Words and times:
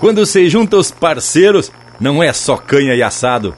Quando 0.00 0.24
se 0.24 0.48
junta 0.48 0.76
os 0.76 0.90
parceiros, 0.90 1.72
não 2.00 2.22
é 2.22 2.32
só 2.32 2.56
canha 2.56 2.94
e 2.94 3.02
assado. 3.02 3.54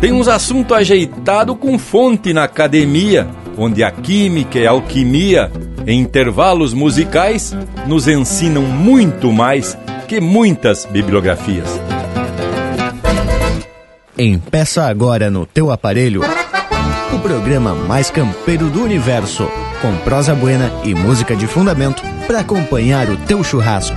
Tem 0.00 0.12
uns 0.12 0.28
assuntos 0.28 0.76
ajeitados 0.76 1.56
com 1.58 1.78
fonte 1.78 2.32
na 2.32 2.44
academia, 2.44 3.28
onde 3.56 3.82
a 3.82 3.90
química 3.90 4.58
e 4.58 4.66
a 4.66 4.70
alquimia, 4.70 5.50
em 5.86 6.00
intervalos 6.00 6.74
musicais, 6.74 7.56
nos 7.86 8.08
ensinam 8.08 8.62
muito 8.62 9.32
mais 9.32 9.78
que 10.08 10.20
muitas 10.20 10.84
bibliografias. 10.84 11.68
Empeça 14.18 14.84
agora 14.84 15.30
no 15.30 15.46
teu 15.46 15.70
aparelho 15.70 16.22
o 17.14 17.18
programa 17.20 17.74
mais 17.74 18.10
campeiro 18.10 18.68
do 18.68 18.82
universo, 18.82 19.48
com 19.80 19.96
prosa 19.98 20.34
buena 20.34 20.70
e 20.84 20.94
música 20.94 21.36
de 21.36 21.46
fundamento 21.46 22.02
para 22.26 22.40
acompanhar 22.40 23.08
o 23.08 23.16
teu 23.16 23.42
churrasco. 23.44 23.96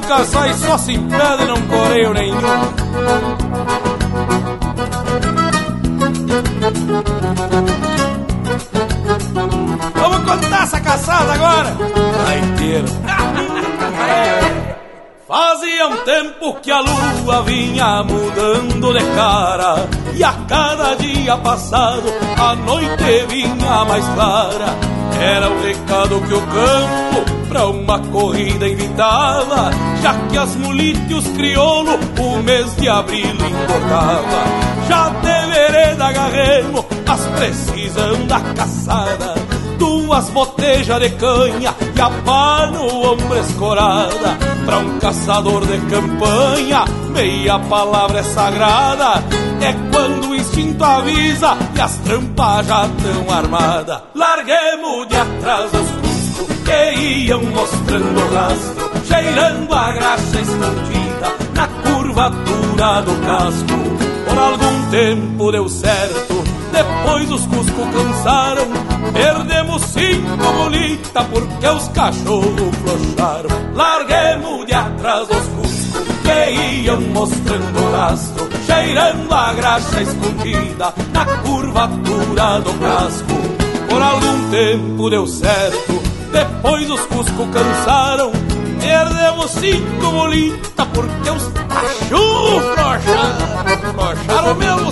Caçar 0.00 0.50
e 0.50 0.54
só 0.54 0.78
se 0.78 0.92
impedem 0.92 1.46
não 1.46 1.60
coreio 1.62 2.12
nenhum. 2.12 2.40
Vamos 9.94 10.30
contar 10.30 10.62
essa 10.62 10.80
caçada 10.80 11.32
agora? 11.32 11.76
A 12.28 12.36
inteira. 12.36 12.86
Fazia 15.32 15.88
um 15.88 15.96
tempo 16.04 16.54
que 16.60 16.70
a 16.70 16.80
lua 16.80 17.42
vinha 17.44 18.02
mudando 18.02 18.92
de 18.92 19.04
cara 19.14 19.88
E 20.14 20.22
a 20.22 20.32
cada 20.46 20.94
dia 20.94 21.38
passado 21.38 22.04
a 22.38 22.54
noite 22.54 23.26
vinha 23.30 23.84
mais 23.86 24.06
clara 24.08 24.76
Era 25.18 25.48
o 25.48 25.62
recado 25.62 26.20
que 26.20 26.34
o 26.34 26.40
campo 26.42 27.41
pra 27.52 27.66
uma 27.66 27.98
corrida 27.98 28.66
invitava 28.66 29.70
Já 30.02 30.14
que 30.30 30.38
as 30.38 30.56
mulitas 30.56 31.18
os 31.18 31.28
crioulos 31.36 31.96
o 32.18 32.42
mês 32.42 32.74
de 32.76 32.88
abril 32.88 33.26
engordava 33.26 34.44
Já 34.88 35.10
de 35.10 35.46
vereda 35.52 36.06
agarremos 36.06 36.84
as 37.06 37.20
precisam 37.38 38.26
da 38.26 38.40
caçada 38.40 39.34
duas 39.78 40.28
botejas 40.30 41.00
de 41.00 41.10
canha 41.10 41.74
e 41.96 42.00
a 42.00 42.10
pá 42.24 42.66
no 42.66 43.12
ombro 43.12 43.36
escorada. 43.40 44.38
Pra 44.64 44.78
um 44.78 44.98
caçador 45.00 45.66
de 45.66 45.78
campanha, 45.86 46.84
meia 47.12 47.58
palavra 47.58 48.20
é 48.20 48.22
sagrada. 48.22 49.24
É 49.60 49.72
quando 49.90 50.28
o 50.28 50.34
instinto 50.36 50.84
avisa 50.84 51.56
e 51.74 51.80
as 51.80 51.96
trampas 51.96 52.66
já 52.66 52.88
tão 52.88 53.36
armadas. 53.36 54.02
Larguemos 54.14 55.08
de 55.08 55.16
atrás 55.16 55.70
os 55.72 56.01
cuscos 56.42 56.56
que 56.64 57.00
iam 57.00 57.42
mostrando 57.42 58.34
rastro, 58.34 58.90
cheirando 59.06 59.74
a 59.74 59.92
graxa 59.92 60.40
escondida 60.40 61.36
na 61.54 61.68
curvatura 61.68 63.02
do 63.02 63.26
casco. 63.26 64.02
Por 64.28 64.38
algum 64.38 64.90
tempo 64.90 65.52
deu 65.52 65.68
certo, 65.68 66.44
depois 66.72 67.30
os 67.30 67.46
cuscos 67.46 67.86
cansaram. 67.92 68.66
Perdemos 69.12 69.82
cinco 69.82 70.52
bolitas 70.56 71.26
porque 71.26 71.66
os 71.68 71.88
cachorros 71.88 72.76
flocharam. 72.76 73.74
Larguemos 73.74 74.66
de 74.66 74.74
atrás 74.74 75.28
os 75.28 75.46
cuscos 75.48 76.02
que 76.22 76.50
iam 76.84 77.00
mostrando 77.12 77.92
rastro, 77.92 78.48
cheirando 78.66 79.34
a 79.34 79.52
graxa 79.52 80.02
escondida 80.02 80.94
na 81.12 81.24
curvatura 81.42 82.60
do 82.60 82.72
casco. 82.80 83.62
Por 83.88 84.00
algum 84.00 84.50
tempo 84.50 85.10
deu 85.10 85.26
certo, 85.26 86.11
depois 86.32 86.90
os 86.90 87.00
cuscos 87.02 87.48
cansaram. 87.52 88.32
Perdemos 88.80 89.50
cinco 89.52 90.10
bolitas 90.10 90.86
porque 90.92 91.30
os 91.30 91.52
cachorros 91.68 92.64
flocharam. 92.74 93.94
Flocharam 93.94 94.54
mesmo. 94.56 94.90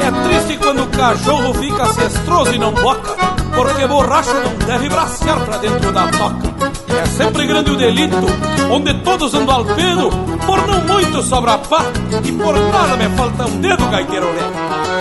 É 0.00 0.28
triste 0.28 0.58
quando 0.58 0.82
o 0.82 0.86
cachorro 0.88 1.54
fica 1.54 1.86
cestroso 1.92 2.52
e 2.52 2.58
não 2.58 2.72
boca, 2.72 3.14
porque 3.54 3.86
borracho 3.86 4.34
não 4.34 4.66
deve 4.66 4.88
bracear 4.88 5.40
pra 5.40 5.58
dentro 5.58 5.92
da 5.92 6.08
toca. 6.08 6.56
É 7.00 7.06
sempre 7.06 7.46
grande 7.46 7.70
o 7.70 7.76
delito, 7.76 8.26
onde 8.70 8.94
todos 9.02 9.34
andam 9.34 9.56
ao 9.56 9.64
pedo, 9.64 10.10
por 10.46 10.66
não 10.66 10.80
muito 10.80 11.22
sobra 11.22 11.58
pá, 11.58 11.82
e 12.24 12.32
por 12.32 12.58
nada 12.58 12.96
me 12.96 13.08
falta 13.16 13.46
um 13.46 13.60
dedo, 13.60 13.86
gaiteiro 13.86 14.26
né? 14.32 14.95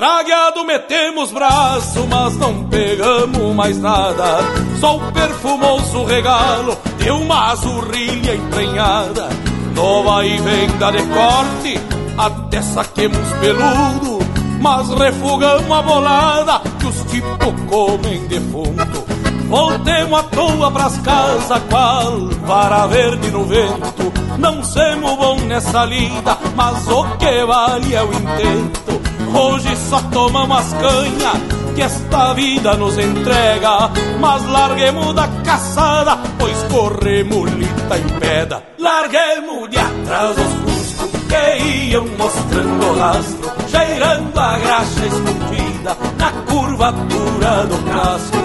Tragueado 0.00 0.64
metemos 0.64 1.30
braço, 1.30 2.06
mas 2.08 2.34
não 2.38 2.64
pegamos 2.64 3.54
mais 3.54 3.78
nada. 3.78 4.38
Só 4.80 4.96
o 4.96 5.12
perfumoso 5.12 6.04
regalo 6.04 6.78
de 6.96 7.10
uma 7.10 7.54
zurrilha 7.54 8.34
emprenhada. 8.34 9.28
Nova 9.74 10.24
e 10.24 10.38
venda 10.38 10.90
de 10.90 11.02
corte, 11.02 11.78
até 12.16 12.62
saquemos 12.62 13.30
peludo. 13.40 14.24
Mas 14.58 14.88
refugamos 14.88 15.70
a 15.70 15.82
bolada 15.82 16.62
que 16.78 16.86
os 16.86 17.02
tipos 17.02 17.54
comem 17.68 18.26
defunto. 18.26 19.04
Voltemos 19.50 20.18
à 20.18 20.22
toa 20.22 20.70
pras 20.70 20.96
casas, 21.00 21.62
qual 21.68 22.20
vara 22.46 22.86
verde 22.86 23.30
no 23.30 23.44
vento. 23.44 24.10
Não 24.38 24.64
semos 24.64 25.14
bom 25.16 25.40
nessa 25.40 25.84
lida, 25.84 26.38
mas 26.56 26.88
o 26.88 27.04
que 27.18 27.44
vale 27.44 27.94
é 27.94 28.02
o 28.02 28.10
intento. 28.14 28.99
Hoje 29.34 29.76
só 29.76 30.00
tomamos 30.12 30.58
as 30.58 30.72
canhas 30.74 31.60
que 31.74 31.82
esta 31.82 32.34
vida 32.34 32.74
nos 32.76 32.98
entrega. 32.98 33.90
Mas 34.18 34.44
larguemos 34.46 35.14
da 35.14 35.28
caçada, 35.44 36.18
pois 36.38 36.56
corremos 36.64 37.50
lita 37.52 37.98
em 37.98 38.20
pedra. 38.20 38.62
Larguemos 38.78 39.70
de 39.70 39.78
atrás 39.78 40.36
os 40.36 40.72
cuscos 40.72 41.20
que 41.28 41.90
iam 41.90 42.06
mostrando 42.18 42.86
o 42.86 42.98
rastro, 42.98 43.50
cheirando 43.68 44.38
a 44.38 44.58
graxa 44.58 45.06
escondida 45.06 45.96
na 46.18 46.32
curvatura 46.50 47.66
do 47.66 47.90
casco. 47.90 48.38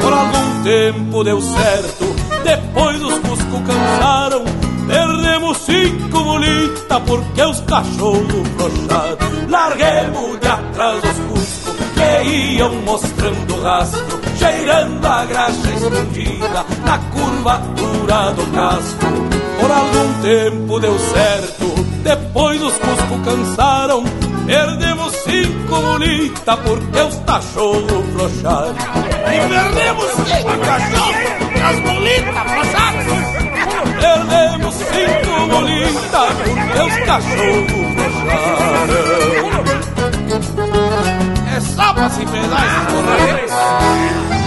Por 0.00 0.12
algum 0.12 0.62
tempo 0.62 1.24
deu 1.24 1.40
certo, 1.40 2.04
depois 2.44 3.02
os 3.02 3.14
cuscos 3.18 3.60
cansaram. 3.66 4.44
Perdemos 4.88 5.58
cinco 5.66 6.24
bolitas 6.24 7.02
porque 7.06 7.42
os 7.42 7.60
cachorros 7.60 8.48
flocharam. 8.56 9.18
Larguemos 9.48 10.40
de 10.40 10.48
atrás 10.48 10.96
os 11.04 11.18
cuscos 11.28 11.76
que 11.94 12.28
iam 12.56 12.74
mostrando 12.86 13.62
rastro, 13.62 14.20
cheirando 14.38 15.06
a 15.06 15.24
graxa 15.26 15.70
escondida 15.74 16.64
na 16.86 16.98
curvatura 16.98 18.32
do 18.32 18.46
casco. 18.54 19.06
Por 19.60 19.70
algum 19.70 20.22
tempo 20.22 20.80
deu 20.80 20.98
certo, 20.98 21.66
depois 22.02 22.62
os 22.62 22.72
cuscos 22.72 23.24
cansaram. 23.26 24.04
Perdemos 24.46 25.12
cinco 25.24 25.82
bolitas 25.82 26.58
porque 26.60 27.00
os 27.02 27.14
cachorros 27.26 28.06
flocharam. 28.14 28.74
E 29.26 29.48
perdemos 29.48 30.10
cinco 30.24 30.58
cachorros, 30.64 31.28
as 31.62 31.80
bolitas 31.80 32.68
flocharam. 33.98 34.26
Perdemos 34.28 34.74
cinco 34.74 35.46
bolitas 35.48 36.32
porque 36.44 36.80
os 36.80 36.96
cachorros 37.06 38.12
flocharam. 38.22 38.98
É 41.54 41.60
só 41.60 41.92
pra 41.94 42.10
se 42.10 42.24
pesar 42.26 42.66
esses 42.66 44.37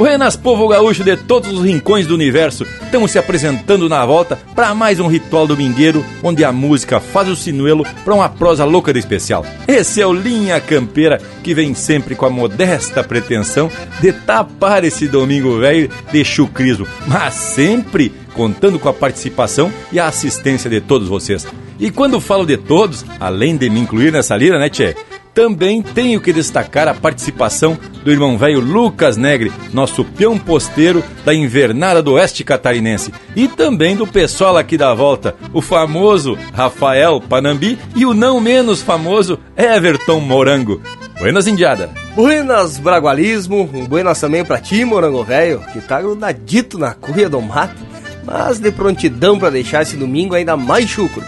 Buenas, 0.00 0.34
povo 0.34 0.66
gaúcho 0.66 1.04
de 1.04 1.14
todos 1.14 1.52
os 1.52 1.62
rincões 1.62 2.06
do 2.06 2.14
universo, 2.14 2.64
estamos 2.82 3.10
se 3.10 3.18
apresentando 3.18 3.86
na 3.86 4.02
volta 4.06 4.38
para 4.54 4.74
mais 4.74 4.98
um 4.98 5.06
ritual 5.06 5.46
domingueiro 5.46 6.02
onde 6.22 6.42
a 6.42 6.50
música 6.50 6.98
faz 6.98 7.28
o 7.28 7.36
sinuelo 7.36 7.84
para 8.02 8.14
uma 8.14 8.26
prosa 8.26 8.64
louca 8.64 8.94
de 8.94 8.98
especial. 8.98 9.44
Esse 9.68 10.00
é 10.00 10.06
o 10.06 10.14
Linha 10.14 10.58
Campeira 10.58 11.20
que 11.44 11.52
vem 11.52 11.74
sempre 11.74 12.14
com 12.14 12.24
a 12.24 12.30
modesta 12.30 13.04
pretensão 13.04 13.70
de 14.00 14.10
tapar 14.10 14.84
esse 14.84 15.06
domingo 15.06 15.58
velho 15.58 15.90
de 16.10 16.24
chucrismo, 16.24 16.86
mas 17.06 17.34
sempre 17.34 18.10
contando 18.32 18.78
com 18.78 18.88
a 18.88 18.94
participação 18.94 19.70
e 19.92 20.00
a 20.00 20.06
assistência 20.06 20.70
de 20.70 20.80
todos 20.80 21.08
vocês. 21.08 21.46
E 21.78 21.90
quando 21.90 22.22
falo 22.22 22.46
de 22.46 22.56
todos, 22.56 23.04
além 23.20 23.54
de 23.54 23.68
me 23.68 23.80
incluir 23.80 24.10
nessa 24.10 24.34
lira, 24.34 24.58
né, 24.58 24.70
Tchê? 24.70 24.96
Também 25.32 25.80
tenho 25.80 26.20
que 26.20 26.32
destacar 26.32 26.88
a 26.88 26.94
participação 26.94 27.78
do 28.04 28.10
irmão 28.10 28.36
velho 28.36 28.58
Lucas 28.58 29.16
Negre, 29.16 29.52
nosso 29.72 30.04
peão 30.04 30.36
posteiro 30.36 31.04
da 31.24 31.32
invernada 31.32 32.02
do 32.02 32.14
oeste 32.14 32.42
catarinense, 32.42 33.12
e 33.36 33.46
também 33.46 33.94
do 33.94 34.06
pessoal 34.06 34.56
aqui 34.56 34.76
da 34.76 34.92
volta, 34.92 35.36
o 35.52 35.62
famoso 35.62 36.36
Rafael 36.52 37.20
Panambi 37.20 37.78
e 37.94 38.04
o 38.04 38.12
não 38.12 38.40
menos 38.40 38.82
famoso 38.82 39.38
Everton 39.56 40.18
Morango. 40.18 40.80
Buenas, 41.18 41.46
Indiada! 41.46 41.90
Buenas, 42.14 42.78
Bragualismo, 42.78 43.70
um 43.72 43.86
buenas 43.86 44.20
também 44.20 44.44
pra 44.44 44.58
ti, 44.58 44.84
Morango 44.84 45.22
Velho, 45.22 45.60
que 45.72 45.80
tá 45.80 46.00
grudadito 46.00 46.76
na 46.76 46.92
cuia 46.92 47.28
do 47.28 47.40
mato, 47.40 47.76
mas 48.24 48.58
de 48.58 48.72
prontidão 48.72 49.38
para 49.38 49.50
deixar 49.50 49.82
esse 49.82 49.96
domingo 49.96 50.34
ainda 50.34 50.56
mais 50.56 50.88
chucro. 50.88 51.22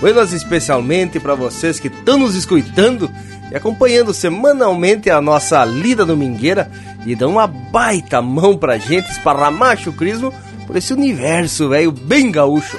Buenas 0.00 0.32
especialmente 0.32 1.20
para 1.20 1.34
vocês 1.34 1.78
que 1.78 1.88
estão 1.88 2.18
nos 2.18 2.34
escutando 2.34 3.10
e 3.52 3.56
acompanhando 3.56 4.14
semanalmente 4.14 5.10
a 5.10 5.20
nossa 5.20 5.62
lida 5.64 6.06
domingueira 6.06 6.70
e 7.04 7.14
dão 7.14 7.32
uma 7.32 7.46
baita 7.46 8.22
mão 8.22 8.56
pra 8.56 8.78
gente 8.78 9.10
esparramar 9.10 9.76
chucrismo 9.76 10.32
por 10.66 10.76
esse 10.76 10.92
universo, 10.92 11.68
velho, 11.68 11.92
bem 11.92 12.30
gaúcho. 12.30 12.78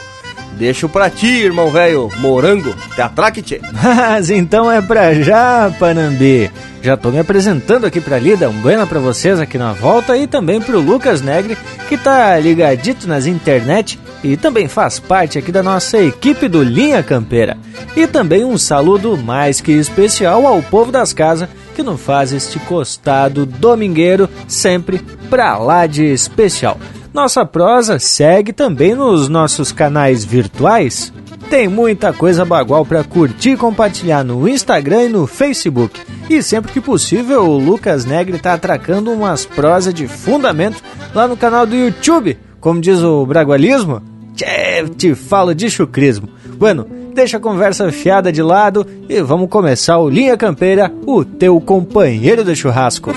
Deixo 0.58 0.88
pra 0.90 1.10
ti, 1.10 1.28
irmão 1.28 1.70
velho, 1.70 2.10
morango, 2.20 2.76
te 2.96 3.02
atraque, 3.02 3.42
tchê. 3.42 3.62
Mas 3.72 4.30
então 4.30 4.72
é 4.72 4.82
pra 4.82 5.14
já, 5.14 5.72
Panambi. 5.78 6.52
Já 6.82 6.98
tô 6.98 7.12
me 7.12 7.20
apresentando 7.20 7.86
aqui 7.86 8.02
pra 8.02 8.20
Lida, 8.20 8.50
um 8.50 8.62
buena 8.62 8.86
pra 8.86 9.00
vocês 9.00 9.40
aqui 9.40 9.58
na 9.58 9.74
volta 9.74 10.18
e 10.18 10.28
também 10.28 10.60
pro 10.60 10.80
Lucas 10.80 11.22
Negre, 11.22 11.58
que 11.88 11.98
tá 11.98 12.38
ligadito 12.40 13.08
nas 13.08 13.26
internet 13.26 14.00
e 14.24 14.38
também 14.38 14.68
faz 14.68 15.00
parte 15.00 15.38
aqui 15.38 15.52
da 15.52 15.62
nossa 15.62 15.98
equipe 15.98 16.48
do 16.48 16.64
Linha 16.64 17.04
Campeira. 17.04 17.58
E 17.96 18.08
também 18.08 18.46
um 18.46 18.58
saludo 18.58 19.18
mais 19.18 19.60
que 19.60 19.72
especial 19.72 20.48
ao 20.48 20.62
povo 20.64 20.92
das 20.92 21.12
casas 21.12 21.50
que 21.76 21.84
não 21.84 21.98
faz 21.98 22.32
este 22.32 22.60
costado 22.60 23.46
domingueiro 23.46 24.30
sempre 24.48 25.00
pra 25.30 25.58
lá 25.58 25.86
de 25.86 26.06
especial. 26.06 26.78
Nossa 27.14 27.46
prosa 27.46 28.00
segue 28.00 28.54
também 28.54 28.96
nos 28.96 29.28
nossos 29.28 29.72
canais 29.72 30.24
virtuais. 30.24 31.14
Tem 31.50 31.68
muita 31.68 32.12
coisa 32.12 32.46
bagual 32.46 32.86
para 32.86 33.04
curtir 33.04 33.52
e 33.52 33.58
compartilhar 33.58 34.24
no 34.24 34.48
Instagram 34.48 35.04
e 35.04 35.10
no 35.10 35.28
Facebook. 35.28 36.02
E 36.30 36.42
sempre 36.42 36.72
que 36.72 36.82
possível, 36.82 37.44
o 37.44 37.58
Lucas 37.60 38.06
Negre 38.06 38.40
tá 38.40 38.54
atracando 38.54 39.12
umas 39.12 39.46
prosas 39.46 39.94
de 39.94 40.08
fundamento 40.08 40.82
lá 41.14 41.28
no 41.28 41.38
canal 41.38 41.68
do 41.68 41.76
YouTube. 41.76 42.38
Como 42.60 42.82
diz 42.82 43.00
o 43.00 43.26
Bragualismo, 43.26 44.02
Tchê, 44.44 44.84
te 44.98 45.16
falo 45.16 45.56
de 45.56 45.70
chucrismo. 45.70 46.28
Bueno, 46.58 46.86
deixa 47.14 47.38
a 47.38 47.40
conversa 47.40 47.92
fiada 47.92 48.32
de 48.32 48.42
lado 48.42 48.86
e 49.08 49.22
vamos 49.22 49.50
começar 49.50 49.98
o 49.98 50.10
Linha 50.10 50.36
Campeira, 50.36 50.92
o 51.06 51.24
teu 51.24 51.60
companheiro 51.62 52.44
de 52.44 52.56
churrasco. 52.56 53.14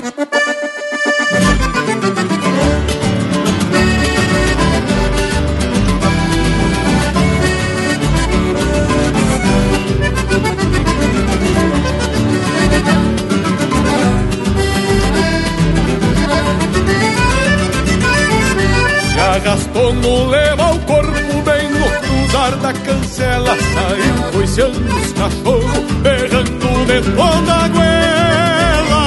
Gastou 19.43 19.93
no 19.93 20.29
cruzar 22.47 22.57
da 22.57 22.73
cancela 22.73 23.55
Saiu 23.73 24.31
coiceando 24.31 24.79
os 24.79 25.13
cachorros, 25.13 25.91
berrando 26.01 26.85
de 26.85 27.01
toda 27.15 27.53
a 27.53 27.67
goela 27.67 29.03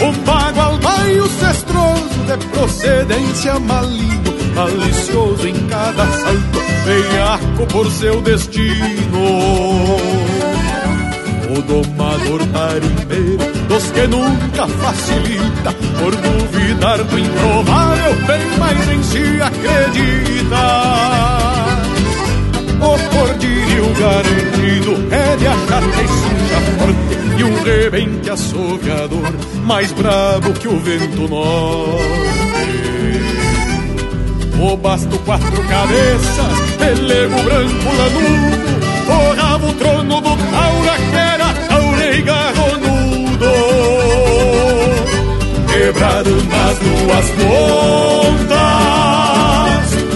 O 0.00 0.12
bagual 0.24 0.78
baio 0.78 1.26
cestroso 1.28 2.08
de 2.26 2.36
procedência 2.48 3.58
maligno 3.60 4.34
Malicioso 4.54 5.48
em 5.48 5.66
cada 5.66 6.06
salto, 6.06 6.62
veiaco 6.84 7.66
por 7.72 7.90
seu 7.90 8.20
destino. 8.22 9.18
O 11.50 11.62
domador 11.62 12.40
tarimbeiro 12.52 13.53
dos 13.68 13.90
que 13.90 14.06
nunca 14.06 14.66
facilita. 14.66 15.72
Por 15.98 16.14
duvidar 16.16 17.02
do 17.02 17.18
improvável 17.18 18.14
Bem 18.26 18.58
mais 18.58 18.88
em 18.88 19.02
si 19.02 19.40
acredita. 19.40 21.04
O 22.80 22.98
cordilho 23.16 23.94
garantido 23.98 25.08
É 25.10 25.36
de 25.36 25.46
achar 25.46 25.82
que 25.82 26.06
suja 26.06 26.60
forte 26.78 27.38
E 27.38 27.44
um 27.44 27.62
rebente 27.62 28.30
assoviador 28.30 29.32
Mais 29.64 29.90
brabo 29.92 30.52
que 30.52 30.68
o 30.68 30.78
vento 30.80 31.28
norte. 31.28 32.54
O 34.60 34.76
basto 34.76 35.18
quatro 35.20 35.62
cabeças 35.64 36.76
Pelego 36.78 37.42
branco 37.42 37.88
lanudo 37.98 38.74
O 39.08 39.34
rabo 39.34 39.72
trono 39.74 40.20
do 40.20 40.36
taura 40.36 40.96
que 41.10 41.16
era 41.16 41.52
taure 41.68 42.22
Quebrado 45.84 46.30
nas 46.30 46.78
duas 46.78 47.26
pontas. 47.36 48.56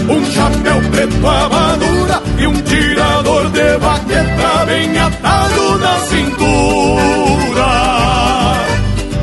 Um 0.09 0.25
chapéu 0.31 0.81
preto 0.89 1.15
madura 1.17 2.23
E 2.39 2.47
um 2.47 2.59
tirador 2.63 3.51
de 3.51 3.77
baqueta 3.77 4.65
Bem 4.65 4.97
atado 4.97 5.77
na 5.77 5.99
cintura. 6.07 7.69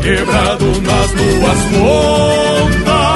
Quebrado 0.00 0.66
nas 0.82 1.10
duas 1.10 1.58
pontas. 2.76 3.06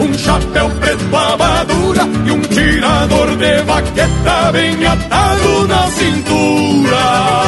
Um 0.00 0.12
chapéu 0.18 0.68
preto 0.80 1.04
madura 1.04 2.02
E 2.26 2.32
um 2.32 2.40
tirador 2.40 3.36
de 3.36 3.62
baqueta 3.62 4.50
Bem 4.50 4.84
atado 4.84 5.68
na 5.68 5.86
cintura 5.92 7.46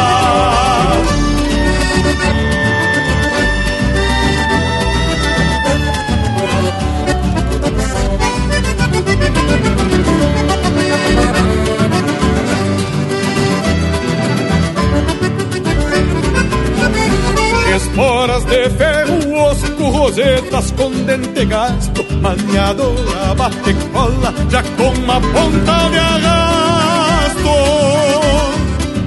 Esporas 17.77 18.45
de 18.45 18.71
ferro, 18.71 19.35
osco, 19.35 19.85
rosetas 19.91 20.73
com 20.73 20.91
dente 21.05 21.45
gasto 21.45 22.09
Maniadora, 22.21 23.35
bate 23.37 23.75
cola, 23.93 24.35
já 24.51 24.63
com 24.63 24.89
uma 24.89 25.21
ponta 25.21 25.89
de 25.91 25.99
arrasto. 25.99 27.49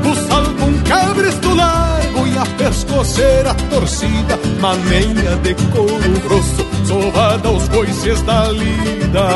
O 0.06 0.16
salvo, 0.28 0.66
um 0.66 0.84
cabresto 0.84 1.54
largo 1.54 2.01
e 2.42 2.44
a 2.44 2.46
pescoceira 2.58 3.54
torcida 3.70 4.40
Maneira 4.60 5.36
de 5.38 5.54
couro 5.72 6.20
grosso, 6.24 6.66
sovada 6.86 7.48
aos 7.48 7.68
coices 7.70 8.22
da 8.24 8.48
lida 8.50 9.28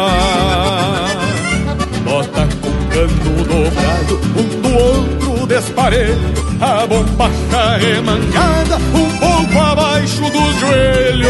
Bota 2.03 2.47
com 2.61 2.71
cano 2.89 3.43
dobrado, 3.43 4.19
um 4.37 4.61
do 4.61 4.77
outro 4.77 5.47
desparelho 5.47 6.45
a 6.61 6.87
bombacha 6.87 7.77
remangada 7.77 8.77
um 8.77 9.09
pouco 9.19 9.59
abaixo 9.59 10.21
dos 10.21 10.59
joelhos. 10.61 11.25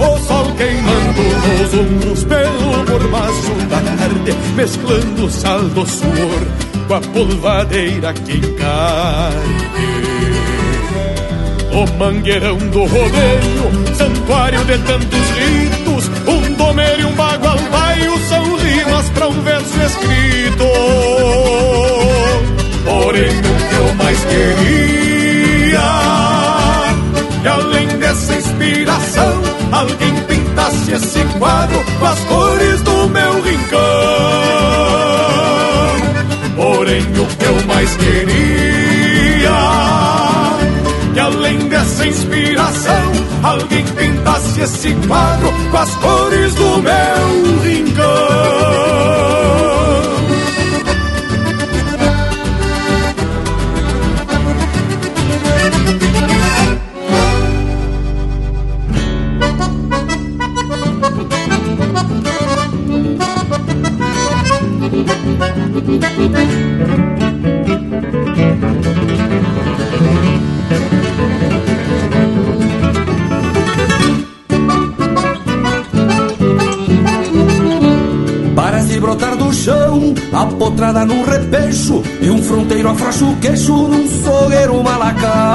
O 0.00 0.18
sol 0.26 0.52
queimando 0.56 1.22
nos 1.46 1.72
ombros 1.72 2.24
pelo 2.24 2.84
mormaço 2.90 3.52
da 3.70 3.80
tarde, 3.80 4.32
mesclando 4.56 5.30
sal 5.30 5.62
do 5.62 5.86
suor 5.86 6.65
com 6.86 6.94
a 6.94 7.00
polvadeira 7.00 8.12
que 8.12 8.32
encarte. 8.32 9.66
O 11.72 11.98
mangueirão 11.98 12.56
do 12.56 12.84
rodeio, 12.84 13.94
santuário 13.94 14.64
de 14.64 14.78
tantos 14.78 15.30
ritos, 15.30 16.10
um 16.26 16.54
domer 16.54 17.00
e 17.00 17.04
um 17.04 17.12
bagual 17.12 17.58
baio 17.70 18.18
são 18.28 18.56
rimas 18.56 19.10
para 19.10 19.28
um 19.28 19.42
verso 19.42 19.78
escrito. 19.82 20.64
Porém, 22.84 23.28
o 23.28 23.42
que 23.42 23.74
eu 23.74 23.94
mais 23.96 24.18
queria, 24.24 25.80
e 27.44 27.48
além 27.48 27.88
dessa 27.98 28.34
inspiração, 28.36 29.42
alguém 29.72 30.14
pintasse 30.28 30.92
esse 30.92 31.20
quadro 31.38 31.84
com 31.98 32.06
as 32.06 32.20
cores 32.20 32.80
do 32.82 33.08
meu 33.08 33.42
rincão. 33.42 35.05
Porém, 36.86 37.02
o 37.02 37.26
que 37.26 37.44
eu 37.44 37.66
mais 37.66 37.96
queria, 37.96 39.50
que 41.12 41.18
além 41.18 41.58
dessa 41.68 42.06
inspiração, 42.06 43.12
alguém 43.42 43.84
pintasse 43.84 44.60
esse 44.60 44.94
quadro 45.08 45.52
com 45.72 45.76
as 45.78 45.92
cores 45.96 46.54
do 46.54 46.82
meu 46.82 47.60
rincão. 47.64 49.05
Parece 78.54 79.00
brotar 79.00 79.36
do 79.36 79.52
chão, 79.52 80.14
apotrada 80.32 81.04
num 81.04 81.22
repecho 81.24 82.02
E 82.20 82.30
um 82.30 82.42
fronteiro 82.42 82.88
afrouxa 82.88 83.24
o 83.24 83.36
queixo 83.36 83.88
num 83.88 84.08
sogueiro 84.08 84.82
malacara 84.82 85.46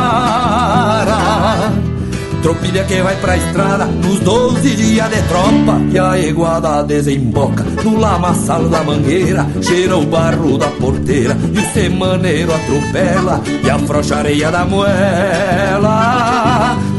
Tropilha 2.41 2.83
que 2.85 3.01
vai 3.03 3.15
pra 3.17 3.37
estrada 3.37 3.85
nos 3.85 4.19
12 4.21 4.75
dias 4.75 5.09
de 5.09 5.21
tropa 5.23 5.79
E 5.91 5.99
a 5.99 6.17
iguada 6.17 6.83
desemboca 6.83 7.63
no 7.83 7.99
lamaçal 7.99 8.67
da 8.67 8.83
mangueira 8.83 9.45
Cheira 9.61 9.95
o 9.95 10.05
barro 10.05 10.57
da 10.57 10.67
porteira 10.67 11.37
e 11.53 11.59
o 11.59 11.73
semaneiro 11.73 12.51
atropela 12.53 13.41
E 13.63 13.69
afrouxa 13.69 14.15
a 14.15 14.19
areia 14.19 14.49
da 14.51 14.65
moela 14.65 15.91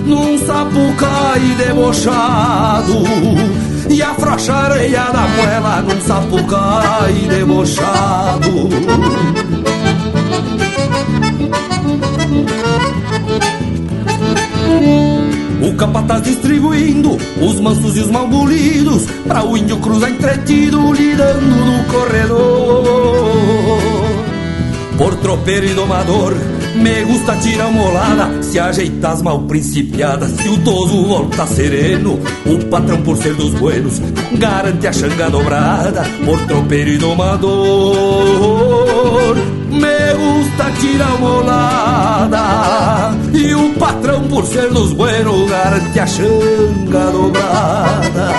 Num 0.06 0.38
sapucai 0.38 1.40
debochado 1.58 3.02
E 3.90 4.00
afrouxa 4.00 4.52
a 4.52 4.64
areia 4.64 5.04
da 5.12 5.26
moela 5.26 5.82
Num 5.82 6.00
sapucai 6.00 7.14
debochado 7.28 8.68
O 15.72 15.74
capataz 15.74 16.22
distribuindo 16.22 17.16
os 17.40 17.58
mansos 17.58 17.96
e 17.96 18.00
os 18.00 18.10
malbolidos 18.10 19.06
Pra 19.26 19.42
o 19.42 19.56
índio 19.56 19.78
cruzar 19.78 20.10
entretido 20.10 20.92
lidando 20.92 21.40
no 21.46 21.84
corredor. 21.84 22.84
Por 24.98 25.14
tropeiro 25.16 25.66
e 25.66 25.72
domador 25.72 26.34
me 26.74 27.04
gusta 27.04 27.36
tirar 27.36 27.70
molada 27.70 28.42
Se 28.42 28.58
ajeitar 28.58 29.12
as 29.12 29.20
mal 29.20 29.42
principiadas 29.42 30.30
Se 30.32 30.48
o 30.48 30.56
toso 30.58 31.04
volta 31.04 31.46
sereno 31.46 32.18
O 32.46 32.64
patrão 32.66 33.02
por 33.02 33.16
ser 33.18 33.34
dos 33.34 33.52
buenos 33.54 34.00
Garante 34.38 34.86
a 34.86 34.92
xanga 34.92 35.28
dobrada 35.28 36.02
Por 36.24 36.40
tropeiro 36.46 36.90
e 36.90 36.98
domador 36.98 38.02
Me 39.72 40.14
gusta 40.14 40.70
tirar 40.80 41.18
molada 41.18 43.14
E 43.32 43.54
o 43.54 43.72
patrão 43.74 44.28
por 44.28 44.44
ser 44.44 44.70
dos 44.70 44.92
buenos 44.92 45.48
Garante 45.48 45.98
a 45.98 46.06
xanga 46.06 47.10
dobrada 47.10 48.32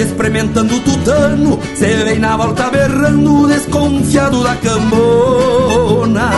experimentando 0.00 0.74
o 0.74 0.80
tutano 0.80 1.58
Se 1.74 1.86
vem 1.86 2.18
na 2.18 2.36
volta 2.36 2.70
berrando, 2.70 3.46
desconfiado 3.48 4.42
da 4.42 4.54
cambona. 4.56 6.30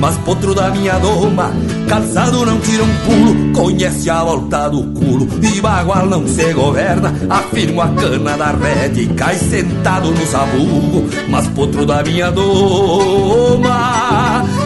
Mas 0.00 0.16
potro 0.18 0.54
da 0.54 0.70
minha 0.70 0.98
doma, 0.98 1.52
calçado 1.86 2.46
não 2.46 2.58
tira 2.58 2.82
um 2.82 2.96
pulo 3.04 3.52
Conhece 3.52 4.08
a 4.08 4.24
volta 4.24 4.70
do 4.70 4.82
culo, 4.98 5.28
e 5.42 5.60
bagual 5.60 6.06
não 6.06 6.26
se 6.26 6.54
governa 6.54 7.14
Afirmo 7.28 7.82
a 7.82 7.88
cana 7.88 8.34
da 8.34 8.50
rede 8.52 9.02
e 9.02 9.08
cai 9.08 9.36
sentado 9.36 10.10
no 10.10 10.26
sabugo. 10.26 11.06
Mas 11.28 11.46
potro 11.48 11.84
da 11.84 12.02
minha 12.02 12.30
doma, 12.30 13.62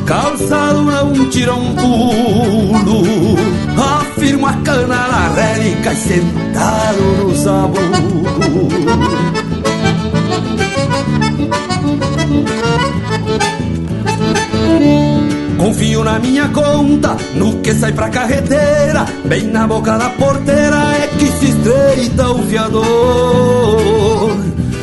calçado 0.06 0.82
não 0.82 1.28
tira 1.28 1.52
um 1.52 1.74
pulo 1.74 3.33
Afirmo 3.76 4.46
a 4.46 4.52
cana 4.64 5.08
na 5.08 5.28
rede 5.34 5.68
e 5.68 5.76
cai 5.82 5.96
sentado 5.96 7.02
no 7.18 7.36
sabugo 7.36 8.64
Confio 15.58 16.04
na 16.04 16.18
minha 16.18 16.48
conta, 16.48 17.16
no 17.34 17.60
que 17.60 17.72
sai 17.72 17.92
pra 17.92 18.08
carreteira 18.10 19.06
Bem 19.24 19.44
na 19.44 19.66
boca 19.66 19.96
da 19.96 20.10
porteira 20.10 20.94
é 21.02 21.06
que 21.18 21.26
se 21.26 21.46
estreita 21.46 22.30
o 22.30 22.42
fiador. 22.42 22.84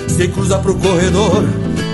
Se 0.08 0.28
cruza 0.28 0.58
pro 0.60 0.76
corredor 0.76 1.44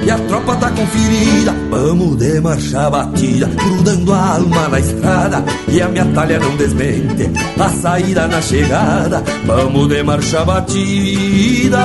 e 0.03 0.11
a 0.11 0.17
tropa 0.27 0.55
tá 0.55 0.69
conferida 0.71 1.57
Vamos 1.69 2.17
de 2.17 2.39
marcha 2.39 2.89
batida, 2.89 3.45
grudando 3.47 4.13
a 4.13 4.35
alma 4.35 4.69
na 4.69 4.79
estrada. 4.79 5.43
E 5.67 5.81
a 5.81 5.87
minha 5.89 6.05
talha 6.05 6.39
não 6.39 6.55
desmente, 6.55 7.29
a 7.59 7.69
saída 7.69 8.27
na 8.27 8.41
chegada. 8.41 9.21
Vamos 9.45 9.89
de 9.89 10.01
marcha 10.01 10.45
batida, 10.45 11.79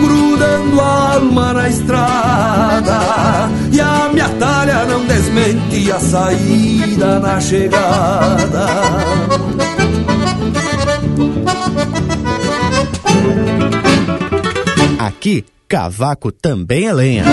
grudando 0.00 0.80
a 0.80 1.14
alma 1.14 1.52
na 1.52 1.68
estrada. 1.68 2.98
E 3.70 3.80
a 3.80 4.10
minha 4.12 4.28
talha 4.30 4.84
não 4.84 5.04
desmente, 5.06 5.92
a 5.92 6.00
saída 6.00 7.20
na 7.20 7.40
chegada. 7.40 8.66
Aqui, 14.98 15.44
cavaco 15.72 16.30
também 16.30 16.86
é 16.86 16.92
lenha. 16.92 17.24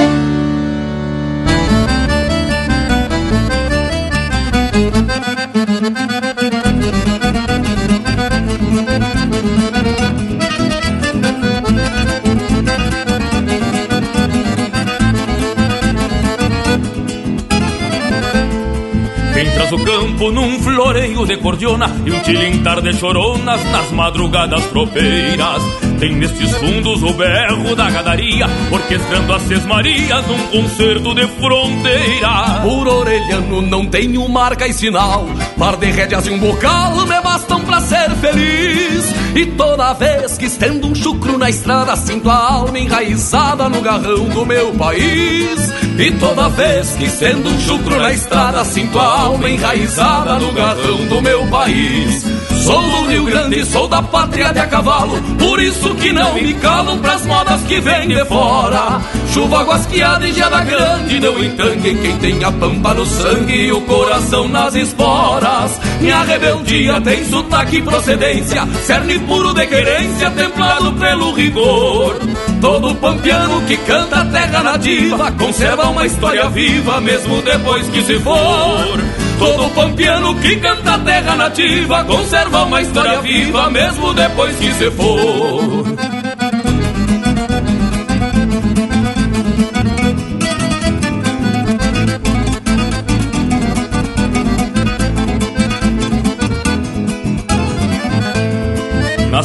De 21.30 21.38
cordiona 21.38 21.88
E 22.06 22.12
um 22.12 22.20
tilintar 22.22 22.82
de 22.82 22.92
choronas 22.94 23.64
nas 23.72 23.92
madrugadas 23.92 24.66
tropeiras. 24.66 25.62
Tem 26.00 26.16
nestes 26.16 26.52
fundos 26.56 27.04
o 27.04 27.14
berro 27.14 27.76
da 27.76 27.90
gadaria 27.90 28.48
Orquestrando 28.72 29.34
as 29.34 29.42
sesmarias 29.44 30.26
num 30.28 30.48
concerto 30.48 31.14
de 31.14 31.28
fronteira. 31.28 32.62
Por 32.64 32.88
orelhano 32.88 33.62
não 33.62 33.86
tenho 33.86 34.28
marca 34.28 34.68
e 34.68 34.74
sinal. 34.74 35.28
Par 35.58 35.78
de 35.78 35.92
rédeas 35.92 36.26
e 36.26 36.32
um 36.32 36.40
bocal 36.40 36.96
me 37.06 37.22
bastam 37.22 37.62
ser 37.82 38.10
feliz. 38.16 39.06
E 39.36 39.46
toda 39.46 39.94
vez 39.94 40.38
que 40.38 40.46
estendo 40.46 40.88
um 40.88 40.96
chucro 40.96 41.38
na 41.38 41.50
estrada 41.50 41.96
Sinto 41.96 42.30
a 42.30 42.54
alma 42.54 42.80
enraizada 42.80 43.70
no 43.70 43.82
garrão 43.82 44.26
do 44.26 44.46
meu 44.46 44.74
país. 44.74 45.72
E 45.98 46.12
toda 46.20 46.50
vez 46.50 46.92
que 46.92 47.06
estendo 47.06 47.50
um 47.50 47.60
chucro 47.60 48.00
na 48.00 48.12
estrada 48.12 48.64
Sinto 48.66 49.00
a 49.00 49.22
alma 49.22 49.50
enraizada 49.50 50.40
no 50.40 50.52
garrão 50.52 51.06
do 51.08 51.22
meu 51.22 51.46
país 51.48 52.26
Sou 52.70 52.84
do 52.84 53.08
Rio 53.08 53.26
Grande, 53.26 53.66
sou 53.66 53.88
da 53.88 54.00
pátria 54.00 54.54
de 54.54 54.60
a 54.60 54.68
cavalo. 54.68 55.20
Por 55.40 55.60
isso 55.60 55.96
que 55.96 56.14
não 56.14 56.36
me 56.36 56.54
calam 56.54 57.00
pras 57.00 57.26
modas 57.26 57.64
que 57.64 57.80
vêm 57.80 58.10
de 58.10 58.24
fora. 58.26 59.02
Chuva 59.34 59.64
guasqueada 59.64 60.28
e 60.28 60.32
geada 60.32 60.64
grande 60.64 61.20
Não 61.20 61.44
entanguem 61.44 61.98
quem 61.98 62.18
tem 62.18 62.44
a 62.44 62.52
pampa 62.52 62.94
no 62.94 63.06
sangue 63.08 63.56
E 63.56 63.72
o 63.72 63.82
coração 63.82 64.48
nas 64.48 64.76
esporas. 64.76 65.80
Minha 66.00 66.22
rebeldia 66.22 67.02
tem 67.02 67.26
sotaque 67.26 67.78
e 67.78 67.82
procedência 67.82 68.68
Cerne 68.86 69.18
puro 69.18 69.52
de 69.52 69.66
querência 69.66 70.30
Templado 70.30 70.92
pelo 70.94 71.34
rigor. 71.34 72.20
Todo 72.62 72.94
pampiano 72.96 73.62
que 73.62 73.78
canta 73.78 74.22
a 74.22 74.26
terra 74.26 74.62
nativa 74.62 75.32
Conserva 75.32 75.90
uma 75.90 76.06
história 76.06 76.48
viva 76.50 77.02
Mesmo 77.02 77.42
depois 77.42 77.88
que 77.90 78.04
se 78.04 78.20
for 78.20 79.29
Todo 79.40 79.70
pampiano 79.70 80.36
que 80.42 80.58
canta 80.58 80.96
a 80.96 81.00
terra 81.00 81.36
nativa 81.38 82.04
conserva 82.04 82.66
uma 82.66 82.82
história 82.82 83.22
viva 83.22 83.70
mesmo 83.70 84.14
depois 84.14 84.56
que 84.58 84.74
se 84.74 84.92
for. 84.92 86.09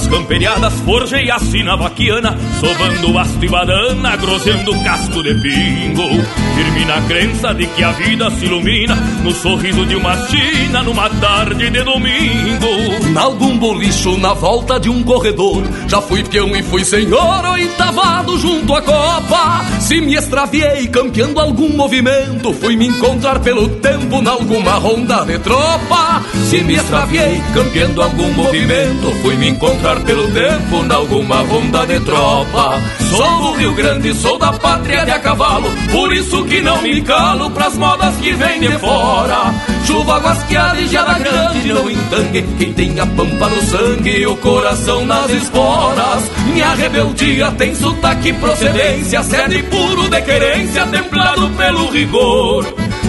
Camperiadas 0.06 0.72
forjei 0.84 1.30
a 1.30 1.38
sina 1.38 1.76
vaquiana 1.76 2.36
Sovando 2.60 3.18
hasto 3.18 3.44
e 3.44 3.48
badana, 3.48 4.16
groseando 4.16 4.72
casco 4.82 5.22
de 5.22 5.34
pingo. 5.34 6.08
Firme 6.54 6.84
na 6.84 7.00
crença 7.02 7.54
de 7.54 7.66
que 7.66 7.82
a 7.82 7.92
vida 7.92 8.30
se 8.30 8.44
ilumina 8.44 8.94
No 9.22 9.32
sorriso 9.32 9.84
de 9.86 9.96
uma 9.96 10.16
china 10.28 10.82
numa 10.82 11.08
tarde 11.10 11.70
de 11.70 11.82
domingo. 11.82 13.10
Nalgum 13.12 13.58
bolicho 13.58 14.16
na 14.18 14.34
volta 14.34 14.78
de 14.78 14.88
um 14.88 15.02
corredor 15.02 15.62
Já 15.88 16.00
fui 16.00 16.22
peão 16.22 16.54
e 16.54 16.62
fui 16.62 16.84
senhor 16.84 17.44
oitavado 17.44 18.38
junto 18.38 18.74
à 18.74 18.82
copa. 18.82 19.64
Se 19.80 20.00
me 20.00 20.14
extraviei 20.14 20.86
campeando 20.88 21.40
algum 21.40 21.70
movimento 21.76 22.52
Fui 22.52 22.76
me 22.76 22.86
encontrar 22.86 23.40
pelo 23.40 23.68
tempo 23.68 24.20
nalguma 24.22 24.72
ronda 24.72 25.24
de 25.24 25.38
tropa. 25.38 26.22
Se 26.48 26.62
me 26.62 26.74
extraviei 26.74 27.42
campeando 27.52 28.02
algum 28.02 28.32
movimento 28.32 29.10
Fui 29.22 29.36
me 29.36 29.48
encontrar 29.48 29.93
pelo 30.00 30.30
tempo 30.30 30.82
nalguma 30.82 31.36
ronda 31.42 31.86
de 31.86 32.00
tropa. 32.00 32.80
Sou 33.10 33.40
do 33.40 33.52
Rio 33.52 33.74
Grande, 33.74 34.14
sou 34.14 34.38
da 34.38 34.52
pátria 34.52 35.04
de 35.04 35.10
a 35.10 35.18
cavalo, 35.18 35.70
por 35.92 36.12
isso 36.12 36.44
que 36.44 36.60
não 36.60 36.80
me 36.82 37.00
calo 37.02 37.50
pras 37.50 37.76
modas 37.76 38.14
que 38.16 38.32
vêm 38.32 38.60
de 38.60 38.78
fora. 38.78 39.54
Chuva 39.86 40.18
guasqueada 40.18 40.80
e 40.80 40.88
geada 40.88 41.18
grande 41.18 41.72
não 41.72 41.90
entangue 41.90 42.42
quem 42.58 42.72
tem 42.72 43.00
a 43.00 43.06
pampa 43.06 43.48
no 43.48 43.62
sangue 43.62 44.10
e 44.10 44.26
o 44.26 44.36
coração 44.36 45.04
nas 45.06 45.30
esporas. 45.30 46.30
Minha 46.46 46.74
rebeldia 46.74 47.50
tem 47.52 47.74
sotaque 47.74 48.32
procedência, 48.34 49.22
sede 49.22 49.62
puro 49.64 50.08
de 50.08 50.20
querência, 50.22 50.86
templado 50.86 51.48
pelo 51.50 51.90
rigor. 51.90 52.64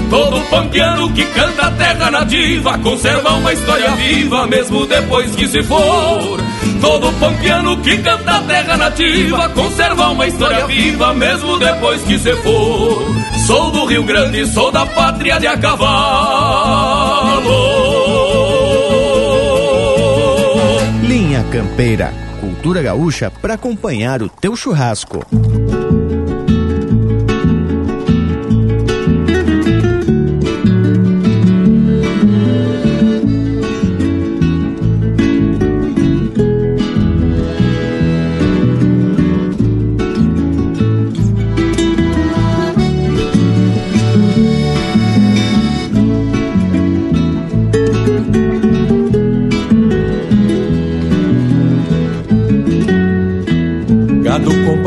Todo 0.10 0.40
pampiano 0.50 1.12
que 1.12 1.26
canta 1.26 1.68
a 1.68 1.72
terra 1.72 2.12
nativa 2.12 2.78
conserva 2.78 3.34
uma 3.34 3.52
história 3.52 3.92
viva, 3.96 4.46
mesmo 4.48 4.86
depois 4.86 5.36
que 5.36 5.48
se 5.48 5.64
for. 5.64 6.40
Todo 6.82 7.12
pampiano 7.20 7.82
que 7.82 7.98
canta 7.98 8.38
a 8.38 8.42
terra 8.42 8.78
nativa 8.78 9.50
conserva 9.50 10.10
uma 10.10 10.28
história 10.28 10.66
viva, 10.68 11.14
mesmo 11.14 11.58
depois 11.58 12.02
que 12.04 12.20
se 12.20 12.36
for. 12.38 13.16
Sou 13.46 13.72
do 13.72 13.86
Rio 13.86 14.04
Grande, 14.04 14.46
sou 14.48 14.72
da 14.72 14.86
pátria 14.86 15.40
de 15.40 15.48
a 15.48 15.58
cavalo. 15.58 15.96
Linha 21.02 21.44
Campeira, 21.52 22.14
cultura 22.40 22.82
gaúcha 22.82 23.32
para 23.32 23.56
acompanhar 23.56 24.22
o 24.22 24.30
teu 24.30 24.56
churrasco. 24.56 25.26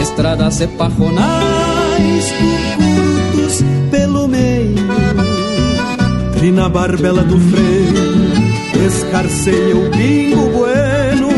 estradas 0.00 0.60
e 0.60 0.66
parronais, 0.66 2.32
curtos 2.76 3.64
pelo 3.90 4.26
meio. 4.26 4.86
Trina 6.32 6.68
barbela 6.68 7.22
do 7.22 7.38
freio, 7.38 8.86
escarceia 8.86 9.76
o 9.76 9.90
pingo 9.90 10.50
bueno, 10.50 11.28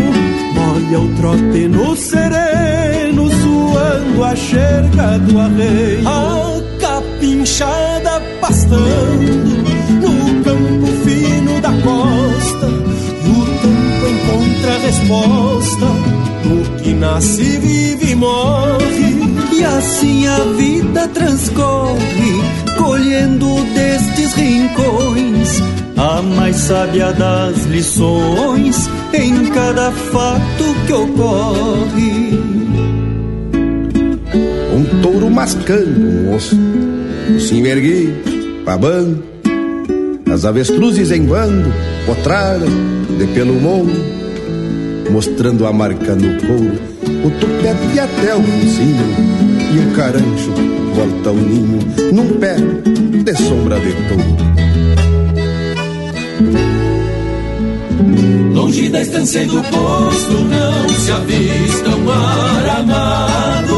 molha 0.55 1.01
o 1.01 1.09
trote 1.17 1.69
no 1.69 1.97
sereno, 1.97 3.29
suando 3.31 4.25
a 4.25 4.37
xerga 4.37 5.19
do 5.19 5.41
arreio. 5.41 6.09
A 6.09 6.61
capinchada 6.81 8.23
pastando 8.41 8.79
no 10.01 10.45
campo 10.45 10.87
fino 11.05 11.61
da 11.61 11.73
costa 11.83 12.69
encontra 14.09 14.79
resposta 14.79 15.87
no 15.87 16.03
que 16.03 16.08
nasce, 17.19 17.59
vive 17.59 18.13
e 18.13 18.15
morre. 18.15 19.19
E 19.53 19.65
assim 19.65 20.27
a 20.27 20.39
vida 20.57 21.09
transcorre, 21.09 22.43
colhendo 22.77 23.65
destes 23.75 24.35
rincões 24.35 25.61
a 25.97 26.23
mais 26.23 26.55
sábia 26.57 27.13
das 27.13 27.65
lições 27.65 28.89
em 29.13 29.47
cada 29.47 29.91
fato 29.91 30.65
que 30.87 30.93
ocorre. 30.93 32.39
Um 34.73 35.03
touro 35.03 35.29
mascando, 35.29 36.31
moço, 36.31 36.57
se 37.41 37.61
erguei, 37.61 38.63
babando, 38.65 39.25
as 40.33 40.45
avestruzes 40.45 41.11
em 41.11 41.25
bando, 41.25 41.73
potraram 42.07 42.69
de 43.19 43.27
pelo 43.35 43.55
mundo 43.55 44.19
mostrando 45.11 45.67
a 45.67 45.73
marca 45.73 46.15
no 46.15 46.41
couro, 46.47 46.79
o 47.25 47.31
tupete 47.31 48.01
até 48.01 48.35
o 48.35 48.43
focinho, 48.43 49.07
e 49.73 49.79
o 49.79 49.91
carancho 49.95 50.53
volta 50.95 51.31
ao 51.31 51.35
ninho, 51.35 51.79
num 52.13 52.39
pé 52.39 52.57
de 52.57 53.37
sombra 53.37 53.79
de 53.81 53.93
touro. 54.09 54.49
Longe 58.55 58.89
da 58.89 59.03
estância 59.03 59.47
do 59.47 59.63
posto 59.63 60.33
não 60.33 60.89
se 60.89 61.13
avista 61.13 61.91
um 61.91 62.05
mar 62.05 62.79
amado, 62.81 63.77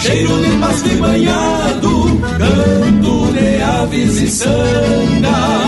cheiro 0.00 0.42
de 0.42 0.50
pasto 0.58 0.88
e 0.88 0.96
banhado, 0.96 2.20
canto 2.38 3.32
de 3.32 3.62
aves 3.62 4.22
e 4.22 4.28
sangas 4.28 5.66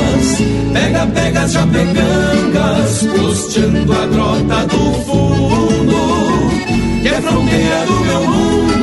Pega, 0.73 1.07
pega 1.07 1.43
as 1.43 1.53
japecangas, 1.53 3.07
costeando 3.07 3.93
a 3.93 4.07
grota 4.07 4.67
do 4.67 4.93
fundo, 5.05 5.68
que 7.03 7.09
é 7.09 7.21
fronteira 7.21 7.87
do 7.87 8.01
meu 8.01 8.21
mundo, 8.29 8.78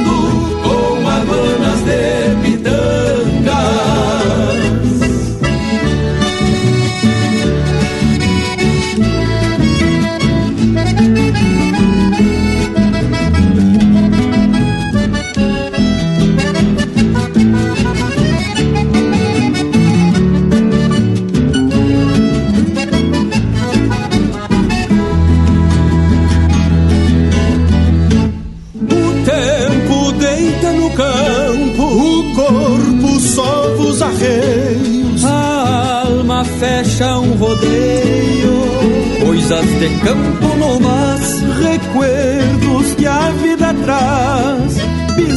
De 39.80 39.90
campo 40.00 40.48
no 40.58 40.80
mas, 40.80 41.42
recuerdos 41.62 42.94
que 42.96 43.06
a 43.06 43.32
vida 43.42 43.74
traz. 43.84 44.96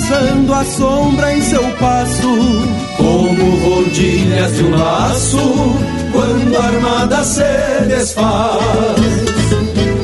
caçando 0.08 0.54
a 0.54 0.64
sombra 0.64 1.36
em 1.36 1.42
seu 1.42 1.62
passo, 1.72 2.62
como 2.96 3.56
rodilhas 3.56 4.56
de 4.56 4.64
um 4.64 4.70
laço, 4.70 5.76
quando 6.12 6.56
a 6.56 6.64
armada 6.64 7.22
se 7.24 7.42
desfaz. 7.88 8.96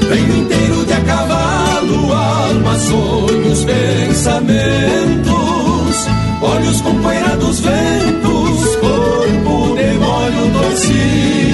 Venho 0.09 0.37
inteiro 0.37 0.85
de 0.85 0.93
a 0.93 1.01
cavalo, 1.01 2.13
alma, 2.13 2.79
sonhos, 2.79 3.65
pensamentos, 3.65 5.35
olhos 6.43 6.81
com 6.83 6.95
poeira 7.01 7.37
dos 7.37 7.61
ventos, 7.61 8.77
corpo 8.77 9.75
de 9.77 9.99
molho 9.99 10.51
torcido, 10.53 11.54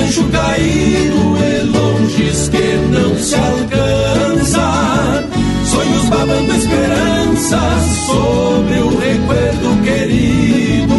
rancho 0.00 0.24
caído, 0.24 1.36
e 1.38 1.62
longes 1.64 2.48
que 2.48 2.76
não 2.90 3.14
se 3.18 3.34
alcança, 3.34 5.24
sonhos 5.66 6.08
babando 6.08 6.54
esperanças 6.54 7.82
sobre 8.06 8.78
o 8.80 8.98
recuerdo 8.98 9.82
querido. 9.84 10.94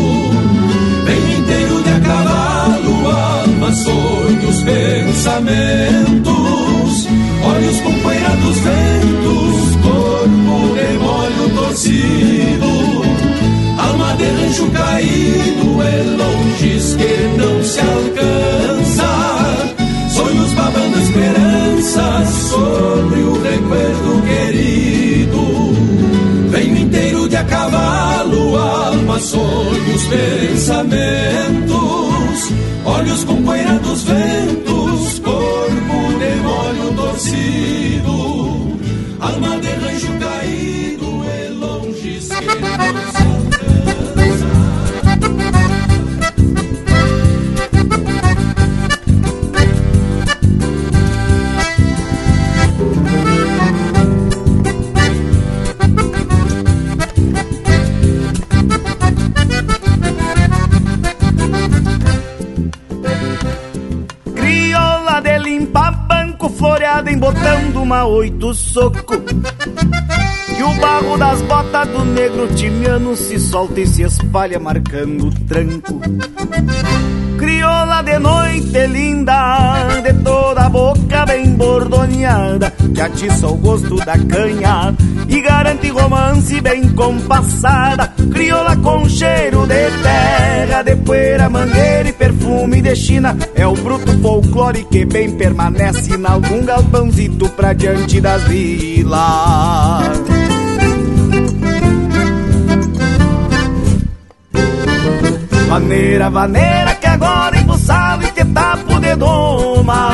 Venho 1.04 1.40
inteiro 1.40 1.82
de 1.84 1.90
a 1.90 2.00
cavalo, 2.00 3.08
alma, 3.08 3.74
sonhos, 3.74 4.62
pensamentos, 4.64 6.32
olhos 7.44 7.82
com 7.82 7.94
poeira 8.02 8.30
dos 8.30 8.58
ventos, 8.60 9.76
corpo 9.82 10.76
de 10.76 10.94
molho 11.00 11.50
torcido, 11.56 12.72
alma 13.80 14.16
de 14.16 14.32
caído, 14.72 15.82
é 15.82 16.04
longes 16.18 16.96
que 16.96 17.14
não 17.38 17.64
se 17.64 17.80
alcança, 17.80 18.01
alma, 29.12 29.19
sonhos, 29.19 30.04
pensamentos, 30.08 31.76
olhos 32.86 33.24
com 33.26 33.43
poeira 33.43 33.78
dos 33.80 34.04
ventos, 34.04 35.19
corpo 35.19 36.13
de 36.19 36.36
molho 36.41 36.93
torcido, 36.95 38.80
alma 39.19 39.58
de 39.60 39.70
soco. 68.54 69.18
Que 70.56 70.64
o 70.64 70.74
barro 70.80 71.18
das 71.18 71.42
botas 71.42 71.88
do 71.88 72.06
negro 72.06 72.48
timiano 72.56 73.16
se 73.16 73.40
solta 73.40 73.80
e 73.80 73.88
se 73.88 74.04
espalha 74.04 74.60
marcando 74.60 75.28
o 75.28 75.32
tranco. 75.46 76.00
Crioula 77.38 78.04
de 78.04 78.20
noite 78.20 78.88
linda, 78.88 80.02
de 80.04 80.14
toda 80.24 80.66
a 80.66 80.70
boca 80.70 81.01
bem 81.26 81.54
bordoneada, 81.56 82.71
que 82.93 83.02
atiça 83.02 83.47
o 83.47 83.56
gosto 83.56 83.95
da 83.97 84.17
canha 84.17 84.95
e 85.28 85.41
garante 85.41 85.89
romance 85.89 86.60
bem 86.62 86.89
compassada. 86.93 88.13
Crioula 88.32 88.76
com 88.78 89.08
cheiro 89.08 89.67
de 89.67 89.91
terra, 90.02 90.82
de 90.84 90.95
poeira, 90.95 91.50
mangueira 91.50 92.10
e 92.10 92.13
perfume 92.13 92.82
de 92.82 92.95
China. 92.95 93.38
É 93.56 93.67
o 93.67 93.74
bruto 93.74 94.12
folclore 94.19 94.86
que 94.86 95.06
bem 95.06 95.32
permanece 95.32 96.15
em 96.15 96.26
algum 96.26 96.65
galpãozito 96.65 97.50
pra 97.50 97.74
diante 97.74 98.19
das 98.21 98.43
vilas. 98.43 99.21
Vaneira, 105.67 106.30
vaneira 106.30 106.95
que 106.95 107.08
agora 107.08 107.51
embuçado 107.71 108.25
e 108.25 108.31
te 108.31 108.45
tapo 108.45 108.99
de 108.99 109.15
doma 109.15 110.10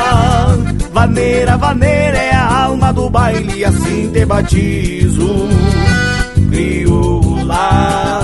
Vaneira, 0.92 1.56
vaneira 1.56 2.16
é 2.16 2.32
a 2.32 2.64
alma 2.64 2.92
do 2.92 3.10
baile 3.10 3.64
assim 3.64 4.10
te 4.12 4.24
batizo. 4.24 5.48
Crioula 6.50 8.20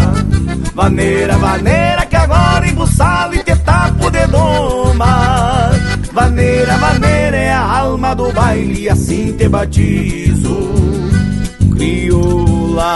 Vaneira, 0.74 1.36
vaneira 1.36 2.06
que 2.06 2.16
agora 2.16 2.66
embuçado 2.68 3.34
e 3.34 3.42
te 3.42 3.56
tapo 3.56 4.10
de 4.10 4.26
doma 4.28 5.70
Vaneira, 6.12 6.76
vaneira 6.78 7.36
é 7.36 7.52
a 7.52 7.78
alma 7.78 8.14
do 8.14 8.32
baile 8.32 8.88
assim 8.88 9.32
te 9.32 9.48
batizo. 9.48 10.72
Crioula 11.76 12.94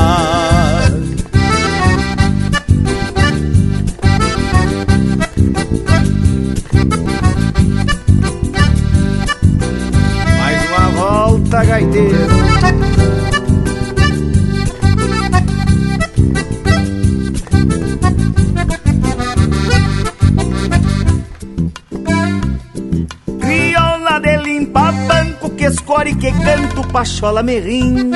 Crioula 23.40 24.20
de 24.20 24.36
limpa 24.38 24.92
banco 24.92 25.50
que 25.50 25.64
escore 25.64 26.14
que 26.14 26.30
canto 26.32 26.86
pachola 26.88 27.42
merrim. 27.42 28.10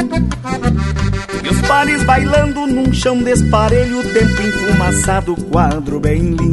E 1.43 1.49
os 1.49 1.61
pares 1.63 2.05
bailando 2.05 2.67
num 2.67 2.93
chão 2.93 3.23
desparelho, 3.23 4.03
tempo 4.13 4.43
enfumaçado, 4.43 5.35
quadro 5.51 5.99
bem 5.99 6.21
lindo 6.21 6.53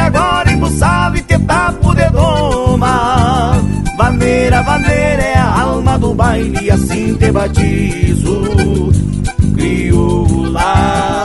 que 0.00 0.06
agora 0.06 0.50
embuçado 0.50 1.16
e 1.18 1.22
te 1.22 1.38
tapo 1.40 1.94
de 1.94 2.08
doma 2.10 3.60
Vaneira, 3.98 4.62
vaneira 4.62 5.22
é 5.22 5.38
a 5.38 5.60
alma 5.60 5.98
do 5.98 6.14
baile 6.14 6.58
e 6.62 6.70
assim 6.70 7.14
te 7.16 7.30
batizo. 7.30 8.90
Crioula 9.54 11.24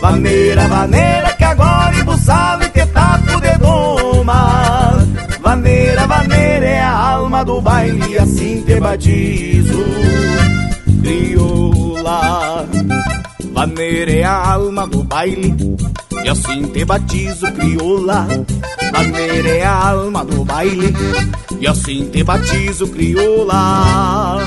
Vaneira, 0.00 0.68
vaneira 0.68 1.32
que 1.32 1.44
agora 1.44 1.96
embuçado 1.98 2.64
e 2.64 2.68
te 2.68 2.86
tapo 2.86 3.40
de 3.40 3.58
doma 3.58 5.04
Vaneira, 5.40 6.06
vaneira 6.06 6.66
é 6.66 6.80
a 6.80 6.92
alma 6.92 7.44
do 7.44 7.60
baile 7.60 8.12
e 8.12 8.18
assim 8.18 8.62
te 8.62 8.78
batizo. 8.78 9.84
Crioula 11.02 12.64
Vaneira 13.52 14.12
é 14.12 14.24
a 14.24 14.52
alma 14.52 14.86
do 14.86 15.02
baile 15.02 15.56
e 16.24 16.28
assim 16.28 16.62
te 16.64 16.84
batizo, 16.84 17.50
crioula. 17.52 18.26
Maneira 18.92 19.48
é 19.48 19.64
a 19.64 19.90
alma 19.90 20.24
do 20.24 20.44
baile. 20.44 20.92
E 21.60 21.66
assim 21.66 22.08
te 22.08 22.22
batizo, 22.22 22.86
crioula. 22.88 24.38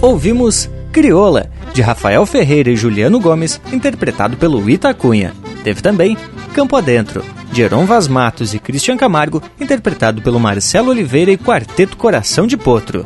Ouvimos 0.00 0.70
Crioula, 0.92 1.50
de 1.74 1.82
Rafael 1.82 2.24
Ferreira 2.24 2.70
e 2.70 2.76
Juliano 2.76 3.20
Gomes, 3.20 3.60
interpretado 3.72 4.36
pelo 4.36 4.68
Itacunha. 4.70 5.34
Teve 5.62 5.82
também 5.82 6.16
Campo 6.54 6.76
Adentro, 6.76 7.22
de 7.52 7.62
Heron 7.62 7.84
Vaz 7.86 8.08
Matos 8.08 8.54
e 8.54 8.58
Christian 8.58 8.96
Camargo, 8.96 9.42
interpretado 9.60 10.22
pelo 10.22 10.40
Marcelo 10.40 10.90
Oliveira 10.90 11.30
e 11.30 11.38
Quarteto 11.38 11.96
Coração 11.96 12.46
de 12.46 12.56
Potro. 12.56 13.04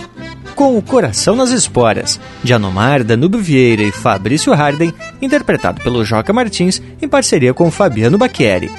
com 0.54 0.76
O 0.76 0.82
Coração 0.82 1.34
nas 1.34 1.50
Esporas, 1.50 2.20
de 2.42 2.52
Anomar, 2.52 3.02
Danube 3.02 3.38
Vieira 3.38 3.82
e 3.82 3.90
Fabrício 3.90 4.52
Harden, 4.52 4.92
interpretado 5.20 5.80
pelo 5.80 6.04
Joca 6.04 6.32
Martins 6.32 6.82
em 7.00 7.08
parceria 7.08 7.54
com 7.54 7.70
Fabiano 7.70 8.18
Bacchieri. 8.18 8.70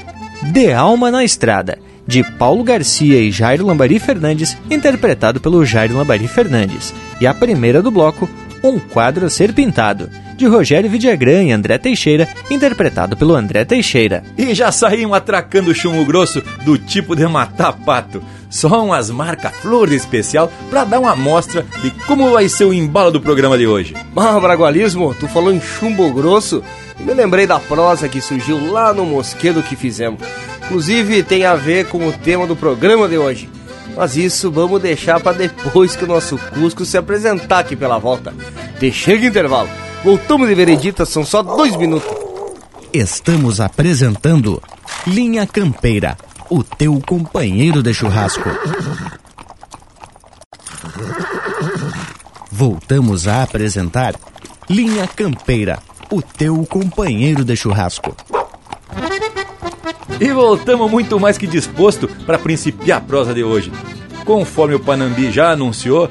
De 0.52 0.71
Alma 0.71 1.10
na 1.10 1.23
Estrada, 1.23 1.80
de 2.06 2.23
Paulo 2.38 2.63
Garcia 2.63 3.19
e 3.19 3.32
Jairo 3.32 3.65
Lambari 3.65 3.97
Fernandes, 3.99 4.58
interpretado 4.69 5.39
pelo 5.39 5.65
Jairo 5.65 5.97
Lambari 5.97 6.28
Fernandes. 6.28 6.93
E 7.19 7.26
a 7.26 7.34
primeira 7.34 7.82
do 7.82 7.89
bloco, 7.89 8.30
Um 8.63 8.78
Quadro 8.78 9.26
a 9.26 9.30
Ser 9.30 9.54
Pintado, 9.54 10.10
de 10.36 10.46
Rogério 10.46 10.89
Vidagrã 10.89 11.43
e 11.43 11.52
André 11.52 11.78
Teixeira, 11.78 12.28
interpretado 12.50 13.15
pelo 13.15 13.36
André 13.36 13.65
Teixeira. 13.65 14.24
E 14.38 14.54
já 14.54 14.72
saíam 14.72 15.13
atracando 15.13 15.74
chumbo 15.74 16.06
grosso 16.06 16.41
do 16.63 16.78
tipo 16.78 17.15
de 17.15 17.26
matar 17.28 17.74
pato. 17.74 18.24
Só 18.50 18.84
umas 18.84 19.10
marcas 19.10 19.56
flor 19.56 19.89
de 19.89 19.96
especial 19.96 20.52
para 20.69 20.84
dar 20.84 21.00
uma 21.00 21.13
amostra 21.13 21.65
de 21.82 21.89
como 22.06 22.32
vai 22.32 22.48
ser 22.48 22.65
o 22.65 22.74
embalo 22.74 23.12
do 23.12 23.22
programa 23.22 23.58
de 23.58 23.65
hoje. 23.65 23.96
Ah, 24.15 24.39
Bragualismo, 24.39 25.13
tu 25.15 25.28
falou 25.28 25.52
em 25.52 25.60
chumbo 25.60 26.12
grosso 26.13 26.63
e 27.00 27.04
me 27.04 27.13
lembrei 27.13 27.48
da 27.48 27.60
prosa 27.60 28.08
que 28.08 28.22
surgiu 28.22 28.72
lá 28.72 28.93
no 28.93 29.06
mosquedo 29.06 29.63
que 29.63 29.76
fizemos. 29.76 30.22
Inclusive 30.65 31.24
tem 31.24 31.46
a 31.46 31.56
ver 31.56 31.88
com 31.88 32.08
o 32.08 32.12
tema 32.12 32.46
do 32.46 32.56
programa 32.56 33.08
de 33.08 33.17
hoje. 33.17 33.50
Mas 33.96 34.17
isso 34.17 34.52
vamos 34.52 34.82
deixar 34.82 35.19
para 35.19 35.38
depois 35.38 35.96
que 35.96 36.04
o 36.04 36.08
nosso 36.08 36.38
Cusco 36.38 36.86
se 36.86 36.98
apresentar 36.98 37.60
aqui 37.60 37.76
pela 37.76 37.98
volta. 37.98 38.34
Deixa 38.80 39.17
de 39.17 39.28
intervalo. 39.28 39.69
Voltamos 40.03 40.49
de 40.49 40.55
veredita, 40.55 41.05
são 41.05 41.25
só 41.25 41.41
dois 41.41 41.75
minutos. 41.77 42.09
Estamos 42.91 43.61
apresentando 43.61 44.61
Linha 45.07 45.47
Campeira, 45.47 46.17
o 46.49 46.61
teu 46.61 47.01
companheiro 47.07 47.81
de 47.81 47.93
churrasco. 47.93 48.49
Voltamos 52.51 53.27
a 53.27 53.43
apresentar 53.43 54.15
Linha 54.69 55.07
Campeira, 55.07 55.79
o 56.11 56.21
teu 56.21 56.65
companheiro 56.65 57.45
de 57.45 57.55
churrasco. 57.55 58.15
E 60.19 60.31
voltamos 60.31 60.91
muito 60.91 61.17
mais 61.19 61.37
que 61.37 61.47
disposto 61.47 62.09
para 62.25 62.37
principiar 62.37 62.97
a 62.97 63.01
prosa 63.01 63.33
de 63.33 63.43
hoje. 63.43 63.71
Conforme 64.25 64.75
o 64.75 64.79
Panambi 64.79 65.31
já 65.31 65.51
anunciou, 65.51 66.09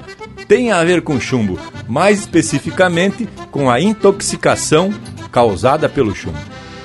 tem 0.53 0.71
a 0.71 0.85
ver 0.85 1.01
com 1.01 1.19
chumbo, 1.19 1.59
mais 1.89 2.21
especificamente 2.21 3.27
com 3.51 3.71
a 3.71 3.81
intoxicação 3.81 4.93
causada 5.31 5.89
pelo 5.89 6.15
chumbo. 6.15 6.37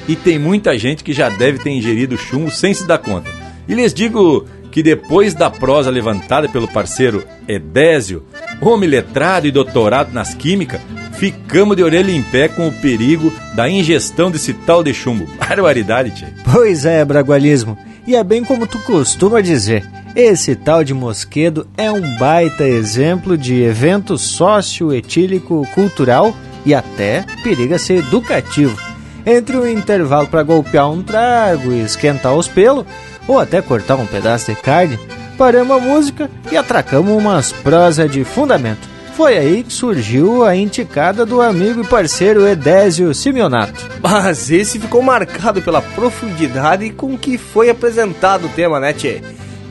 E 0.07 0.15
tem 0.15 0.39
muita 0.39 0.77
gente 0.79 1.03
que 1.03 1.11
já 1.11 1.27
deve 1.27 1.59
ter 1.59 1.71
ingerido 1.71 2.17
chumbo 2.17 2.49
sem 2.49 2.73
se 2.73 2.87
dar 2.87 2.97
conta. 2.97 3.29
E 3.67 3.73
lhes 3.73 3.93
digo 3.93 4.45
que 4.71 4.81
depois 4.81 5.33
da 5.33 5.49
prosa 5.49 5.89
levantada 5.89 6.47
pelo 6.47 6.65
parceiro 6.65 7.25
Edésio, 7.45 8.23
homem 8.61 8.89
letrado 8.89 9.47
e 9.47 9.51
doutorado 9.51 10.13
nas 10.13 10.33
químicas, 10.33 10.79
ficamos 11.19 11.75
de 11.75 11.83
orelha 11.83 12.11
em 12.11 12.23
pé 12.23 12.47
com 12.47 12.69
o 12.69 12.71
perigo 12.71 13.33
da 13.53 13.69
ingestão 13.69 14.31
desse 14.31 14.53
tal 14.53 14.81
de 14.81 14.93
chumbo. 14.93 15.27
Barbaridade, 15.45 16.11
tchê. 16.11 16.27
Pois 16.53 16.85
é, 16.85 17.03
Bragualismo. 17.03 17.77
E 18.07 18.15
é 18.15 18.23
bem 18.23 18.45
como 18.45 18.65
tu 18.65 18.79
costuma 18.79 19.41
dizer. 19.41 19.83
Esse 20.17 20.55
tal 20.55 20.83
de 20.83 20.95
Mosquedo 20.95 21.67
é 21.77 21.91
um 21.91 22.17
baita 22.17 22.63
exemplo 22.63 23.37
de 23.37 23.61
evento 23.61 24.17
socioetílico 24.17 25.63
cultural 25.75 26.35
e 26.65 26.73
até 26.73 27.23
periga 27.43 27.77
ser 27.77 27.97
educativo. 27.97 28.75
Entre 29.23 29.55
um 29.55 29.67
intervalo 29.67 30.27
para 30.27 30.41
golpear 30.41 30.89
um 30.89 31.03
trago 31.03 31.71
e 31.71 31.81
esquentar 31.81 32.33
os 32.33 32.47
pelos, 32.47 32.83
ou 33.27 33.39
até 33.39 33.61
cortar 33.61 33.95
um 33.97 34.07
pedaço 34.07 34.51
de 34.51 34.59
carne, 34.59 34.97
paramos 35.37 35.77
a 35.77 35.79
música 35.79 36.31
e 36.51 36.57
atracamos 36.57 37.15
umas 37.15 37.51
prosa 37.51 38.09
de 38.09 38.23
fundamento. 38.23 38.89
Foi 39.13 39.37
aí 39.37 39.61
que 39.61 39.71
surgiu 39.71 40.43
a 40.43 40.55
indicada 40.55 41.27
do 41.27 41.43
amigo 41.43 41.81
e 41.83 41.87
parceiro 41.87 42.47
Edésio 42.47 43.13
Simeonato. 43.13 43.85
Mas 44.01 44.49
esse 44.49 44.79
ficou 44.79 45.03
marcado 45.03 45.61
pela 45.61 45.81
profundidade 45.81 46.89
com 46.89 47.15
que 47.15 47.37
foi 47.37 47.69
apresentado 47.69 48.47
o 48.47 48.49
tema, 48.49 48.79
né, 48.79 48.93
Tchê? 48.93 49.21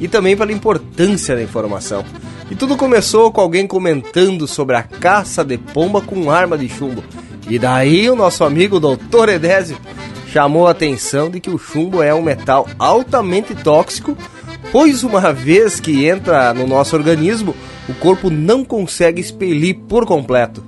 E 0.00 0.08
também 0.08 0.36
pela 0.36 0.52
importância 0.52 1.34
da 1.34 1.42
informação. 1.42 2.04
E 2.50 2.54
tudo 2.54 2.76
começou 2.76 3.32
com 3.32 3.40
alguém 3.40 3.66
comentando 3.66 4.46
sobre 4.46 4.76
a 4.76 4.82
caça 4.82 5.44
de 5.44 5.58
pomba 5.58 6.00
com 6.00 6.30
arma 6.30 6.56
de 6.56 6.68
chumbo. 6.68 7.02
E 7.48 7.58
daí 7.58 8.08
o 8.10 8.16
nosso 8.16 8.44
amigo 8.44 8.78
Dr. 8.78 9.28
Edésio 9.30 9.78
chamou 10.32 10.66
a 10.66 10.72
atenção 10.72 11.30
de 11.30 11.40
que 11.40 11.50
o 11.50 11.58
chumbo 11.58 12.02
é 12.02 12.14
um 12.14 12.22
metal 12.22 12.68
altamente 12.78 13.54
tóxico, 13.54 14.16
pois 14.70 15.02
uma 15.02 15.32
vez 15.32 15.80
que 15.80 16.04
entra 16.06 16.52
no 16.52 16.66
nosso 16.66 16.94
organismo, 16.94 17.54
o 17.88 17.94
corpo 17.94 18.30
não 18.30 18.64
consegue 18.64 19.20
expelir 19.20 19.76
por 19.88 20.04
completo. 20.04 20.62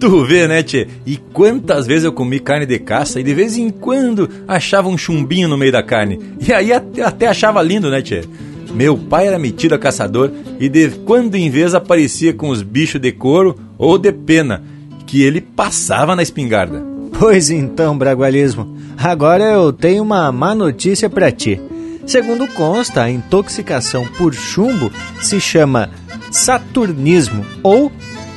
Tu 0.00 0.24
vê, 0.24 0.48
né, 0.48 0.62
tchê? 0.62 0.88
E 1.04 1.16
quantas 1.16 1.86
vezes 1.86 2.04
eu 2.04 2.12
comi 2.12 2.40
carne 2.40 2.64
de 2.64 2.78
caça 2.78 3.20
e 3.20 3.22
de 3.22 3.34
vez 3.34 3.56
em 3.56 3.68
quando 3.68 4.28
achava 4.48 4.88
um 4.88 4.96
chumbinho 4.96 5.48
no 5.48 5.58
meio 5.58 5.72
da 5.72 5.82
carne. 5.82 6.20
E 6.40 6.52
aí 6.52 6.72
até 6.72 7.26
achava 7.26 7.62
lindo, 7.62 7.90
né, 7.90 8.00
tchê? 8.00 8.24
Meu 8.74 8.98
pai 8.98 9.28
era 9.28 9.38
metido 9.38 9.74
a 9.74 9.78
caçador 9.78 10.32
e 10.58 10.68
de 10.68 10.90
quando 11.06 11.36
em 11.36 11.48
vez 11.48 11.74
aparecia 11.74 12.34
com 12.34 12.48
os 12.48 12.60
bichos 12.60 13.00
de 13.00 13.12
couro 13.12 13.56
ou 13.78 13.96
de 13.96 14.12
pena, 14.12 14.62
que 15.06 15.22
ele 15.22 15.40
passava 15.40 16.16
na 16.16 16.22
espingarda. 16.22 16.82
Pois 17.18 17.50
então, 17.50 17.96
Bragualismo, 17.96 18.76
agora 18.98 19.44
eu 19.44 19.72
tenho 19.72 20.02
uma 20.02 20.30
má 20.32 20.54
notícia 20.54 21.08
para 21.08 21.30
ti. 21.30 21.60
Segundo 22.04 22.48
consta, 22.48 23.02
a 23.02 23.10
intoxicação 23.10 24.06
por 24.18 24.34
chumbo 24.34 24.90
se 25.22 25.40
chama 25.40 25.90
saturnismo 26.30 27.46
ou 27.62 27.90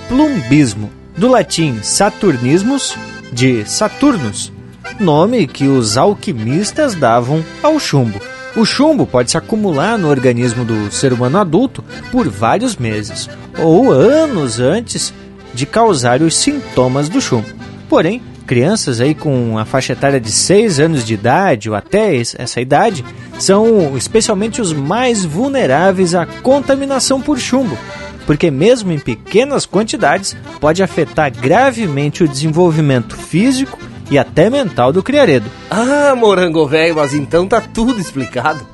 plumbismo, 0.08 0.92
do 1.18 1.28
latim 1.28 1.80
saturnismus, 1.82 2.96
de 3.34 3.66
Saturnus, 3.66 4.54
nome 5.00 5.48
que 5.48 5.68
os 5.68 5.98
alquimistas 5.98 6.94
davam 6.94 7.44
ao 7.62 7.80
chumbo. 7.80 8.22
O 8.56 8.66
chumbo 8.66 9.06
pode 9.06 9.32
se 9.32 9.38
acumular 9.38 9.98
no 9.98 10.10
organismo 10.10 10.66
do 10.66 10.92
ser 10.92 11.14
humano 11.14 11.38
adulto 11.38 11.84
por 12.12 12.28
vários 12.28 12.76
meses 12.76 13.30
ou 13.60 13.92
anos 13.92 14.60
antes 14.60 15.14
de 15.54 15.66
causar 15.66 16.22
os 16.22 16.36
sintomas 16.36 17.10
do 17.10 17.22
chumbo. 17.22 17.48
Porém, 17.90 18.22
crianças 18.46 19.02
aí 19.02 19.14
com 19.14 19.58
a 19.58 19.66
faixa 19.66 19.94
etária 19.94 20.20
de 20.20 20.32
6 20.32 20.80
anos 20.80 21.06
de 21.06 21.14
idade 21.14 21.70
ou 21.70 21.76
até 21.76 22.16
essa 22.16 22.62
idade 22.62 23.04
são 23.38 23.96
especialmente 23.96 24.62
os 24.62 24.74
mais 24.74 25.26
vulneráveis 25.26 26.16
à 26.16 26.26
contaminação 26.26 27.22
por 27.22 27.38
chumbo, 27.38 27.78
porque 28.26 28.50
mesmo 28.50 28.92
em 28.92 29.00
pequenas 29.00 29.66
quantidades 29.66 30.36
pode 30.60 30.82
afetar 30.82 31.32
gravemente 31.32 32.24
o 32.24 32.28
desenvolvimento 32.28 33.16
físico 33.16 33.78
e 34.10 34.18
até 34.18 34.50
mental 34.50 34.92
do 34.92 35.04
criaredo. 35.04 35.50
Ah, 35.70 36.16
morango 36.16 36.66
velho, 36.68 36.96
mas 36.96 37.14
então 37.14 37.48
tá 37.48 37.62
tudo 37.62 38.00
explicado. 38.00 38.66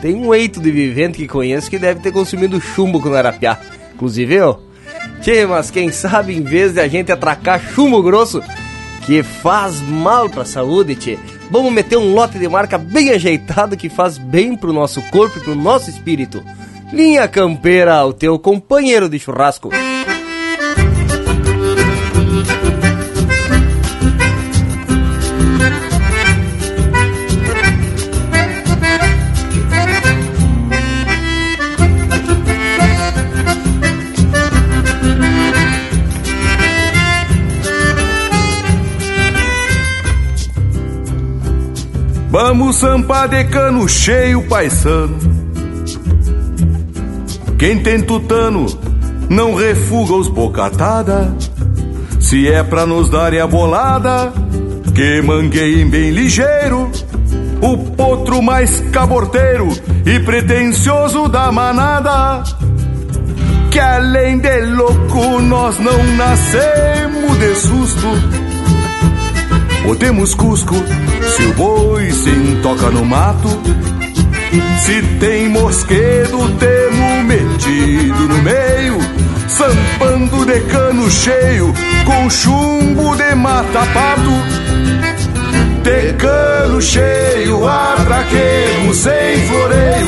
Tem 0.00 0.14
um 0.14 0.34
eito 0.34 0.60
de 0.60 0.70
vivente 0.70 1.18
que 1.18 1.26
conheço 1.26 1.70
que 1.70 1.78
deve 1.78 2.00
ter 2.00 2.12
consumido 2.12 2.60
chumbo 2.60 3.00
quando 3.00 3.16
era 3.16 3.32
piá. 3.32 3.58
Inclusive 3.94 4.34
eu. 4.34 4.60
Tchê, 5.20 5.46
mas 5.46 5.70
quem 5.70 5.90
sabe 5.90 6.36
em 6.36 6.42
vez 6.42 6.72
de 6.72 6.80
a 6.80 6.86
gente 6.88 7.10
atracar 7.10 7.60
chumbo 7.60 8.02
grosso, 8.02 8.42
que 9.04 9.22
faz 9.22 9.80
mal 9.80 10.28
pra 10.28 10.44
saúde, 10.44 10.94
tchê, 10.94 11.18
vamos 11.50 11.72
meter 11.72 11.96
um 11.96 12.12
lote 12.12 12.38
de 12.38 12.48
marca 12.48 12.76
bem 12.76 13.10
ajeitado 13.10 13.76
que 13.76 13.88
faz 13.88 14.18
bem 14.18 14.56
pro 14.56 14.72
nosso 14.72 15.00
corpo 15.10 15.38
e 15.38 15.42
pro 15.42 15.54
nosso 15.54 15.90
espírito. 15.90 16.42
Linha 16.92 17.26
Campeira, 17.26 18.04
o 18.04 18.12
teu 18.12 18.38
companheiro 18.38 19.08
de 19.08 19.18
churrasco. 19.18 19.70
Sampar 42.72 43.28
de 43.28 43.44
cano 43.44 43.88
cheio, 43.88 44.42
paisano. 44.42 45.16
Quem 47.58 47.78
tem 47.78 48.02
tutano 48.02 48.66
não 49.30 49.54
refuga 49.54 50.14
os 50.14 50.28
bocatada. 50.28 51.34
Se 52.20 52.48
é 52.48 52.62
pra 52.62 52.84
nos 52.84 53.08
darem 53.08 53.40
a 53.40 53.46
bolada, 53.46 54.32
que 54.94 55.22
mangueiem 55.22 55.88
bem 55.88 56.10
ligeiro. 56.10 56.90
O 57.62 57.78
potro 57.78 58.42
mais 58.42 58.82
caborteiro 58.92 59.68
e 60.04 60.20
pretensioso 60.20 61.28
da 61.28 61.50
manada. 61.50 62.42
Que 63.70 63.78
além 63.78 64.38
de 64.38 64.60
louco, 64.66 65.40
nós 65.40 65.78
não 65.78 66.02
nascemos 66.16 67.38
de 67.38 67.54
susto 67.54 68.45
Botemos 69.86 70.34
Cusco, 70.34 70.74
se 71.36 71.42
o 71.44 71.54
boi 71.54 72.10
se 72.10 72.28
intoca 72.28 72.90
no 72.90 73.04
mato. 73.04 73.48
Se 74.80 75.00
tem 75.20 75.48
mosquedo, 75.48 76.50
temo 76.58 77.22
metido 77.22 78.28
no 78.28 78.42
meio, 78.42 78.98
sampando 79.48 80.44
de 80.44 80.58
cano 80.62 81.08
cheio 81.08 81.72
com 82.04 82.28
chumbo 82.28 83.14
de 83.14 83.32
mata 83.36 83.86
pardo. 83.94 84.32
De 85.84 86.12
cano 86.14 86.82
cheio, 86.82 87.64
atraquemos 87.68 88.96
sem 88.96 89.40
floreio. 89.46 90.06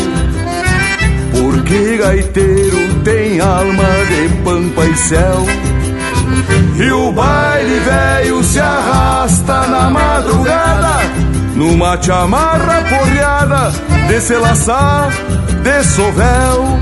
Porque 1.30 1.96
gaiteiro 1.98 2.94
tem 3.04 3.38
alma 3.38 3.84
de 4.08 4.42
pampa 4.42 4.86
e 4.86 4.96
céu. 4.96 5.46
E 6.79 6.92
o 6.92 7.12
baile 7.12 7.81
velho 7.81 8.42
se 8.44 8.61
arrasta 8.61 9.66
na 9.66 9.90
madrugada 9.90 11.01
Numa 11.55 12.01
chamarra 12.01 12.83
porreada 12.83 13.72
de 14.07 14.35
laçar 14.37 15.11
de 15.62 15.85
sovel. 15.85 16.79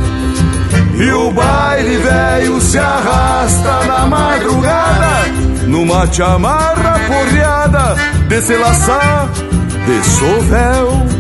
E 0.99 1.11
o 1.13 1.31
baile 1.33 1.97
velho 1.97 2.61
se 2.61 2.79
arrasta 2.79 3.85
na 3.87 4.07
madrugada 4.07 5.25
Numa 5.67 6.07
chamarra 6.13 6.99
porreada 7.07 7.97
de 8.29 8.57
laçar 8.57 9.29
de 9.87 10.05
sovel 10.05 11.16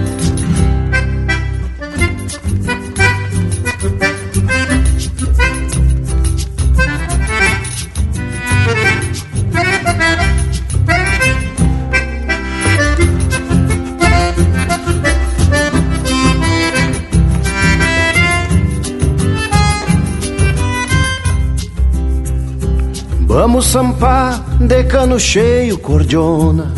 Vamos 23.56 23.70
sampar 23.70 24.38
de 24.60 24.84
cano 24.84 25.18
cheio, 25.18 25.78
cordiona 25.78 26.74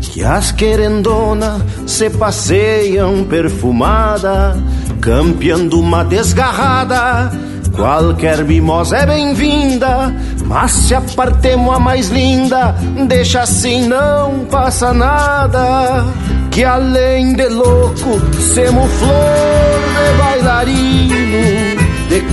Que 0.00 0.24
as 0.24 0.52
querendona 0.52 1.60
se 1.86 2.08
passeiam 2.08 3.22
perfumada 3.24 4.56
Campeando 5.02 5.78
uma 5.78 6.02
desgarrada. 6.02 7.30
Qualquer 7.76 8.42
mimosa 8.42 8.96
é 8.96 9.04
bem-vinda 9.04 10.14
Mas 10.46 10.70
se 10.70 10.94
apartemos 10.94 11.74
a 11.74 11.78
mais 11.78 12.08
linda 12.08 12.74
Deixa 13.06 13.42
assim, 13.42 13.86
não 13.86 14.46
passa 14.46 14.94
nada. 14.94 16.06
Que 16.50 16.64
além 16.64 17.34
de 17.34 17.48
louco, 17.50 18.18
semo 18.54 18.88
flor 18.88 19.82
de 19.94 20.18
bailarino 20.22 21.61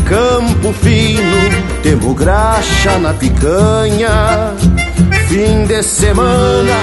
campo 0.10 0.74
fino, 0.74 1.38
temo 1.84 2.15
graxa 2.15 2.98
na 2.98 3.13
picanha. 3.13 4.56
Fim 5.28 5.65
de 5.65 5.84
semana, 5.84 6.74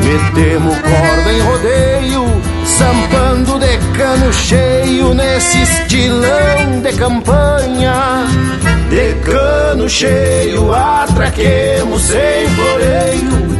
metemos 0.00 0.76
corda 0.80 1.32
em 1.32 1.40
rodeio, 1.40 2.42
zampando 2.66 3.60
de 3.60 3.78
cano 3.96 4.32
cheio 4.32 5.14
nesse 5.14 5.62
estilão 5.62 6.80
de 6.82 6.92
campanha. 6.94 8.26
De 8.90 9.14
cano 9.22 9.88
cheio, 9.88 10.74
atraquemos 10.74 12.02
sem 12.02 12.48
floreio. 12.56 13.54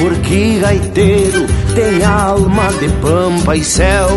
Porque 0.00 0.58
gaiteiro 0.60 1.46
tem 1.72 2.04
alma 2.04 2.68
de 2.80 2.88
pampa 3.00 3.56
e 3.56 3.64
céu 3.64 4.08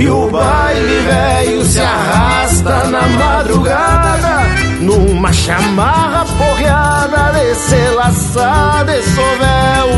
e 0.00 0.08
o 0.08 0.30
baile 0.30 1.00
velho 1.00 1.64
se 1.64 1.78
arrasta 1.78 2.84
na 2.84 3.06
madrugada 3.06 4.40
Numa 4.80 5.30
chamarra 5.30 6.24
porreada 6.24 7.38
de 7.38 7.54
se 7.54 7.90
laçar 7.94 8.84
de 8.86 9.02
sovel. 9.02 9.88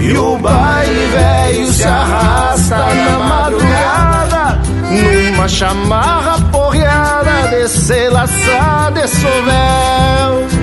E 0.00 0.16
o 0.16 0.38
baile 0.38 1.06
velho 1.12 1.72
se 1.72 1.84
arrasta 1.84 2.76
na 2.76 3.18
madrugada 3.18 4.62
Numa 4.90 5.48
chamarra 5.48 6.38
porreada 6.50 7.48
de 7.50 7.68
se 7.68 8.08
laçar 8.08 8.90
de 8.92 9.06
sovel 9.06 10.53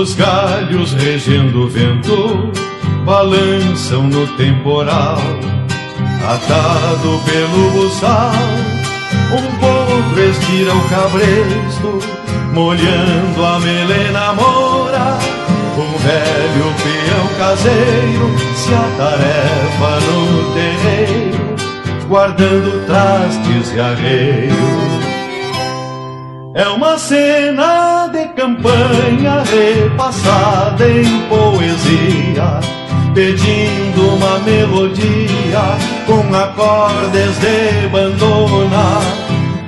Os 0.00 0.14
galhos 0.14 0.94
regendo 0.94 1.64
o 1.64 1.68
vento 1.68 2.50
balançam 3.04 4.04
no 4.04 4.26
temporal, 4.28 5.18
atado 6.26 7.20
pelo 7.26 7.70
buçal. 7.72 8.32
Um 9.30 9.58
povo 9.58 10.18
estira 10.18 10.74
o 10.74 10.88
cabresto, 10.88 11.98
molhando 12.54 13.44
a 13.44 13.60
melena 13.60 14.32
mora. 14.32 15.18
Um 15.76 15.98
velho 15.98 16.74
peão 16.80 17.28
caseiro 17.36 18.38
se 18.56 18.72
atarefa 18.72 20.00
no 20.06 20.54
terreiro, 20.54 21.56
guardando 22.08 22.86
trastes 22.86 23.70
e 23.74 23.78
arreios. 23.78 24.90
É 26.54 26.66
uma 26.68 26.98
cena 26.98 28.08
de 28.08 28.19
campanha 28.40 29.42
repassada 29.42 30.88
em 30.88 31.20
poesia, 31.28 32.58
pedindo 33.14 34.16
uma 34.16 34.38
melodia 34.38 35.76
com 36.06 36.34
acordes 36.34 37.38
de 37.38 37.88
bandona. 37.88 39.00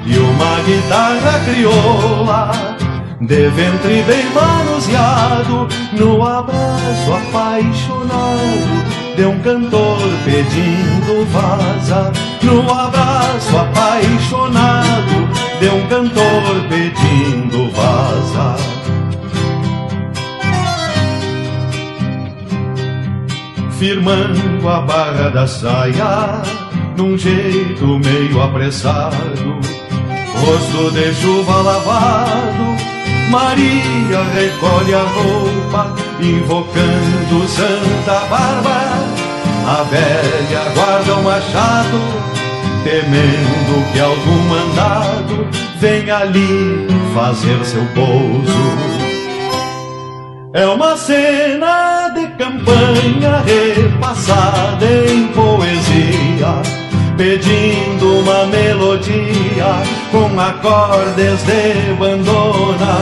E 0.07 0.17
uma 0.19 0.63
guitarra 0.65 1.39
crioula 1.45 2.51
de 3.21 3.49
ventre 3.51 4.03
bem 4.05 4.25
manuseado 4.33 5.69
no 5.93 6.27
abraço 6.27 7.13
apaixonado 7.13 8.83
de 9.17 9.27
um 9.27 9.39
cantor 9.41 9.99
pedindo 10.25 11.27
vaza. 11.31 12.11
No 12.43 12.63
abraço 12.73 13.57
apaixonado 13.57 15.29
de 15.61 15.69
um 15.69 15.87
cantor 15.89 16.69
pedindo 16.69 17.52
vaza. 17.73 18.57
Firmando 23.79 24.69
a 24.69 24.81
barra 24.83 25.31
da 25.31 25.47
saia, 25.47 26.43
num 26.97 27.19
jeito 27.19 27.99
meio 27.99 28.41
apressado, 28.41 29.59
rosto 30.41 30.91
de 30.93 31.13
chuva 31.15 31.63
lavado, 31.63 32.77
Maria 33.31 34.23
recolhe 34.35 34.95
a 34.95 35.03
roupa, 35.03 35.95
invocando 36.21 37.49
Santa 37.49 38.21
Bárbara. 38.27 39.23
A 39.65 39.85
velha 39.85 40.73
guarda 40.75 41.15
o 41.15 41.23
machado 41.23 42.33
temendo 42.85 43.93
que 43.93 44.01
algum 44.01 44.49
mandado 44.49 45.47
venha 45.79 46.19
ali 46.19 47.02
fazer 47.14 47.64
seu 47.64 47.85
pouso. 47.94 49.03
É 50.55 50.66
uma 50.66 50.96
cena 50.96 52.09
de 52.11 52.27
campanha 52.37 53.42
repassada 53.46 54.85
em 54.85 55.29
poesia, 55.29 56.62
pedindo 57.16 58.20
uma 58.20 58.46
melodia 58.46 59.83
com 60.11 60.38
acordes 60.38 61.42
de 61.44 61.94
bandona 61.98 62.96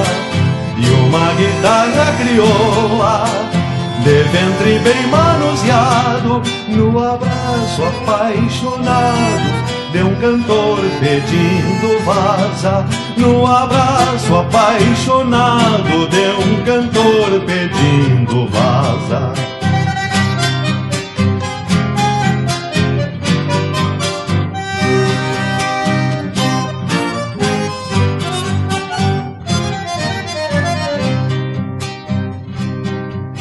e 0.76 0.88
uma 1.08 1.32
guitarra 1.34 2.12
crioula 2.18 3.24
de 4.04 4.22
ventre 4.30 4.78
bem 4.78 5.06
manuseado, 5.08 6.42
no 6.68 6.98
abraço 6.98 7.82
apaixonado 7.84 9.79
de 9.92 10.02
um 10.02 10.14
cantor 10.16 10.78
pedindo 11.00 12.04
vaza, 12.04 12.86
no 13.16 13.44
abraço 13.46 14.36
apaixonado 14.36 16.08
de 16.08 16.26
um 16.44 16.64
cantor 16.64 17.40
pedindo 17.44 18.46
vaza. 18.48 19.32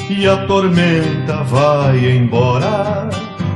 E 0.09 0.27
a 0.27 0.45
tormenta 0.47 1.43
vai 1.43 1.97
embora, 1.99 3.09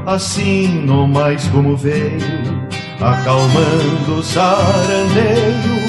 assim 0.06 0.86
não 0.86 1.06
mais 1.08 1.46
como 1.50 1.76
veio 1.76 2.63
acalmando 3.04 4.20
o 4.20 4.24
sarandeio 4.24 5.84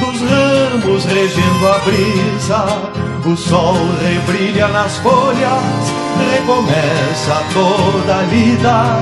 dos 0.00 0.20
ramos 0.22 1.04
regendo 1.04 1.68
a 1.68 1.78
brisa. 1.78 2.64
O 3.24 3.36
sol 3.36 3.76
rebrilha 4.02 4.68
nas 4.68 4.96
folhas, 4.98 5.92
recomeça 6.32 7.42
toda 7.52 8.18
a 8.18 8.22
lida 8.22 8.96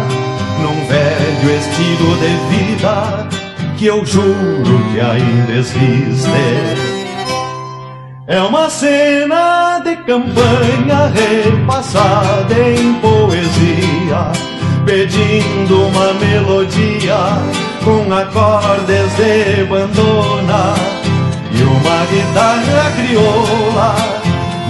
num 0.60 0.86
velho 0.86 1.58
estilo 1.58 2.16
de 2.16 2.34
vida 2.54 3.28
que 3.78 3.86
eu 3.86 4.04
juro 4.04 4.92
que 4.92 5.00
ainda 5.00 5.52
existe. 5.52 6.28
É 8.26 8.40
uma 8.42 8.68
cena 8.68 9.80
de 9.80 9.96
campanha 9.96 11.10
repassada 11.14 12.54
em 12.54 12.92
poesia, 13.00 14.30
pedindo 14.90 15.86
uma 15.86 16.12
melodia 16.14 17.16
com 17.84 18.12
acordes 18.12 19.14
de 19.14 19.64
bandona 19.66 20.74
e 21.52 21.62
uma 21.62 22.04
guitarra 22.10 22.90
crioula 22.96 23.94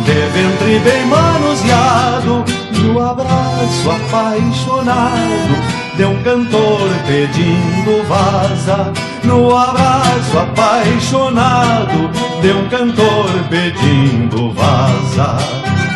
de 0.05 0.13
ventre 0.13 0.79
bem 0.81 1.07
manuseado 1.07 2.45
no 2.83 3.01
abraço 3.01 3.91
apaixonado 3.91 5.57
de 5.97 6.05
um 6.05 6.23
cantor 6.23 6.91
pedindo 7.07 8.07
vaza 8.07 8.93
no 9.25 9.57
abraço 9.57 10.39
apaixonado 10.39 12.11
de 12.43 12.53
um 12.53 12.69
cantor 12.69 13.31
pedindo 13.49 14.53
vaza. 14.53 15.90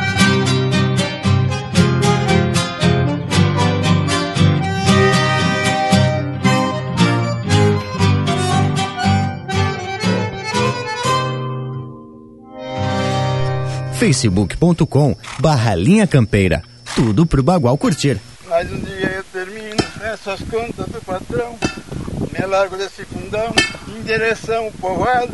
facebook.com 14.05 15.17
barra 15.39 15.75
linha 15.75 16.07
campeira. 16.07 16.63
Tudo 16.95 17.25
pro 17.25 17.43
Bagual 17.43 17.79
curtir. 17.79 18.21
Mais 18.47 18.71
um 18.71 18.79
dia 18.81 19.11
eu 19.17 19.25
termino 19.25 19.83
essas 20.03 20.41
contas 20.41 20.87
do 20.89 21.01
patrão, 21.07 21.59
me 22.31 22.47
largo 22.47 22.77
desse 22.77 23.03
fundão 23.07 23.55
em 23.97 24.03
direção 24.03 24.67
ao 24.67 24.71
povoado, 24.73 25.33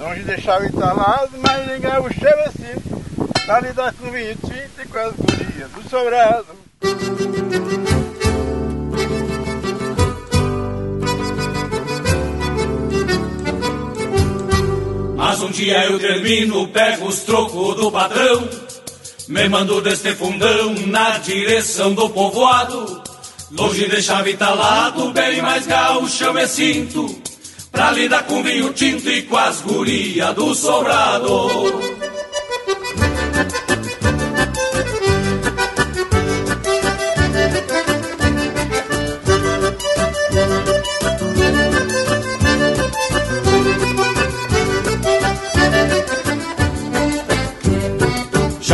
longe 0.00 0.24
deixava 0.24 0.66
entalado, 0.66 1.30
mas 1.40 1.70
em 1.70 1.80
gaúcho 1.80 2.26
é 2.26 2.48
assim, 2.48 3.44
pra 3.46 3.60
lidar 3.60 3.94
com 3.94 4.10
vinho 4.10 4.34
tinta 4.34 4.82
e 4.82 4.88
com 4.88 4.98
as 4.98 5.14
gurias 5.14 5.70
do 5.70 5.88
sobrado. 5.88 6.46
Mas 15.20 15.42
um 15.42 15.50
dia 15.50 15.84
eu 15.84 15.98
termino, 15.98 16.66
pego 16.68 17.06
os 17.06 17.18
trocos 17.20 17.76
do 17.76 17.92
patrão, 17.92 18.48
me 19.28 19.50
mando 19.50 19.78
deste 19.82 20.14
fundão 20.14 20.74
na 20.86 21.18
direção 21.18 21.92
do 21.92 22.08
povoado. 22.08 23.02
Longe 23.50 23.86
de 23.86 24.00
chave 24.00 24.34
talado, 24.38 25.12
bem 25.12 25.42
mais 25.42 25.66
gaúcho 25.66 26.24
eu 26.24 26.32
me 26.32 26.48
sinto, 26.48 27.20
pra 27.70 27.90
lidar 27.92 28.22
com 28.22 28.42
vinho 28.42 28.72
tinto 28.72 29.10
e 29.10 29.20
com 29.20 29.36
as 29.36 29.60
gurias 29.60 30.34
do 30.34 30.54
sobrado. 30.54 32.09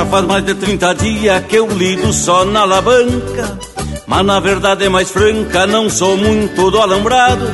Faz 0.07 0.25
mais 0.25 0.45
de 0.45 0.55
30 0.55 0.95
dias 0.95 1.45
que 1.47 1.57
eu 1.57 1.67
lido 1.69 2.13
só 2.13 2.45
na 2.45 2.61
alavanca. 2.61 3.59
Mas 4.07 4.25
na 4.25 4.39
verdade 4.41 4.85
é 4.85 4.89
mais 4.89 5.11
franca, 5.11 5.67
não 5.67 5.91
sou 5.91 6.17
muito 6.17 6.71
do 6.71 6.81
alambrado. 6.81 7.47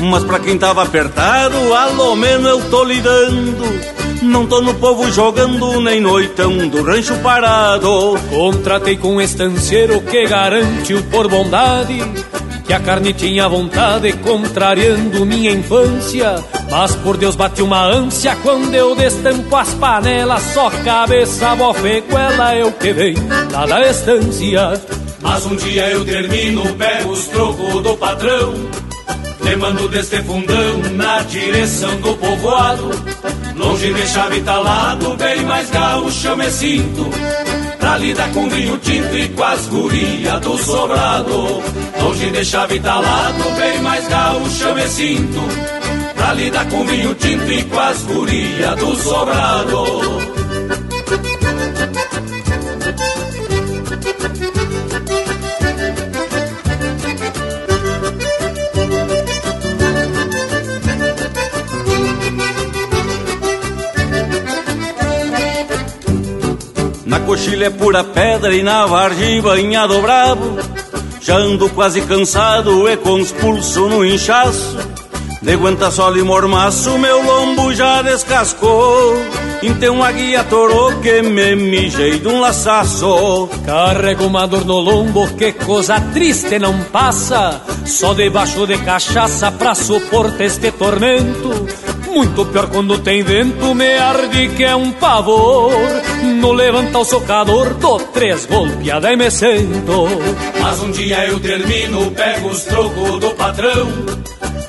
Mas 0.00 0.22
pra 0.24 0.38
quem 0.38 0.56
tava 0.58 0.82
apertado, 0.82 1.74
alô 1.74 2.14
menos 2.14 2.46
eu 2.46 2.70
tô 2.70 2.84
lidando. 2.84 3.98
Não 4.22 4.46
tô 4.46 4.60
no 4.60 4.74
povo 4.74 5.10
jogando, 5.10 5.80
nem 5.80 6.00
noitão 6.00 6.68
do 6.68 6.82
rancho 6.82 7.16
parado. 7.18 8.18
Contratei 8.28 8.96
com 8.96 9.14
um 9.14 9.20
estanceiro 9.20 10.00
que 10.02 10.26
garante 10.26 10.94
o 10.94 11.02
por 11.04 11.28
bondade. 11.28 12.02
Que 12.68 12.74
a 12.74 12.80
carne 12.80 13.14
tinha 13.14 13.48
vontade, 13.48 14.12
contrariando 14.12 15.24
minha 15.24 15.50
infância. 15.52 16.44
Mas 16.70 16.94
por 16.96 17.16
Deus 17.16 17.34
bate 17.34 17.62
uma 17.62 17.82
ânsia 17.82 18.36
quando 18.42 18.74
eu 18.74 18.94
destampo 18.94 19.56
as 19.56 19.72
panelas. 19.72 20.42
Só 20.52 20.68
cabeça, 20.84 21.56
bofeguela, 21.56 22.54
eu 22.56 22.70
que 22.72 22.92
vem 22.92 23.14
lá 23.50 23.64
da 23.64 23.88
estância. 23.88 24.78
Mas 25.22 25.46
um 25.46 25.56
dia 25.56 25.88
eu 25.88 26.04
termino, 26.04 26.74
pego 26.74 27.12
os 27.12 27.26
trocos 27.28 27.82
do 27.82 27.96
patrão. 27.96 28.52
Te 29.42 29.56
mando 29.56 29.88
deste 29.88 30.22
fundão 30.22 30.78
na 30.92 31.22
direção 31.22 31.96
do 32.02 32.14
povoado. 32.18 32.90
Longe 33.56 33.94
de 33.94 34.06
chave 34.08 34.42
talado, 34.42 35.16
bem 35.16 35.42
mais 35.44 35.70
gaúcho 35.70 36.28
eu 36.28 36.36
me 36.36 36.50
sinto. 36.50 37.10
Pra 37.88 37.96
lidar 37.96 38.30
com 38.34 38.46
vinho 38.50 38.76
tinto 38.76 39.16
e 39.16 39.28
com 39.30 39.42
as 39.42 39.66
gurias 39.66 40.40
do 40.42 40.58
sobrado. 40.58 41.62
Longe 42.02 42.30
de 42.30 42.44
chave 42.44 42.78
talado, 42.80 43.56
bem 43.58 43.80
mais 43.80 44.06
gaúcho 44.06 44.74
me 44.74 44.86
sinto. 44.86 45.40
Pra 46.14 46.34
lidar 46.34 46.68
com 46.68 46.84
vinho 46.84 47.14
tinto 47.14 47.50
e 47.50 47.64
com 47.64 47.80
as 47.80 48.02
gurias 48.02 48.76
do 48.76 48.94
sobrado. 48.94 50.27
Coxilha 67.38 67.66
é 67.66 67.70
pura 67.70 68.02
pedra 68.02 68.52
e 68.52 68.64
na 68.64 68.84
vargem 68.84 69.40
banhado 69.40 70.02
bravo 70.02 70.58
Já 71.20 71.36
ando 71.36 71.70
quase 71.70 72.00
cansado 72.00 72.88
e 72.90 72.96
com 72.96 73.14
os 73.14 73.30
pulsos 73.30 73.76
no 73.88 74.04
inchaço. 74.04 74.76
De 75.40 75.52
aguenta 75.52 75.88
sol 75.88 76.16
e 76.16 76.22
mormaço 76.22 76.98
meu 76.98 77.22
lombo 77.22 77.72
já 77.72 78.02
descascou. 78.02 79.14
Então 79.62 80.02
a 80.02 80.10
guia 80.10 80.42
torou 80.42 80.98
que 81.00 81.22
me 81.22 81.54
mijei 81.54 82.18
de 82.18 82.26
um 82.26 82.40
laçaço. 82.40 83.48
Carrego 83.64 84.26
uma 84.26 84.44
dor 84.48 84.64
no 84.64 84.80
lombo, 84.80 85.28
que 85.28 85.52
coisa 85.52 86.00
triste 86.12 86.58
não 86.58 86.82
passa. 86.90 87.62
Só 87.86 88.14
debaixo 88.14 88.66
de 88.66 88.78
cachaça 88.78 89.52
pra 89.52 89.76
suportar 89.76 90.44
este 90.44 90.72
tormento. 90.72 91.68
Muito 92.10 92.44
pior 92.46 92.68
quando 92.68 92.98
tem 92.98 93.22
vento, 93.22 93.74
me 93.76 93.96
arde 93.96 94.48
que 94.48 94.64
é 94.64 94.74
um 94.74 94.90
pavor. 94.90 95.70
No 96.38 96.52
levanta 96.52 96.98
o 96.98 97.04
socador, 97.04 97.74
dou 97.74 97.98
três 97.98 98.46
golpeadas 98.46 99.10
e 99.10 99.16
me 99.16 99.28
sento. 99.28 100.06
Mas 100.60 100.80
um 100.80 100.92
dia 100.92 101.26
eu 101.26 101.40
termino, 101.40 102.12
pego 102.12 102.48
os 102.48 102.62
trocos 102.62 103.18
do 103.18 103.30
patrão. 103.30 103.88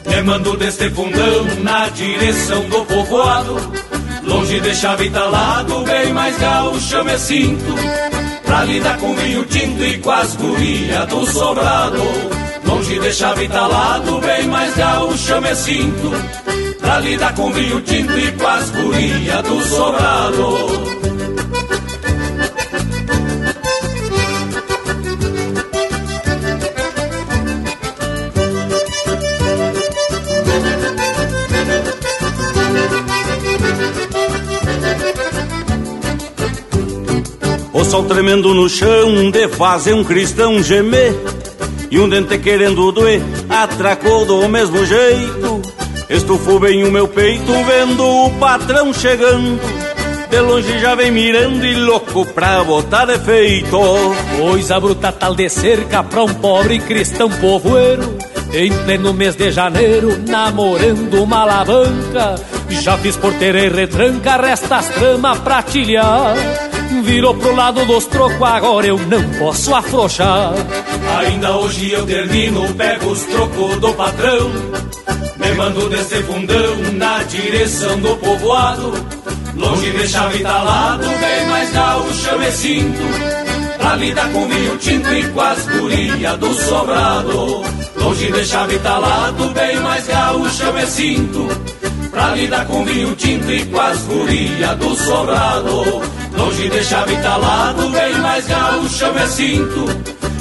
Me 0.07 0.22
mando 0.24 0.57
deste 0.57 0.89
fundão 0.89 1.45
na 1.61 1.88
direção 1.89 2.61
do 2.70 2.84
povoado. 2.86 3.55
Longe 4.24 4.59
de 4.59 4.76
chave 4.76 5.11
talado, 5.11 5.82
bem 5.84 6.11
mais 6.11 6.38
gaúcho 6.39 7.03
me 7.03 7.17
sinto. 7.20 7.76
Pra 8.45 8.63
lidar 8.63 8.97
com 8.97 9.15
vinho 9.15 9.45
tinto 9.45 9.84
e 9.86 9.97
com 9.99 10.11
as 10.11 10.36
gurias 10.36 11.07
do 11.07 11.26
sobrado. 11.28 12.01
Longe 12.65 12.99
de 12.99 13.13
chave 13.13 13.47
talado, 13.47 14.20
bem 14.22 14.47
mais 14.47 14.76
gaúcho 14.76 15.39
me 15.39 15.55
sinto. 15.55 16.11
Pra 16.82 16.99
lidar 16.99 17.36
com 17.36 17.51
vinho 17.53 17.80
tinto 17.82 18.17
e 18.17 18.32
com 18.32 18.47
as 18.47 18.70
gurias 18.72 19.43
do 19.43 19.61
sobrado. 19.67 20.99
Sol 37.89 38.03
tremendo 38.03 38.53
no 38.53 38.69
chão 38.69 39.31
de 39.31 39.47
fazer 39.47 39.93
um 39.93 40.03
cristão 40.03 40.61
gemer 40.61 41.11
E 41.89 41.99
um 41.99 42.07
dente 42.07 42.37
querendo 42.37 42.91
doer 42.91 43.19
atracou 43.49 44.25
do 44.25 44.47
mesmo 44.47 44.85
jeito 44.85 45.59
Estufou 46.07 46.59
bem 46.59 46.83
o 46.83 46.91
meu 46.91 47.07
peito 47.07 47.51
vendo 47.63 48.05
o 48.05 48.29
patrão 48.37 48.93
chegando 48.93 49.59
de 50.29 50.39
longe 50.41 50.77
já 50.77 50.93
vem 50.93 51.09
mirando 51.09 51.65
e 51.65 51.73
louco 51.73 52.23
pra 52.23 52.63
botar 52.63 53.05
defeito. 53.05 53.79
Coisa 54.37 54.79
bruta 54.79 55.11
tal 55.11 55.33
de 55.33 55.49
cerca 55.49 56.03
pra 56.03 56.23
um 56.23 56.31
pobre 56.35 56.77
cristão 56.77 57.27
povoeiro. 57.31 58.15
Em 58.53 58.71
pleno 58.71 59.11
mês 59.11 59.35
de 59.35 59.49
janeiro, 59.49 60.21
namorando 60.27 61.23
uma 61.23 61.39
alavanca. 61.39 62.35
Já 62.69 62.95
fiz 62.99 63.17
porteira 63.17 63.59
e 63.59 63.69
retranca, 63.69 64.37
resta 64.37 64.75
as 64.75 64.91
pra 65.43 65.63
tilhar. 65.63 66.35
Virou 67.10 67.34
pro 67.34 67.55
lado 67.55 67.84
dos 67.86 68.05
trocos, 68.05 68.39
agora 68.39 68.86
eu 68.86 68.99
não 68.99 69.28
posso 69.39 69.74
afrouxar. 69.74 70.53
Ainda 71.18 71.57
hoje 71.57 71.91
eu 71.91 72.05
termino, 72.05 72.72
pego 72.76 73.10
os 73.10 73.24
trocos 73.24 73.78
do 73.78 73.91
patrão. 73.95 74.51
Me 75.38 75.51
mando 75.57 75.89
desse 75.89 76.22
fundão 76.22 76.78
na 76.93 77.24
direção 77.24 77.99
do 77.99 78.16
povoado. 78.18 78.93
Longe 79.55 79.89
de 79.89 80.07
chave 80.07 80.39
talado, 80.43 81.07
bem 81.20 81.47
mais 81.47 81.72
gaúcho 81.72 82.30
eu 82.30 82.39
me 82.39 82.51
sinto. 82.51 83.01
Pra 83.80 83.95
lidar 83.95 84.32
com 84.32 84.47
vinho 84.47 84.78
tinto 84.78 85.12
e 85.12 85.24
com 85.30 85.41
as 85.41 85.66
gurias 85.66 86.38
do 86.38 86.53
sobrado. 86.53 87.64
Longe 87.95 88.32
de 88.32 88.45
chave 88.45 88.78
talado, 88.80 89.49
bem 89.49 89.80
mais 89.80 90.05
gaúcho 90.05 90.64
eu 90.64 90.74
me 90.74 90.86
sinto. 90.86 91.47
Pra 92.12 92.36
lidar 92.36 92.68
com 92.68 92.86
vinho 92.86 93.16
tinto 93.16 93.51
e 93.51 93.66
com 93.66 93.80
as 93.82 93.97
gurias 94.01 94.78
do 94.78 94.95
sobrado. 94.95 96.20
Longe 96.39 96.69
de 96.69 96.83
chave 96.85 97.17
talado, 97.17 97.89
bem 97.89 98.13
mais 98.19 98.47
gaúcho 98.47 99.03
eu 99.03 99.13
me 99.13 99.27
sinto. 99.27 99.85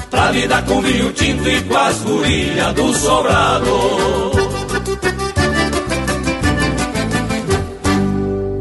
Pra 0.09 0.31
lidar 0.31 0.65
com 0.65 0.81
vinho 0.81 1.13
tinto 1.13 1.49
e 1.49 1.61
com 1.63 1.77
as 1.77 1.97
gurias 2.03 2.75
do 2.75 2.95
sobrado. 2.95 3.69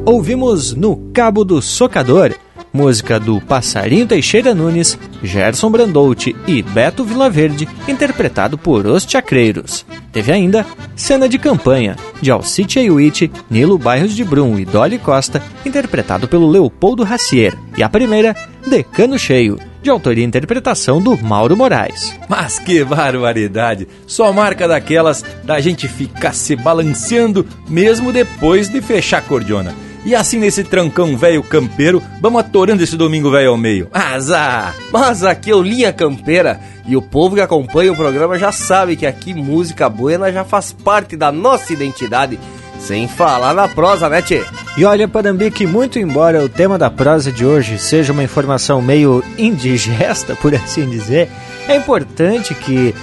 Ouvimos 0.04 0.74
No 0.74 0.98
Cabo 1.14 1.46
do 1.46 1.62
Socador, 1.62 2.34
música 2.72 3.20
do 3.20 3.40
Passarinho 3.42 4.06
Teixeira 4.06 4.54
Nunes, 4.54 4.98
Gerson 5.24 5.70
Brandout 5.70 6.36
e 6.48 6.62
Beto 6.62 7.04
Vilaverde, 7.04 7.68
interpretado 7.88 8.58
por 8.58 8.86
Os 8.86 9.04
Chacreiros. 9.04 9.86
Teve 10.12 10.32
ainda 10.32 10.66
Cena 10.96 11.28
de 11.28 11.38
Campanha, 11.38 11.96
de 12.22 12.32
Alcite 12.32 12.80
Ayuite, 12.80 13.32
Nilo 13.50 13.78
Bairros 13.78 14.16
de 14.16 14.24
Brum 14.24 14.58
e 14.58 14.66
Dolly 14.66 14.98
Costa, 14.98 15.42
interpretado 15.66 16.28
pelo 16.28 16.50
Leopoldo 16.50 17.04
Racier. 17.04 17.56
E 17.78 17.84
a 17.84 17.90
primeira, 17.90 18.36
Decano 18.66 19.18
Cheio, 19.18 19.60
de 19.82 19.90
autoria 19.90 20.24
e 20.24 20.28
interpretação 20.28 21.02
do 21.02 21.18
Mauro 21.18 21.56
Moraes. 21.56 22.14
Mas 22.28 22.60
que 22.60 22.84
barbaridade! 22.84 23.88
Só 24.06 24.34
marca 24.34 24.68
daquelas 24.68 25.24
da 25.44 25.60
gente 25.60 25.88
ficar 25.88 26.34
se 26.34 26.56
balanceando 26.56 27.46
mesmo 27.70 28.12
depois 28.12 28.70
de 28.70 28.82
fechar 28.82 29.20
a 29.20 29.22
cordiona. 29.22 29.74
E 30.08 30.16
assim 30.16 30.40
nesse 30.40 30.64
trancão 30.64 31.18
velho 31.18 31.44
campeiro, 31.44 32.02
vamos 32.22 32.40
atorando 32.40 32.82
esse 32.82 32.96
domingo 32.96 33.30
velho 33.30 33.50
ao 33.50 33.58
meio. 33.58 33.90
Azar! 33.92 34.74
Mas 34.90 35.22
aqui 35.22 35.52
é 35.52 35.54
o 35.54 35.62
Linha 35.62 35.92
Campeira 35.92 36.62
e 36.86 36.96
o 36.96 37.02
povo 37.02 37.36
que 37.36 37.42
acompanha 37.42 37.92
o 37.92 37.96
programa 37.96 38.40
já 38.40 38.50
sabe 38.50 38.96
que 38.96 39.06
aqui 39.06 39.34
música 39.34 39.90
buena 39.90 40.32
já 40.32 40.46
faz 40.46 40.72
parte 40.72 41.18
da 41.18 41.30
nossa 41.30 41.74
identidade. 41.74 42.40
Sem 42.80 43.06
falar 43.06 43.54
na 43.54 43.68
prosa, 43.68 44.08
né, 44.08 44.22
tchê? 44.22 44.46
E 44.78 44.86
olha, 44.86 45.10
Panambi, 45.10 45.52
que 45.52 45.68
muito 45.68 46.00
embora 46.00 46.42
o 46.42 46.48
tema 46.48 46.78
da 46.78 46.90
prosa 46.90 47.30
de 47.30 47.46
hoje 47.46 47.78
seja 47.78 48.14
uma 48.14 48.24
informação 48.24 48.82
meio 48.82 49.22
indigesta, 49.38 50.38
por 50.42 50.56
assim 50.56 50.90
dizer, 50.90 51.30
é 51.68 51.76
importante 51.76 52.56
que 52.56 52.96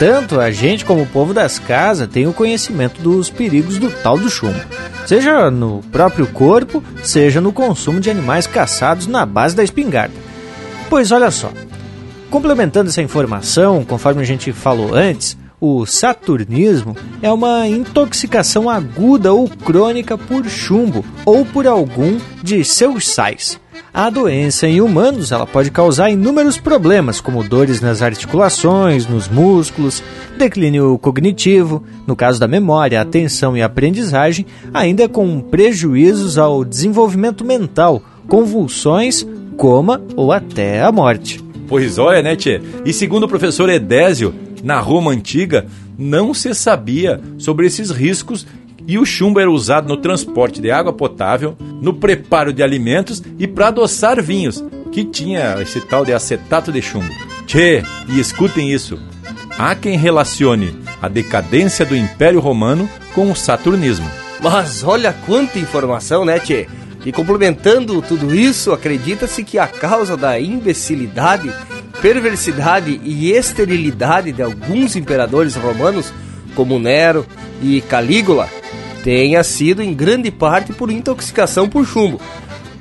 tanto 0.00 0.40
a 0.40 0.50
gente 0.50 0.82
como 0.82 1.02
o 1.02 1.06
povo 1.06 1.34
das 1.34 1.58
casas 1.58 2.08
tenham 2.08 2.32
conhecimento 2.32 3.02
dos 3.02 3.28
perigos 3.28 3.76
do 3.76 3.90
tal 3.90 4.16
do 4.16 4.30
chumbo. 4.30 4.58
Seja 5.04 5.50
no 5.50 5.82
próprio 5.92 6.26
corpo, 6.26 6.82
seja 7.02 7.38
no 7.38 7.52
consumo 7.52 8.00
de 8.00 8.10
animais 8.10 8.46
caçados 8.46 9.06
na 9.06 9.26
base 9.26 9.54
da 9.54 9.62
espingarda. 9.62 10.14
Pois 10.88 11.12
olha 11.12 11.30
só, 11.30 11.52
complementando 12.30 12.88
essa 12.88 13.02
informação, 13.02 13.84
conforme 13.84 14.22
a 14.22 14.24
gente 14.24 14.54
falou 14.54 14.94
antes, 14.94 15.36
o 15.60 15.84
saturnismo 15.84 16.96
é 17.20 17.30
uma 17.30 17.68
intoxicação 17.68 18.70
aguda 18.70 19.32
ou 19.32 19.46
crônica 19.46 20.16
por 20.16 20.48
chumbo 20.48 21.04
ou 21.24 21.44
por 21.44 21.66
algum 21.66 22.18
de 22.42 22.64
seus 22.64 23.06
sais. 23.08 23.60
A 23.92 24.08
doença 24.08 24.68
em 24.68 24.80
humanos 24.80 25.32
ela 25.32 25.46
pode 25.46 25.70
causar 25.70 26.10
inúmeros 26.10 26.56
problemas, 26.56 27.20
como 27.20 27.42
dores 27.42 27.80
nas 27.80 28.02
articulações, 28.02 29.06
nos 29.06 29.28
músculos, 29.28 30.02
declínio 30.38 30.96
cognitivo, 30.98 31.82
no 32.06 32.14
caso 32.14 32.38
da 32.38 32.46
memória, 32.46 33.00
atenção 33.00 33.56
e 33.56 33.62
aprendizagem, 33.62 34.46
ainda 34.72 35.08
com 35.08 35.40
prejuízos 35.40 36.38
ao 36.38 36.64
desenvolvimento 36.64 37.44
mental, 37.44 38.00
convulsões, 38.28 39.26
coma 39.56 40.00
ou 40.14 40.32
até 40.32 40.80
a 40.82 40.92
morte. 40.92 41.42
Pois 41.66 41.98
olha, 41.98 42.22
né, 42.22 42.36
tchê? 42.36 42.60
E 42.84 42.92
segundo 42.92 43.24
o 43.24 43.28
professor 43.28 43.68
Edésio, 43.68 44.34
na 44.62 44.80
Roma 44.80 45.10
antiga, 45.10 45.66
não 45.98 46.32
se 46.32 46.54
sabia 46.54 47.20
sobre 47.38 47.66
esses 47.66 47.90
riscos 47.90 48.46
e 48.86 48.98
o 48.98 49.04
chumbo 49.04 49.38
era 49.38 49.50
usado 49.50 49.88
no 49.88 49.96
transporte 49.96 50.60
de 50.60 50.70
água 50.70 50.92
potável, 50.92 51.56
no 51.80 51.94
preparo 51.94 52.52
de 52.52 52.62
alimentos 52.62 53.22
e 53.38 53.46
para 53.46 53.68
adoçar 53.68 54.22
vinhos, 54.22 54.64
que 54.90 55.04
tinha 55.04 55.60
esse 55.60 55.80
tal 55.80 56.04
de 56.04 56.12
acetato 56.12 56.72
de 56.72 56.82
chumbo. 56.82 57.12
Tchê, 57.46 57.82
e 58.08 58.18
escutem 58.18 58.72
isso. 58.72 58.98
Há 59.58 59.74
quem 59.74 59.96
relacione 59.96 60.74
a 61.00 61.08
decadência 61.08 61.84
do 61.84 61.96
Império 61.96 62.40
Romano 62.40 62.88
com 63.14 63.30
o 63.30 63.36
saturnismo. 63.36 64.10
Mas 64.40 64.82
olha 64.82 65.12
quanta 65.12 65.58
informação, 65.58 66.24
né, 66.24 66.38
Tchê? 66.38 66.66
E 67.04 67.12
complementando 67.12 68.00
tudo 68.02 68.34
isso, 68.34 68.72
acredita-se 68.72 69.42
que 69.42 69.58
a 69.58 69.66
causa 69.66 70.16
da 70.16 70.38
imbecilidade, 70.38 71.50
perversidade 72.00 73.00
e 73.04 73.32
esterilidade 73.32 74.32
de 74.32 74.42
alguns 74.42 74.96
imperadores 74.96 75.54
romanos, 75.54 76.12
como 76.54 76.78
Nero 76.78 77.26
e 77.62 77.80
Calígula, 77.82 78.48
tenha 79.04 79.42
sido 79.44 79.82
em 79.82 79.94
grande 79.94 80.30
parte 80.30 80.72
por 80.72 80.90
intoxicação 80.90 81.68
por 81.68 81.86
chumbo. 81.86 82.20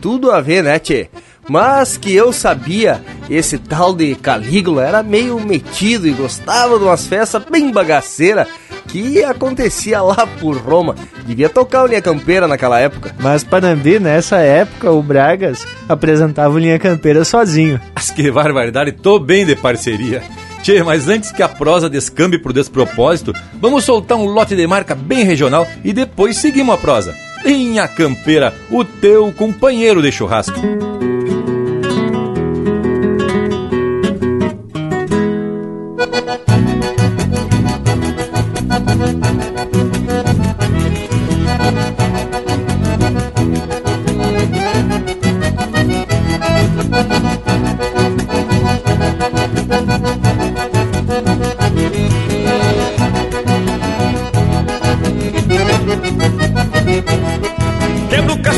Tudo 0.02 0.32
a 0.32 0.42
ver, 0.42 0.64
né, 0.64 0.80
tchê? 0.80 1.10
Mas 1.48 1.98
que 1.98 2.14
eu 2.14 2.32
sabia, 2.32 3.04
esse 3.30 3.58
tal 3.58 3.94
de 3.94 4.16
Calígula 4.16 4.86
era 4.86 5.04
meio 5.04 5.40
metido 5.40 6.08
e 6.08 6.12
gostava 6.12 6.78
de 6.78 6.86
umas 6.86 7.06
festas 7.06 7.44
bem 7.50 7.72
bagaceiras 7.72 8.48
que 8.90 9.24
acontecia 9.24 10.02
lá 10.02 10.28
por 10.40 10.58
Roma. 10.58 10.96
Devia 11.26 11.50
tocar 11.50 11.84
o 11.84 11.88
Linha 11.88 12.02
Campeira 12.02 12.48
naquela 12.48 12.80
época. 12.80 13.16
Mas 13.20 13.44
Panambi, 13.44 14.00
nessa 14.00 14.38
época, 14.38 14.92
o 14.92 15.02
Bragas 15.02 15.66
apresentava 15.88 16.54
o 16.54 16.60
Linha 16.60 16.80
Campeira 16.80 17.24
sozinho. 17.24 17.80
Mas 17.96 18.12
que 18.12 18.30
barbaridade, 18.32 18.92
tô 18.92 19.20
bem 19.20 19.46
de 19.46 19.56
parceria. 19.56 20.22
Tchê, 20.62 20.84
mas 20.84 21.08
antes 21.08 21.32
que 21.32 21.42
a 21.42 21.48
prosa 21.48 21.90
descambe 21.90 22.38
pro 22.38 22.52
despropósito, 22.52 23.34
vamos 23.62 23.86
soltar 23.86 24.18
um 24.18 24.26
lote 24.26 24.56
de 24.56 24.68
marca 24.68 24.94
bem 24.94 25.24
regional 25.24 25.66
e 25.84 25.94
depois 25.94 26.38
seguimos 26.38 26.76
a 26.76 26.78
prosa. 26.78 27.16
Linha 27.46 27.88
Campeira, 27.88 28.54
o 28.70 28.84
teu 28.84 29.32
companheiro 29.32 30.02
de 30.02 30.12
churrasco. 30.12 30.60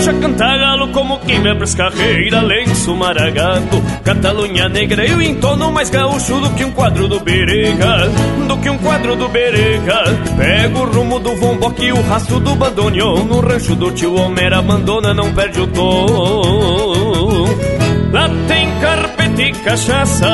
Quebro 0.01 0.05
caixa, 0.05 0.13
canta 0.13 0.57
galo 0.57 0.87
como 0.89 1.19
quem 1.19 1.41
vai 1.41 1.55
pras 1.55 1.75
carreiras 1.75 2.43
Lenço 2.43 2.95
maragato, 2.95 3.81
Catalunha 4.03 4.67
negra 4.67 5.05
Eu 5.05 5.21
entono 5.21 5.71
mais 5.71 5.89
gaúcho 5.89 6.39
do 6.39 6.49
que 6.51 6.65
um 6.65 6.71
quadro 6.71 7.07
do 7.07 7.19
Berega 7.19 8.09
Do 8.47 8.57
que 8.57 8.69
um 8.69 8.77
quadro 8.79 9.15
do 9.15 9.27
Berega 9.29 10.03
Pego 10.37 10.79
o 10.79 10.91
rumo 10.91 11.19
do 11.19 11.35
vomboque 11.35 11.85
e 11.85 11.91
o 11.91 12.01
rastro 12.01 12.39
do 12.39 12.55
bandoneon 12.55 13.23
No 13.25 13.41
rancho 13.41 13.75
do 13.75 13.91
tio 13.91 14.15
Homer 14.15 14.53
abandona, 14.53 15.13
não 15.13 15.31
perde 15.33 15.61
o 15.61 15.67
tom 15.67 17.45
Lá 18.11 18.27
tem 18.45 18.69
carpete 18.81 19.41
e 19.41 19.51
cachaça, 19.53 20.27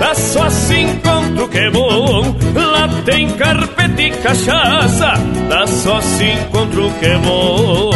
lá 0.00 0.12
só 0.12 0.50
se 0.50 0.74
encontra 0.74 1.44
o 1.44 1.48
que 1.48 1.58
é 1.58 1.70
bom. 1.70 2.36
Lá 2.52 2.88
tem 3.04 3.30
carpete 3.30 4.02
e 4.02 4.10
cachaça, 4.10 5.14
lá 5.48 5.64
só 5.68 6.00
se 6.00 6.24
encontra 6.24 6.82
o 6.82 6.90
que 6.94 7.06
é 7.06 7.18
bom. 7.18 7.92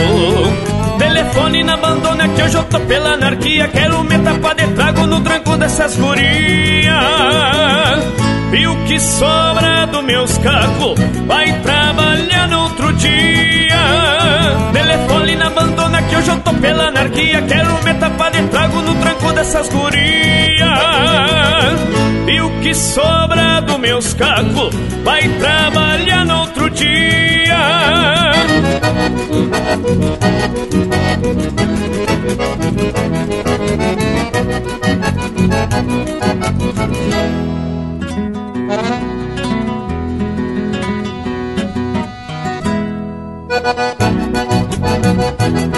Telefone 0.99 1.63
na 1.65 1.75
abandona 1.75 2.29
que 2.29 2.43
hoje 2.43 2.57
eu 2.57 2.65
tô 2.65 2.81
pela 2.81 3.13
anarquia. 3.15 3.69
Quero 3.69 4.03
me 4.05 4.19
tapar 4.19 4.55
de 4.55 4.67
trago 4.69 5.07
no 5.07 5.21
tranco 5.21 5.57
dessas 5.57 5.97
gurias. 5.97 6.95
E 8.53 8.67
o 8.67 8.85
que 8.85 8.99
sobra 9.01 9.87
do 9.87 10.03
meus 10.03 10.39
cacos 10.39 10.99
vai 11.27 11.53
trabalhar 11.61 12.49
no 12.49 12.61
outro 12.63 12.93
dia. 12.95 13.77
Telefone 14.73 15.37
na 15.37 15.47
abandona 15.49 16.03
que 16.03 16.17
hoje 16.17 16.31
eu 16.31 16.41
tô 16.41 16.55
pela 16.55 16.89
anarquia, 16.89 17.43
quero 17.43 17.83
me 17.83 17.95
tapar 17.95 18.31
de 18.31 18.43
trago 18.49 18.81
no 18.83 18.95
tranco 18.95 19.33
dessas 19.33 19.69
gurias. 19.69 20.61
E 22.29 22.41
o 22.41 22.51
que 22.61 22.75
sobra 22.75 23.61
do 23.61 23.79
meus 23.79 24.15
cacos 24.15 24.75
vai 25.05 25.29
trabalhar 25.29 26.25
no 26.25 26.41
outro 26.41 26.71
dia. 26.71 28.36
Thank 45.39 45.76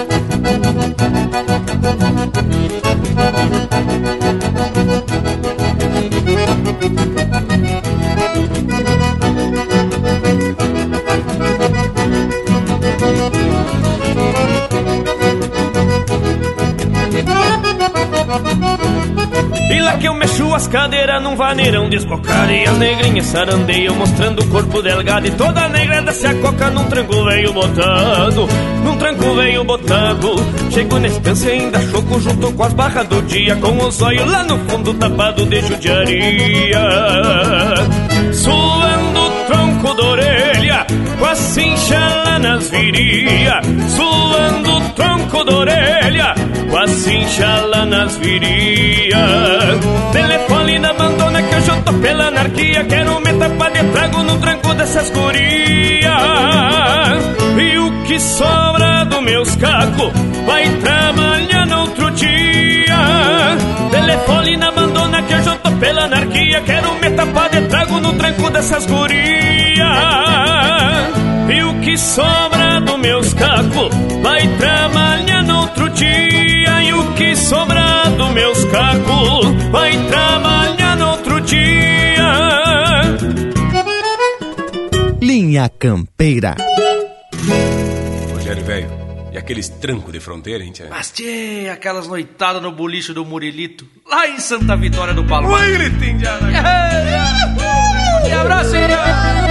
E 19.71 19.81
lá 19.81 19.99
que 19.99 20.09
eu 20.09 20.15
mexo 20.15 20.55
as 20.55 20.67
cadeiras 20.67 21.23
num 21.23 21.37
vaneirão 21.37 21.89
desbocado 21.91 22.51
E 22.51 22.65
as 22.65 22.79
negrinhas 22.79 23.27
sarandeiam 23.27 23.95
mostrando 23.95 24.43
o 24.43 24.47
corpo 24.49 24.81
delgado 24.81 25.27
E 25.27 25.31
toda 25.33 25.69
negrada 25.69 26.13
se 26.13 26.27
acoca 26.27 26.71
num 26.71 26.85
tranco 26.85 27.25
veio 27.25 27.53
botado 27.53 28.49
Num 28.83 28.97
tranco 28.97 29.35
veio 29.35 29.65
botado 29.65 30.35
Chego 30.71 30.99
na 30.99 31.09
estância 31.09 31.53
ainda 31.53 31.81
choco 31.91 32.21
junto 32.21 32.53
com 32.53 32.63
as 32.65 32.73
barras 32.73 33.07
do 33.09 33.21
dia 33.23 33.57
Com 33.57 33.77
os 33.77 34.01
olhos 34.01 34.31
lá 34.31 34.43
no 34.45 34.59
fundo 34.61 34.95
tapado 34.95 35.45
de 35.45 35.61
judiaria. 35.61 36.81
Suando 38.33 39.21
o 39.21 39.31
tronco 39.47 39.95
da 39.95 40.05
orelha 40.09 40.87
Com 41.19 41.25
a 41.27 41.35
cincha 41.35 41.99
lá 42.25 42.39
nas 42.39 42.71
viria. 42.71 43.61
Suando 43.95 44.77
o 44.77 44.81
tronco 44.91 45.45
da 45.45 45.57
orelha 45.57 46.35
Com 46.71 46.77
a 46.77 47.87
nas 47.87 48.17
viria 48.19 49.17
Telefone 50.13 50.79
na 50.79 50.91
abandona 50.91 51.43
que 51.43 51.55
hoje 51.55 51.71
eu 51.71 51.83
tô 51.83 51.93
pela 51.95 52.27
anarquia. 52.27 52.85
Quero 52.85 53.21
me 53.21 53.33
tapar 53.33 53.71
de 53.71 53.83
trago 53.85 54.23
no 54.23 54.39
tranco 54.39 54.75
dessas 54.75 55.11
gurias. 55.11 56.13
E 57.59 57.79
o 57.79 58.03
que 58.05 58.21
sobra 58.21 59.05
do 59.05 59.23
meus 59.23 59.55
cacos 59.57 60.13
Vai 60.47 60.69
trabalhar 60.69 61.67
no 61.67 61.81
outro 61.81 62.11
dia. 62.11 62.97
Telefone 63.91 64.57
na 64.59 64.69
abandona 64.69 65.23
que 65.23 65.35
hoje 65.35 65.49
eu 65.49 65.57
tô 65.59 65.71
pela 65.73 66.05
anarquia. 66.05 66.61
Quero 66.61 66.95
me 66.95 67.11
tapar 67.11 67.49
de 67.49 67.63
trago 67.63 67.99
no 68.01 68.13
tranco 68.13 68.51
dessas 68.51 68.85
gurias. 68.85 69.89
E 71.49 71.63
o 71.63 71.81
que 71.81 71.97
sobra 71.97 72.79
do 72.83 72.99
meus 72.99 73.33
cacos 73.33 73.91
Vai 74.23 74.47
trabalhar 74.59 75.18
Linha 85.59 85.69
Campeira. 85.71 86.55
Rogério, 88.33 88.65
velho, 88.65 88.89
e 89.33 89.39
aqueles 89.39 89.69
trancos 89.69 90.13
de 90.13 90.21
fronteira, 90.21 90.63
hein, 90.63 90.71
tia? 90.71 90.87
Mas, 90.89 91.11
tchê, 91.11 91.69
aquelas 91.73 92.07
noitadas 92.07 92.63
no 92.63 92.71
bolicho 92.71 93.13
do 93.13 93.25
Murilito, 93.25 93.85
lá 94.09 94.29
em 94.29 94.39
Santa 94.39 94.77
Vitória 94.77 95.13
do 95.13 95.25
Palmar. 95.25 95.51
Oi, 95.61 95.73
gritinho, 95.73 96.21
E 98.25 98.33
abraço, 98.33 98.71
Quando 98.71 99.48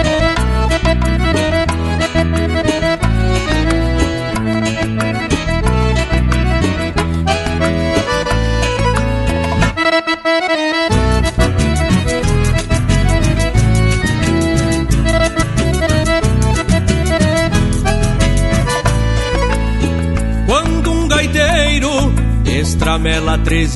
estramela 23.17 23.37
três 23.39 23.75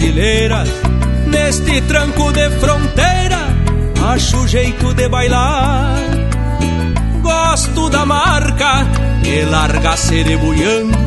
Neste 1.27 1.81
tranco 1.81 2.31
de 2.31 2.49
fronteira 2.59 3.39
Acho 4.03 4.47
jeito 4.47 4.93
de 4.93 5.07
bailar. 5.07 5.95
Gosto 7.21 7.89
da 7.89 8.05
marca 8.05 8.85
Que 9.23 9.43
larga 9.43 9.95
cerebuiando 9.95 10.97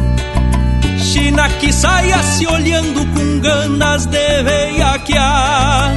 China 0.99 1.49
que 1.61 1.73
saia 1.73 2.23
se 2.23 2.47
olhando 2.47 3.07
Com 3.15 3.41
ganas 3.41 4.07
de 4.07 4.43
veiaquear. 4.43 5.93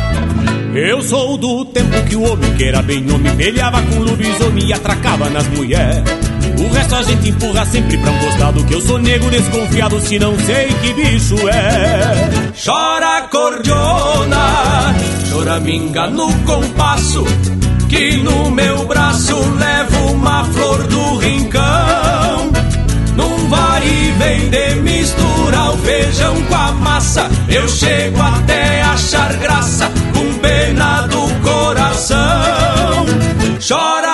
Eu 0.75 1.01
sou 1.01 1.37
do 1.37 1.65
tempo 1.65 2.03
que 2.03 2.15
o 2.15 2.31
homem 2.31 2.53
que 2.55 2.65
era 2.65 2.81
bem 2.81 3.09
homem 3.11 3.35
Pelhava 3.35 3.81
com 3.83 3.99
lobisomem 3.99 4.67
e 4.67 4.73
atracava 4.73 5.29
nas 5.29 5.47
mulheres 5.47 6.26
O 6.59 6.73
resto 6.73 6.95
a 6.95 7.03
gente 7.03 7.29
empurra 7.29 7.65
sempre 7.65 7.97
pra 7.97 8.11
um 8.11 8.19
costado 8.19 8.63
Que 8.65 8.73
eu 8.73 8.81
sou 8.81 8.97
nego 8.97 9.29
desconfiado 9.29 9.99
se 9.99 10.19
não 10.19 10.37
sei 10.39 10.67
que 10.81 10.93
bicho 10.93 11.35
é. 11.49 12.51
Chora 12.65 13.27
cordiona, 13.29 14.95
choraminga 15.29 16.07
no 16.07 16.33
compasso 16.39 17.23
Que 17.87 18.17
no 18.17 18.49
meu 18.51 18.85
braço 18.85 19.35
levo 19.35 20.11
uma 20.11 20.43
flor 20.45 20.83
do 20.87 21.17
rincão. 21.17 22.51
Num 23.15 23.49
vai 23.49 23.87
e 23.87 24.11
vem 24.19 24.49
de 24.49 24.75
misturar 24.81 25.73
o 25.73 25.77
feijão 25.77 26.41
com 26.43 26.55
a 26.55 26.71
massa. 26.73 27.29
Eu 27.47 27.67
chego 27.67 28.21
até 28.21 28.81
achar 28.81 29.33
graça 29.37 29.91
com 30.13 30.37
pena 30.39 31.01
do 31.07 31.27
coração. 31.41 33.05
Chora 33.67 34.06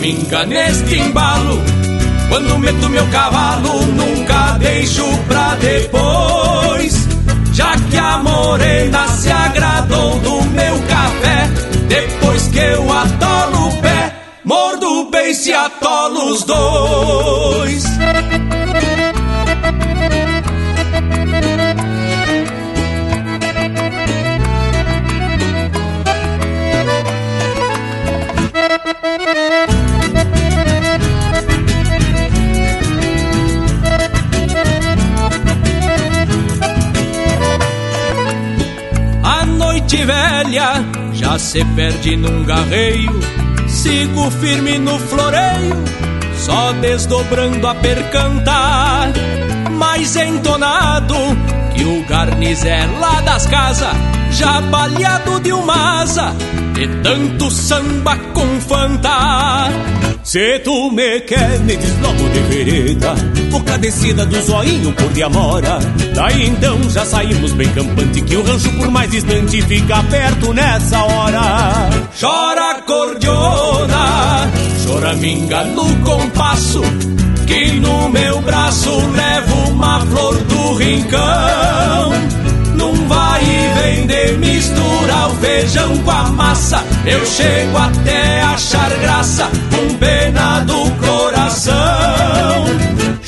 minga 0.00 0.44
neste 0.46 0.98
embalo. 0.98 1.62
Quando 2.28 2.58
meto 2.58 2.88
meu 2.88 3.06
cavalo 3.08 3.86
nunca 3.86 4.58
deixo 4.58 5.04
pra 5.28 5.54
depois. 5.56 7.06
Já 7.56 7.74
que 7.90 7.96
a 7.96 8.18
morena 8.18 9.08
se 9.08 9.32
agradou 9.32 10.18
do 10.20 10.42
meu 10.50 10.78
café 10.88 11.48
Depois 11.88 12.48
que 12.48 12.58
eu 12.58 12.92
atolo 12.92 13.68
o 13.68 13.76
pé 13.80 14.14
Mordo 14.44 15.08
bem 15.10 15.32
se 15.32 15.54
atolo 15.54 16.32
os 16.32 16.44
dois 16.44 17.84
noite 39.96 40.04
velha 40.04 40.84
já 41.12 41.38
se 41.38 41.64
perde 41.64 42.16
num 42.16 42.44
garreio. 42.44 43.18
Sigo 43.66 44.30
firme 44.30 44.78
no 44.78 44.96
floreio 44.96 45.74
Só 46.38 46.72
desdobrando 46.74 47.66
a 47.66 47.74
percantar 47.74 49.10
Mais 49.72 50.14
entonado 50.14 51.16
que 51.74 51.84
o 51.84 52.04
garnizé 52.06 52.86
lá 53.00 53.20
das 53.22 53.44
casas 53.46 53.92
Já 54.30 54.60
baleado 54.60 55.40
de 55.40 55.52
uma 55.52 56.02
asa 56.02 56.32
De 56.74 56.86
tanto 57.02 57.50
samba 57.50 58.16
com 58.32 58.60
fanta 58.60 59.68
Se 60.26 60.58
tu 60.58 60.90
me 60.90 61.20
quer, 61.20 61.60
me 61.60 61.76
diz 61.76 62.00
logo 62.00 62.28
de 62.30 62.40
vereda 62.40 63.14
Boca 63.48 63.78
descida 63.78 64.26
do 64.26 64.42
zoinho 64.42 64.92
por 64.92 65.08
de 65.12 65.22
amora 65.22 65.78
Daí 66.16 66.48
então 66.48 66.82
já 66.90 67.04
saímos 67.04 67.52
bem 67.52 67.68
campante 67.68 68.20
Que 68.22 68.34
o 68.34 68.42
rancho 68.42 68.72
por 68.72 68.90
mais 68.90 69.08
distante 69.08 69.62
fica 69.62 70.02
perto 70.02 70.52
nessa 70.52 71.00
hora. 71.04 71.88
Chora 72.20 72.82
cordiona, 72.84 74.50
chora 74.84 75.14
minga 75.14 75.62
no 75.62 75.96
compasso 75.98 76.82
Que 77.46 77.78
no 77.78 78.08
meu 78.08 78.40
braço 78.40 78.90
levo 78.90 79.70
uma 79.70 80.00
flor 80.00 80.38
do 80.38 80.74
rincão 80.74 82.35
Num 82.76 83.08
vai 83.08 83.42
e 83.42 83.80
vem 83.80 84.06
de 84.06 84.32
misturar 84.38 85.30
o 85.30 85.34
feijão 85.36 85.96
com 85.98 86.10
a 86.10 86.24
massa 86.24 86.84
Eu 87.04 87.24
chego 87.26 87.76
até 87.76 88.42
achar 88.42 88.90
graça 88.98 89.50
com 89.70 89.94
pena 89.96 90.60
do 90.60 90.90
coração 90.92 92.66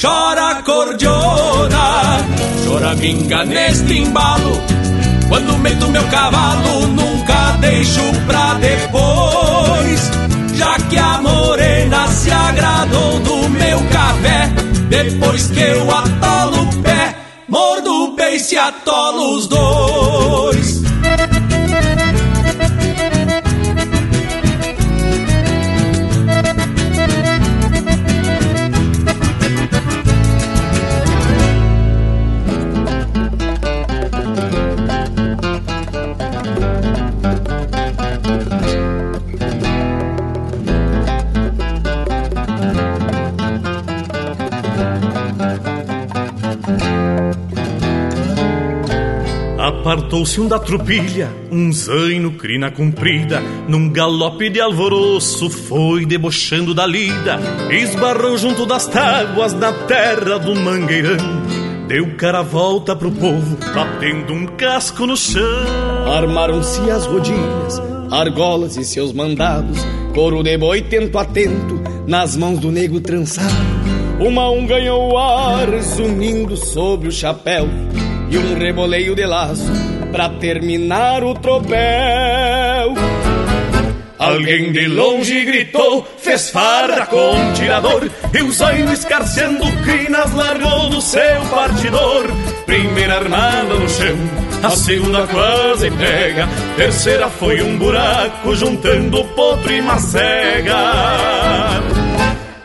Chora 0.01 0.49
pinga 3.01 3.45
neste 3.45 3.99
embalo. 3.99 4.61
Quando 5.29 5.59
meto 5.59 5.89
meu 5.89 6.05
cavalo, 6.05 6.87
nunca 6.89 7.53
deixo 7.61 8.01
pra 8.27 8.55
depois. 8.55 10.11
Já 10.55 10.75
que 10.89 10.99
a 10.99 11.21
morena 11.21 12.09
se 12.09 12.31
agradou 12.31 13.21
do 13.21 13.49
meu 13.51 13.79
café, 13.91 14.51
depois 14.89 15.47
que 15.49 15.61
eu 15.61 15.91
atolo 15.91 16.67
o 18.39 18.41
pé, 18.41 18.47
mordo 18.47 18.47
o 18.47 18.47
beice 18.47 18.55
e 18.55 18.59
atolo 18.59 19.37
os 19.37 19.47
dois. 19.47 20.88
Apartou-se 49.89 50.39
um 50.39 50.47
da 50.47 50.59
trupilha, 50.59 51.35
um 51.51 51.73
zaino 51.73 52.33
crina 52.33 52.71
comprida, 52.71 53.41
num 53.67 53.89
galope 53.89 54.51
de 54.51 54.61
alvoroço 54.61 55.49
foi 55.49 56.05
debochando 56.05 56.75
da 56.75 56.87
lida, 56.87 57.41
esbarrou 57.71 58.37
junto 58.37 58.67
das 58.67 58.87
tábuas 58.87 59.55
na 59.55 59.73
terra 59.73 60.39
do 60.39 60.55
mangueirão, 60.55 61.17
deu 61.87 62.15
cara 62.19 62.41
a 62.41 62.43
volta 62.43 62.95
pro 62.95 63.11
povo, 63.11 63.57
batendo 63.75 64.35
um 64.35 64.45
casco 64.59 65.07
no 65.07 65.17
chão. 65.17 65.43
Armaram-se 66.15 66.91
as 66.91 67.07
rodilhas, 67.07 67.81
argolas 68.11 68.77
e 68.77 68.85
seus 68.85 69.11
mandados, 69.15 69.79
couro 70.15 70.43
de 70.43 70.59
boi 70.59 70.83
tento 70.83 71.17
a 71.17 71.25
tento, 71.25 71.81
nas 72.07 72.37
mãos 72.37 72.59
do 72.59 72.71
nego 72.71 73.01
trançado. 73.01 73.49
Uma 74.21 74.51
um 74.51 74.67
ganhou 74.67 75.13
o 75.13 75.17
ar, 75.17 75.81
zunindo 75.81 76.59
sobre 76.59 77.09
o 77.09 77.13
chapéu, 77.13 77.67
e 78.31 78.39
um 78.39 78.59
reboleio 78.59 79.15
de 79.15 79.27
laço 79.27 79.71
pra 80.13 80.29
terminar 80.29 81.23
o 81.25 81.35
tropel. 81.35 82.95
Alguém 84.19 84.73
de 84.73 84.87
longe 84.89 85.45
gritou, 85.45 86.07
fez 86.19 86.51
farra 86.51 87.07
com 87.07 87.37
um 87.37 87.53
tirador, 87.53 88.11
e 88.35 88.43
o 88.43 88.51
zaino 88.53 88.93
escarceando 88.93 89.65
crinas 89.85 90.35
largou 90.35 90.91
do 90.91 91.01
seu 91.01 91.41
partidor. 91.51 92.27
Primeira 92.67 93.15
armada 93.15 93.75
no 93.75 93.89
chão, 93.89 94.17
a 94.63 94.71
segunda 94.71 95.25
quase 95.29 95.91
pega, 95.93 96.49
terceira 96.77 97.31
foi 97.31 97.63
um 97.63 97.79
buraco 97.79 98.57
juntando 98.57 99.25
potro 99.37 99.73
e 99.73 99.81
macega. 99.81 100.75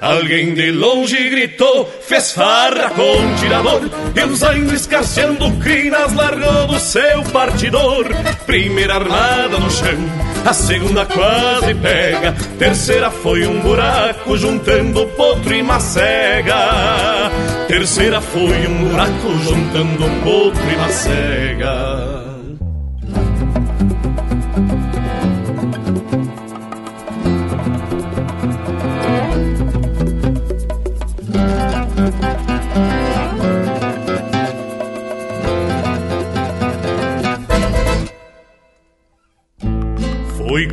Alguém 0.04 0.54
de 0.54 0.70
longe 0.70 1.30
gritou, 1.30 1.90
fez 2.02 2.34
farra 2.34 2.90
com 2.90 3.20
um 3.20 3.36
tirador 3.36 3.90
E 4.14 4.24
o 4.26 4.36
zaino 4.36 4.74
escarceando 4.74 5.50
crinas 5.62 6.12
largou 6.12 6.68
do 6.68 6.78
seu 6.78 7.24
partidor. 7.32 8.08
Primeira 8.46 8.96
armada 8.96 9.58
no 9.58 9.72
chão, 9.72 9.98
a 10.46 10.52
segunda 10.52 11.06
quase 11.06 11.74
pega 11.76 12.36
Terceira 12.60 13.10
foi 13.10 13.48
um 13.48 13.62
buraco 13.62 14.36
juntando 14.36 15.08
potro 15.16 15.56
e 15.56 15.64
macega. 15.64 17.32
Terceira 17.70 18.20
foi 18.20 18.68
um 18.68 18.90
buraco 18.90 19.30
juntando 19.40 20.04
potro 20.22 20.70
e 20.70 20.76
macega 20.76 22.13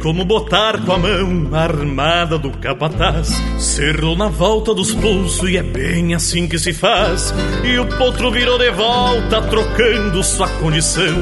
como 0.01 0.25
botar 0.25 0.85
com 0.85 0.93
a 0.93 0.99
mão 0.99 1.55
armada 1.55 2.39
do 2.39 2.51
capataz. 2.51 3.31
Cerrou 3.59 4.17
na 4.17 4.29
volta 4.29 4.75
dos 4.75 4.95
pulsos 4.95 5.49
e 5.49 5.57
é 5.57 5.63
bem 5.63 6.15
assim 6.15 6.49
que 6.49 6.59
se 6.59 6.73
faz. 6.73 7.35
E 7.65 7.79
o 7.79 7.87
potro 7.99 8.31
virou 8.31 8.59
de 8.59 8.71
volta, 8.71 9.43
trocando 9.43 10.23
sua 10.25 10.49
condição. 10.49 11.17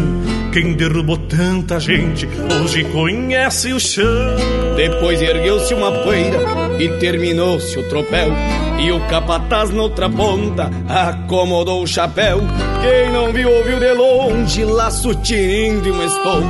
Quem 0.52 0.72
derrubou 0.74 1.18
tanta 1.18 1.78
gente 1.78 2.28
hoje 2.62 2.84
conhece 2.84 3.72
o 3.72 3.80
chão. 3.80 4.36
Depois 4.76 5.20
ergueu-se 5.20 5.74
uma 5.74 5.90
poeira 5.90 6.38
e 6.78 6.88
terminou-se 6.98 7.78
o 7.78 7.88
tropel. 7.88 8.30
E 8.78 8.92
o 8.92 9.00
capataz 9.08 9.70
noutra 9.70 10.08
ponta 10.08 10.70
acomodou 10.88 11.82
o 11.82 11.86
chapéu. 11.86 12.40
Quem 12.80 13.12
não 13.12 13.32
viu, 13.32 13.50
ouviu 13.50 13.80
de 13.80 13.92
longe, 13.92 14.64
laço 14.64 15.14
tinindo 15.16 15.88
e 15.88 15.90
um 15.90 16.04
estouro. 16.04 16.46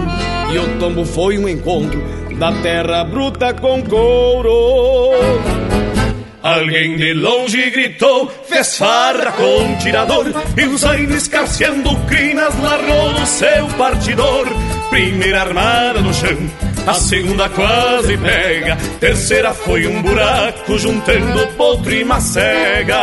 E 0.52 0.58
o 0.58 0.78
tombo 0.78 1.04
foi 1.04 1.38
um 1.38 1.48
encontro 1.48 2.17
da 2.38 2.52
terra 2.62 3.04
bruta 3.04 3.52
com 3.52 3.82
couro. 3.82 5.10
Alguém 6.40 6.96
de 6.96 7.12
longe 7.14 7.68
gritou, 7.70 8.30
fez 8.48 8.76
farra 8.78 9.32
com 9.32 9.58
um 9.64 9.76
tirador 9.78 10.24
E 10.56 10.66
o 10.66 10.78
zaino 10.78 11.16
escarceando 11.16 11.96
crinas 12.06 12.54
largou 12.60 13.12
no 13.12 13.26
seu 13.26 13.66
partidor 13.76 14.46
Primeira 14.88 15.40
armada 15.40 16.00
no 16.00 16.14
chão, 16.14 16.38
a 16.86 16.94
segunda 16.94 17.48
quase 17.48 18.16
pega 18.16 18.78
Terceira 19.00 19.52
foi 19.52 19.88
um 19.88 20.00
buraco 20.00 20.78
juntando 20.78 21.44
potro 21.56 21.92
e 21.92 22.04
macega 22.04 22.96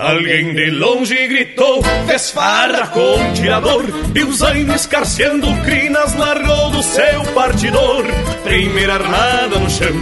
Alguém 0.00 0.54
de 0.54 0.70
longe 0.70 1.28
gritou, 1.28 1.82
fez 2.06 2.30
farra 2.30 2.86
com 2.86 3.16
um 3.16 3.32
tirador! 3.34 3.84
E 4.14 4.24
o 4.24 4.32
zaino 4.32 4.74
escarceando 4.74 5.46
crinas 5.62 6.14
largou 6.14 6.70
do 6.70 6.82
seu 6.82 7.22
partidor. 7.34 8.06
Primeira 8.42 8.94
armada 8.94 9.58
no 9.58 9.68
chão, 9.68 9.92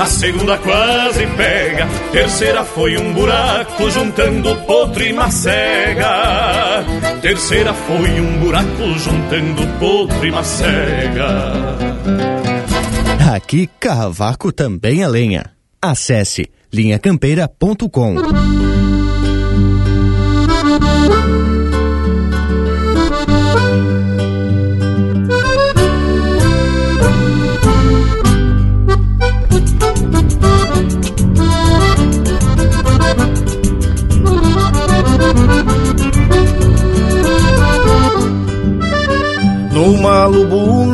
a 0.00 0.06
segunda 0.06 0.58
quase 0.58 1.24
pega. 1.36 1.86
Terceira 2.10 2.64
foi 2.64 2.96
um 2.96 3.12
buraco 3.12 3.88
juntando 3.92 4.56
potro 4.66 5.04
e 5.04 5.12
macega. 5.12 6.84
Terceira 7.22 7.72
foi 7.72 8.20
um 8.20 8.38
buraco 8.38 8.98
juntando 8.98 9.64
potro 9.78 10.26
e 10.26 10.32
macega. 10.32 11.28
Aqui 13.32 13.70
Cavaco 13.78 14.50
também 14.50 15.02
é 15.02 15.06
lenha. 15.06 15.44
Acesse 15.80 16.50
linhacampeira.com. 16.72 18.73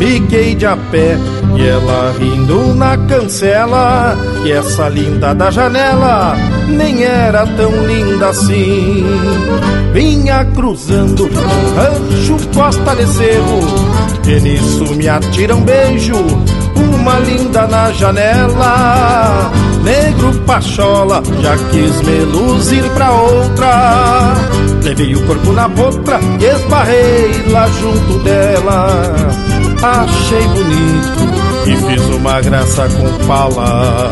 Fiquei 0.00 0.54
de 0.54 0.64
a 0.64 0.78
pé 0.78 1.18
e 1.58 1.66
ela 1.66 2.14
rindo 2.18 2.74
na 2.74 2.96
cancela. 2.96 4.16
E 4.46 4.50
essa 4.50 4.88
linda 4.88 5.34
da 5.34 5.50
janela 5.50 6.34
nem 6.68 7.04
era 7.04 7.46
tão 7.46 7.70
linda 7.86 8.30
assim. 8.30 9.04
Vinha 9.92 10.42
cruzando 10.54 11.26
um 11.26 11.74
rancho 11.76 12.48
costa 12.54 12.96
de 12.96 13.06
cerro. 13.08 13.60
E 14.26 14.40
nisso 14.40 14.86
me 14.94 15.06
atira 15.06 15.54
um 15.54 15.60
beijo, 15.60 16.16
uma 16.76 17.18
linda 17.18 17.66
na 17.66 17.92
janela. 17.92 19.52
Negro 19.84 20.32
pachola, 20.46 21.22
já 21.42 21.58
quis 21.70 22.00
me 22.00 22.24
luzir 22.24 22.84
pra 22.92 23.12
outra. 23.12 24.34
Levei 24.82 25.14
o 25.14 25.26
corpo 25.26 25.52
na 25.52 25.68
boca 25.68 26.18
e 26.40 26.44
esbarrei 26.46 27.44
lá 27.50 27.68
junto 27.68 28.18
dela. 28.20 29.59
Achei 29.82 30.46
bonito 30.48 31.40
e 31.66 31.76
fiz 31.76 32.02
uma 32.14 32.40
graça 32.40 32.86
com 32.88 33.26
pala. 33.26 34.10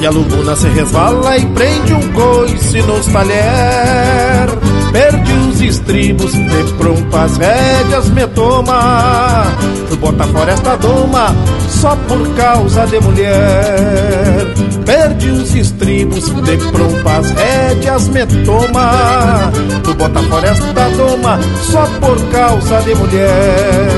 E 0.00 0.06
a 0.06 0.10
lubuna 0.10 0.54
se 0.54 0.68
resvala 0.68 1.38
e 1.38 1.46
prende 1.46 1.94
um 1.94 2.12
coice 2.12 2.82
nos 2.82 3.06
talher. 3.06 4.81
Perdi 4.92 5.32
os 5.32 5.60
estribos, 5.62 6.32
de 6.32 6.72
pronto 6.76 7.16
as 7.16 7.36
rédeas 7.38 8.10
me 8.10 8.26
toma. 8.28 9.46
Tu 9.88 9.96
bota 9.96 10.24
fora 10.24 10.52
esta 10.52 10.76
doma 10.76 11.34
só 11.68 11.96
por 12.06 12.28
causa 12.34 12.86
de 12.86 13.00
mulher. 13.00 14.46
Perdi 14.84 15.30
os 15.30 15.54
estribos, 15.54 16.24
de 16.24 16.56
pronto 16.70 17.08
as 17.08 17.30
rédeas 17.30 18.08
me 18.08 18.26
toma. 18.44 19.50
Tu 19.82 19.94
bota 19.94 20.22
fora 20.24 20.48
esta 20.48 20.88
doma 20.90 21.40
só 21.70 21.86
por 21.98 22.20
causa 22.30 22.82
de 22.82 22.94
mulher. 22.94 23.92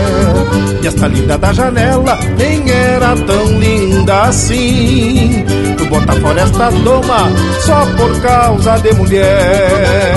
E 0.80 0.86
esta 0.86 1.08
linda 1.08 1.36
da 1.38 1.52
janela 1.52 2.18
nem 2.38 2.62
era 2.94 3.16
tão 3.16 3.58
linda 3.58 4.22
assim. 4.22 5.44
Tu 5.76 5.84
bota 5.86 6.12
fora 6.20 6.40
esta 6.40 6.70
doma 6.70 7.30
só 7.60 7.84
por 7.96 8.20
causa 8.20 8.78
de 8.78 8.92
mulher. 8.94 10.14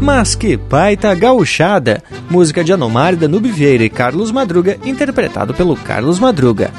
Mas 0.00 0.34
que 0.34 0.56
baita 0.56 1.14
gauchada! 1.14 2.02
Música 2.30 2.62
de 2.62 2.72
Anomar, 2.72 3.16
Danube 3.16 3.50
Vieira 3.50 3.84
e 3.84 3.90
Carlos 3.90 4.30
Madruga, 4.30 4.78
interpretado 4.84 5.54
pelo 5.54 5.76
Carlos 5.76 6.18
Madruga. 6.18 6.70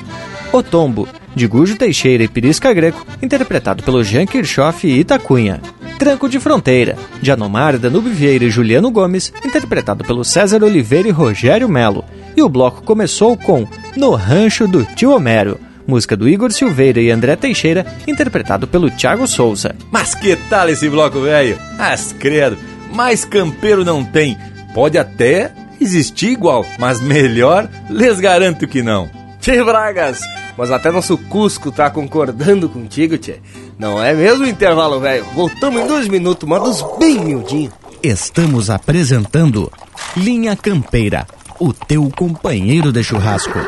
O 0.51 0.61
Tombo, 0.61 1.07
de 1.35 1.45
Gujo 1.47 1.75
Teixeira 1.75 2.23
e 2.23 2.27
Pirisca 2.27 2.73
Greco, 2.73 3.05
interpretado 3.21 3.83
pelo 3.83 4.03
Jean 4.03 4.25
Kirchhoff 4.25 4.87
e 4.87 4.99
Itacunha. 4.99 5.61
Tranco 5.99 6.27
de 6.27 6.39
Fronteira, 6.39 6.97
de 7.21 7.31
Anomar, 7.31 7.77
Danube 7.77 8.09
Vieira 8.09 8.45
e 8.45 8.49
Juliano 8.49 8.91
Gomes, 8.91 9.31
interpretado 9.45 10.03
pelo 10.03 10.23
César 10.23 10.63
Oliveira 10.63 11.07
e 11.07 11.11
Rogério 11.11 11.69
Melo. 11.69 12.03
E 12.35 12.41
o 12.41 12.49
bloco 12.49 12.81
começou 12.81 13.37
com 13.37 13.67
No 13.95 14.11
Rancho 14.11 14.67
do 14.67 14.83
Tio 14.83 15.11
Homero, 15.11 15.59
música 15.87 16.15
do 16.17 16.27
Igor 16.27 16.51
Silveira 16.51 16.99
e 16.99 17.11
André 17.11 17.35
Teixeira, 17.35 17.85
interpretado 18.07 18.67
pelo 18.67 18.89
Thiago 18.89 19.27
Souza. 19.27 19.75
Mas 19.91 20.15
que 20.15 20.35
tal 20.49 20.69
esse 20.69 20.89
bloco, 20.89 21.21
velho? 21.21 21.57
As 21.77 22.11
credo, 22.13 22.57
mais 22.93 23.23
campeiro 23.23 23.85
não 23.85 24.03
tem. 24.03 24.37
Pode 24.73 24.97
até 24.97 25.51
existir 25.79 26.31
igual, 26.31 26.65
mas 26.77 26.99
melhor, 26.99 27.69
lhes 27.89 28.19
garanto 28.19 28.67
que 28.67 28.81
não. 28.81 29.09
Tchê 29.39 29.63
Bragas, 29.63 30.19
mas 30.57 30.71
até 30.71 30.91
nosso 30.91 31.17
Cusco 31.17 31.71
tá 31.71 31.89
concordando 31.89 32.69
contigo, 32.69 33.17
tchê. 33.17 33.39
Não 33.77 34.01
é 34.01 34.13
mesmo 34.13 34.45
intervalo, 34.45 34.99
velho? 34.99 35.25
Voltamos 35.33 35.81
em 35.81 35.87
dois 35.87 36.07
minutos, 36.07 36.47
mandos 36.47 36.83
bem 36.97 37.19
miudinho. 37.19 37.71
Estamos 38.01 38.69
apresentando 38.69 39.71
Linha 40.15 40.55
Campeira, 40.55 41.27
o 41.59 41.73
teu 41.73 42.09
companheiro 42.15 42.91
de 42.91 43.03
churrasco. 43.03 43.59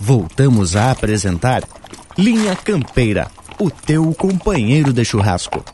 Voltamos 0.00 0.74
a 0.74 0.90
apresentar 0.90 1.62
Linha 2.18 2.56
Campeira, 2.56 3.30
o 3.58 3.70
teu 3.70 4.12
companheiro 4.14 4.92
de 4.92 5.04
churrasco. 5.04 5.64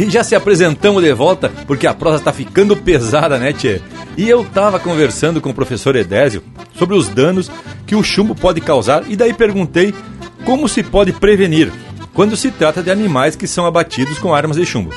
E 0.00 0.08
já 0.08 0.24
se 0.24 0.34
apresentamos 0.34 1.02
de 1.02 1.12
volta 1.12 1.52
porque 1.66 1.86
a 1.86 1.92
prosa 1.92 2.24
tá 2.24 2.32
ficando 2.32 2.74
pesada, 2.74 3.36
né, 3.36 3.52
Tchê? 3.52 3.82
E 4.16 4.26
eu 4.26 4.42
tava 4.42 4.80
conversando 4.80 5.42
com 5.42 5.50
o 5.50 5.54
professor 5.54 5.94
Edésio 5.94 6.42
sobre 6.72 6.96
os 6.96 7.06
danos 7.10 7.50
que 7.86 7.94
o 7.94 8.02
chumbo 8.02 8.34
pode 8.34 8.62
causar 8.62 9.04
e 9.10 9.14
daí 9.14 9.34
perguntei 9.34 9.94
como 10.42 10.66
se 10.70 10.82
pode 10.82 11.12
prevenir 11.12 11.70
quando 12.14 12.34
se 12.34 12.50
trata 12.50 12.82
de 12.82 12.90
animais 12.90 13.36
que 13.36 13.46
são 13.46 13.66
abatidos 13.66 14.18
com 14.18 14.34
armas 14.34 14.56
de 14.56 14.64
chumbo. 14.64 14.90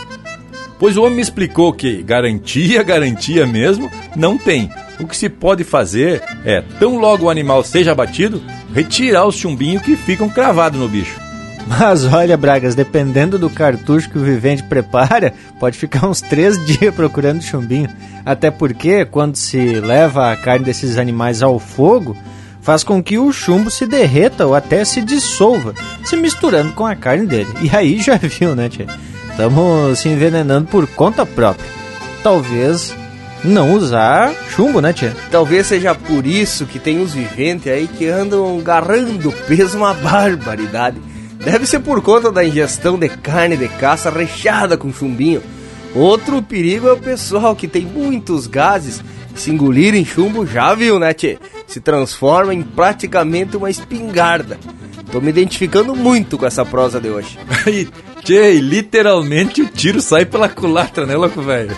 Pois 0.80 0.96
o 0.96 1.02
homem 1.02 1.18
me 1.18 1.22
explicou 1.22 1.74
que 1.74 2.02
garantia, 2.02 2.82
garantia 2.82 3.46
mesmo, 3.46 3.92
não 4.16 4.38
tem. 4.38 4.72
O 5.02 5.06
que 5.06 5.18
se 5.18 5.28
pode 5.28 5.66
fazer 5.66 6.24
é, 6.46 6.62
tão 6.80 6.98
logo 6.98 7.26
o 7.26 7.30
animal 7.30 7.62
seja 7.62 7.92
abatido, 7.92 8.42
retirar 8.74 9.26
os 9.26 9.36
chumbinhos 9.36 9.84
que 9.84 9.98
ficam 9.98 10.30
cravados 10.30 10.80
no 10.80 10.88
bicho. 10.88 11.20
Mas 11.68 12.06
olha, 12.06 12.36
Bragas, 12.36 12.76
dependendo 12.76 13.40
do 13.40 13.50
cartucho 13.50 14.10
que 14.10 14.18
o 14.18 14.24
vivente 14.24 14.64
prepara, 14.64 15.34
pode 15.60 15.78
ficar 15.78 16.08
uns 16.08 16.22
três 16.22 16.58
dias 16.66 16.94
procurando 16.94 17.42
chumbinho. 17.42 17.90
Até 18.26 18.52
porque, 18.52 19.06
quando 19.06 19.36
se 19.36 19.80
leva 19.80 20.32
a 20.32 20.38
carne 20.38 20.66
desses 20.66 20.98
animais 20.98 21.42
ao 21.42 21.60
fogo, 21.60 22.16
faz 22.62 22.84
com 22.84 23.04
que 23.04 23.18
o 23.18 23.32
chumbo 23.32 23.70
se 23.70 23.86
derreta 23.86 24.46
ou 24.46 24.56
até 24.56 24.84
se 24.86 25.02
dissolva, 25.02 25.74
se 26.04 26.16
misturando 26.16 26.74
com 26.74 26.86
a 26.86 26.96
carne 26.96 27.26
dele. 27.26 27.50
E 27.62 27.76
aí 27.76 28.02
já 28.02 28.16
viu, 28.22 28.56
né, 28.56 28.70
tia? 28.70 28.88
Estamos 29.30 30.00
se 30.00 30.10
envenenando 30.10 30.68
por 30.68 30.88
conta 30.88 31.26
própria. 31.26 31.68
Talvez 32.22 32.96
não 33.44 33.74
usar 33.74 34.34
chumbo, 34.56 34.80
né, 34.80 34.94
tia? 34.94 35.14
Talvez 35.30 35.68
seja 35.68 35.94
por 35.94 36.26
isso 36.26 36.66
que 36.66 36.80
tem 36.80 37.02
os 37.02 37.14
viventes 37.14 37.68
aí 37.68 37.88
que 37.88 38.08
andam 38.08 38.60
agarrando 38.60 39.32
peso 39.48 39.78
uma 39.78 39.94
barbaridade. 39.96 41.13
Deve 41.44 41.66
ser 41.66 41.80
por 41.82 42.02
conta 42.02 42.32
da 42.32 42.46
ingestão 42.46 42.98
de 42.98 43.10
carne 43.10 43.58
de 43.58 43.68
caça 43.68 44.10
recheada 44.10 44.78
com 44.78 44.94
chumbinho. 44.94 45.44
Outro 45.94 46.42
perigo 46.42 46.88
é 46.88 46.94
o 46.94 46.98
pessoal 46.98 47.56
que 47.56 47.68
tem 47.68 47.86
muitos 47.86 48.48
gases. 48.48 49.04
Se 49.36 49.52
engolirem 49.52 50.06
chumbo, 50.06 50.46
já 50.46 50.74
viu, 50.74 50.98
né, 50.98 51.14
tchê? 51.14 51.38
Se 51.68 51.82
transforma 51.82 52.54
em 52.54 52.62
praticamente 52.62 53.58
uma 53.58 53.70
espingarda. 53.70 54.58
Tô 55.12 55.20
me 55.20 55.30
identificando 55.30 55.96
muito 55.96 56.38
com 56.38 56.46
essa 56.46 56.64
prosa 56.64 57.00
de 57.00 57.10
hoje. 57.10 57.38
Tchê, 58.24 58.54
literalmente 58.54 59.62
o 59.62 59.68
tiro 59.68 60.00
sai 60.02 60.24
pela 60.26 60.48
culatra, 60.48 61.06
né, 61.06 61.14
louco 61.14 61.42
velho? 61.42 61.76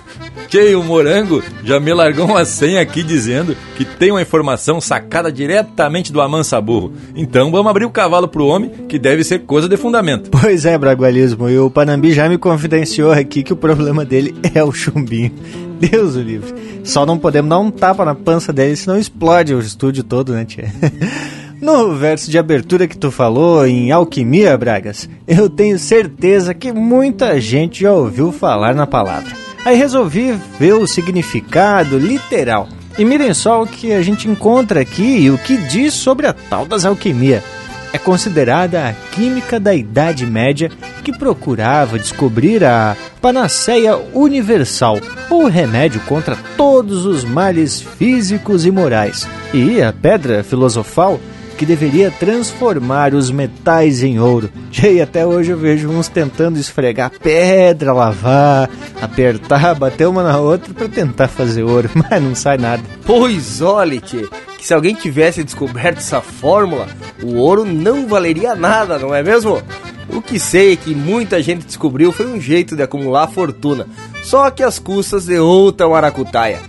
Tchê, 0.47 0.75
o 0.75 0.83
Morango 0.83 1.41
já 1.63 1.79
me 1.79 1.91
largou 1.91 2.25
uma 2.25 2.45
senha 2.45 2.81
aqui 2.81 3.01
dizendo 3.01 3.57
que 3.75 3.83
tem 3.83 4.11
uma 4.11 4.21
informação 4.21 4.79
sacada 4.79 5.31
diretamente 5.31 6.13
do 6.13 6.21
Amansa 6.21 6.61
Burro. 6.61 6.93
Então 7.15 7.49
vamos 7.49 7.69
abrir 7.69 7.85
o 7.85 7.89
cavalo 7.89 8.27
pro 8.27 8.45
homem, 8.45 8.69
que 8.87 8.99
deve 8.99 9.23
ser 9.23 9.39
coisa 9.39 9.67
de 9.67 9.75
fundamento. 9.75 10.29
Pois 10.29 10.65
é, 10.65 10.77
Bragualismo, 10.77 11.49
e 11.49 11.57
o 11.57 11.71
Panambi 11.71 12.13
já 12.13 12.29
me 12.29 12.37
confidenciou 12.37 13.11
aqui 13.11 13.41
que 13.41 13.53
o 13.53 13.57
problema 13.57 14.05
dele 14.05 14.35
é 14.53 14.63
o 14.63 14.71
chumbinho. 14.71 15.31
Deus 15.79 16.15
o 16.15 16.21
livre. 16.21 16.53
Só 16.83 17.07
não 17.07 17.17
podemos 17.17 17.49
dar 17.49 17.57
um 17.57 17.71
tapa 17.71 18.05
na 18.05 18.13
pança 18.13 18.53
dele, 18.53 18.75
senão 18.75 18.99
explode 18.99 19.55
o 19.55 19.59
estúdio 19.59 20.03
todo, 20.03 20.33
né, 20.33 20.45
tia? 20.45 20.71
No 21.61 21.95
verso 21.95 22.29
de 22.29 22.37
abertura 22.37 22.87
que 22.87 22.97
tu 22.97 23.09
falou 23.09 23.65
em 23.65 23.91
Alquimia, 23.91 24.57
Bragas, 24.57 25.09
eu 25.27 25.49
tenho 25.49 25.79
certeza 25.79 26.53
que 26.53 26.73
muita 26.73 27.39
gente 27.39 27.83
já 27.83 27.93
ouviu 27.93 28.31
falar 28.31 28.75
na 28.75 28.85
palavra. 28.85 29.31
Aí 29.63 29.77
resolvi 29.77 30.37
ver 30.59 30.73
o 30.73 30.85
significado 30.85 31.97
literal. 31.97 32.67
E 32.97 33.05
mirem 33.05 33.33
só 33.33 33.63
o 33.63 33.67
que 33.67 33.93
a 33.93 34.01
gente 34.01 34.27
encontra 34.27 34.81
aqui 34.81 35.21
e 35.21 35.31
o 35.31 35.37
que 35.37 35.57
diz 35.57 35.93
sobre 35.93 36.27
a 36.27 36.33
tal 36.33 36.65
das 36.65 36.85
alquimia. 36.85 37.43
É 37.91 37.97
considerada 37.97 38.89
a 38.89 38.93
química 39.15 39.57
da 39.57 39.73
Idade 39.73 40.25
Média 40.25 40.69
que 41.03 41.17
procurava 41.17 41.97
descobrir 41.97 42.63
a 42.63 42.95
panaceia 43.21 43.97
universal, 44.13 44.99
ou 45.29 45.47
remédio 45.47 46.01
contra 46.01 46.37
todos 46.57 47.05
os 47.05 47.23
males 47.23 47.79
físicos 47.81 48.65
e 48.65 48.71
morais. 48.71 49.27
E 49.53 49.81
a 49.81 49.93
pedra 49.93 50.43
filosofal 50.43 51.19
que 51.57 51.65
deveria 51.65 52.11
transformar 52.11 53.13
os 53.13 53.31
metais 53.31 54.03
em 54.03 54.19
ouro. 54.19 54.49
E 54.83 55.01
até 55.01 55.25
hoje 55.25 55.51
eu 55.51 55.57
vejo 55.57 55.89
uns 55.89 56.07
tentando 56.07 56.59
esfregar 56.59 57.11
pedra, 57.21 57.91
lavar, 57.91 58.69
apertar, 59.01 59.73
bater 59.75 60.07
uma 60.07 60.21
na 60.21 60.37
outra 60.37 60.73
para 60.73 60.87
tentar 60.87 61.27
fazer 61.27 61.63
ouro, 61.63 61.89
mas 61.95 62.21
não 62.21 62.35
sai 62.35 62.57
nada. 62.57 62.83
Pois 63.05 63.61
tchê, 64.03 64.27
que 64.57 64.65
se 64.65 64.73
alguém 64.73 64.93
tivesse 64.93 65.43
descoberto 65.43 65.97
essa 65.97 66.21
fórmula, 66.21 66.87
o 67.23 67.35
ouro 67.35 67.65
não 67.65 68.07
valeria 68.07 68.53
nada, 68.53 68.99
não 68.99 69.13
é 69.13 69.23
mesmo? 69.23 69.61
O 70.09 70.21
que 70.21 70.39
sei 70.39 70.73
é 70.73 70.75
que 70.75 70.93
muita 70.93 71.41
gente 71.41 71.65
descobriu 71.65 72.11
foi 72.11 72.27
um 72.27 72.39
jeito 72.39 72.75
de 72.75 72.83
acumular 72.83 73.27
fortuna, 73.27 73.87
só 74.23 74.49
que 74.51 74.63
às 74.63 74.77
custas 74.77 75.25
de 75.25 75.39
outra 75.39 75.89
maracutaia. 75.89 76.59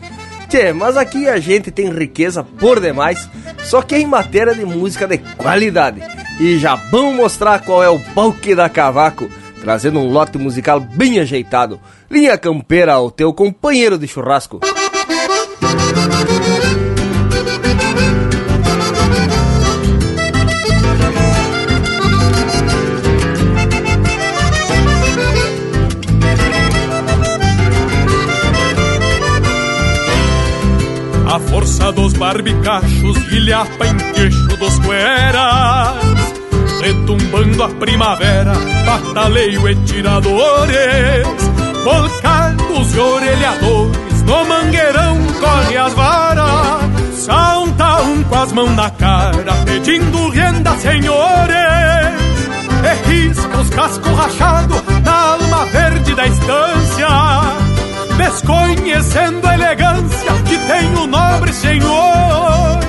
Tchê, 0.49 0.73
mas 0.73 0.97
aqui 0.97 1.29
a 1.29 1.39
gente 1.39 1.71
tem 1.71 1.91
riqueza 1.91 2.45
por 2.45 2.81
demais, 2.81 3.29
só 3.65 3.83
que 3.83 3.97
em 3.97 4.07
matéria 4.07 4.55
de 4.55 4.65
música 4.65 5.07
de 5.07 5.19
qualidade. 5.19 6.01
E 6.39 6.59
já 6.59 6.77
vamos 6.77 7.17
mostrar 7.17 7.65
qual 7.65 7.83
é 7.83 7.89
o 7.89 7.99
palque 7.99 8.55
da 8.55 8.69
cavaco, 8.69 9.29
trazendo 9.61 9.99
um 9.99 10.09
lote 10.09 10.39
musical 10.39 10.79
bem 10.79 11.19
ajeitado. 11.19 11.81
Linha 12.11 12.39
campeira 12.39 12.93
ao 12.95 13.11
teu 13.11 13.33
companheiro 13.33 13.99
de 13.99 14.07
churrasco. 14.07 14.61
Força 31.57 31.91
dos 31.91 32.13
barbicachos 32.13 33.17
ilhapa 33.33 33.87
em 33.87 33.97
queixo 34.13 34.47
dos 34.59 34.79
cueras 34.81 35.97
Retumbando 36.83 37.63
a 37.63 37.69
primavera, 37.71 38.53
bataleio 38.85 39.67
e 39.67 39.75
tiradores 39.87 41.27
Volcados 41.83 42.95
e 42.95 42.99
orelhadores, 42.99 44.23
no 44.27 44.45
mangueirão 44.45 45.17
corre 45.41 45.79
as 45.79 45.95
varas 45.95 47.15
Salta 47.15 48.03
um 48.03 48.23
com 48.25 48.35
as 48.35 48.53
mãos 48.53 48.77
na 48.77 48.91
cara, 48.91 49.55
pedindo 49.65 50.29
renda, 50.29 50.73
senhores 50.77 51.57
E 52.85 53.09
risca 53.09 53.57
os 53.57 53.71
cascos 53.71 54.13
rachados 54.13 54.83
na 55.03 55.33
alma 55.33 55.65
verde 55.65 56.15
da 56.15 56.27
estância 56.27 57.66
desconhecendo 58.17 59.47
a 59.47 59.55
elegância 59.55 60.33
que 60.47 60.59
tem 60.59 60.95
o 60.95 61.07
nobre 61.07 61.53
senhor. 61.53 62.81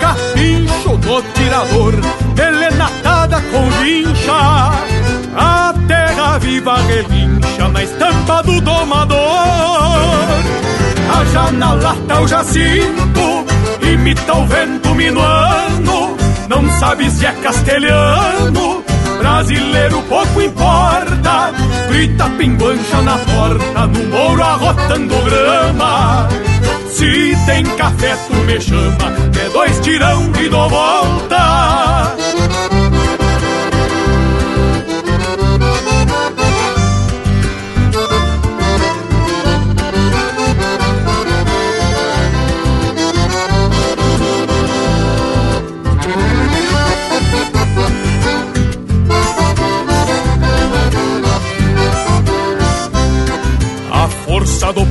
Capincho 0.00 0.96
do 0.96 1.22
tirador, 1.32 1.94
elenatada 2.36 3.40
com 3.50 3.70
vincha, 3.82 4.72
a 5.36 5.74
terra 5.86 6.38
viva 6.38 6.76
relincha 6.76 7.68
na 7.68 7.82
estampa 7.82 8.42
do 8.42 8.60
domador. 8.60 9.18
A 11.10 11.50
na 11.52 11.74
lata 11.74 12.20
o 12.20 12.28
jacinto, 12.28 13.46
imita 13.82 14.34
o 14.34 14.46
vento 14.46 14.94
minuano, 14.94 16.16
não 16.48 16.70
sabe 16.78 17.10
se 17.10 17.26
é 17.26 17.32
castelhano 17.32 18.84
brasileiro 19.18 20.02
pouco 20.02 20.40
importa. 20.40 21.52
Grita 21.88 22.28
pinguancha 22.30 23.02
na 23.02 23.18
porta, 23.18 23.86
no 23.86 24.04
mouro 24.08 24.42
arrotando 24.42 25.14
grama. 25.24 26.28
Se 26.90 27.36
tem 27.46 27.64
café, 27.76 28.16
tu 28.28 28.34
me 28.34 28.60
chama, 28.60 29.12
é 29.40 29.48
dois 29.50 29.78
tirão 29.80 30.32
e 30.40 30.48
dou 30.48 30.68
volta. 30.68 32.17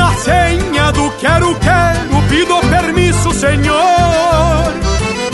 Na 0.00 0.14
senha 0.14 0.90
do 0.92 1.10
quero, 1.18 1.54
quero, 1.56 2.22
pido 2.30 2.58
permisso, 2.70 3.30
senhor. 3.32 4.72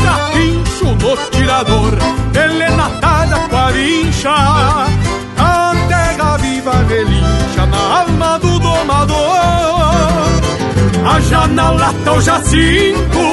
Capincho 0.05 0.87
no 0.87 1.17
tirador, 1.31 1.93
elenatada 2.35 3.39
com 3.49 3.57
a 3.57 3.71
vincha. 3.71 4.35
A 5.39 6.37
viva 6.39 6.73
relincha 6.89 7.65
na 7.71 8.01
alma 8.01 8.41
do 8.41 8.59
domador. 8.59 9.17
A 11.15 11.21
janela 11.21 11.95
o 12.17 12.21
jacinto, 12.21 13.25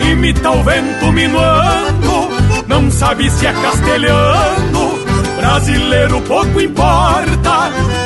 imita 0.00 0.50
o 0.50 0.62
vento 0.64 1.12
minuando. 1.12 2.30
Não 2.66 2.90
sabe 2.90 3.30
se 3.30 3.46
é 3.46 3.52
castelhano, 3.52 4.98
brasileiro 5.36 6.22
pouco 6.22 6.58
importa 6.58 7.37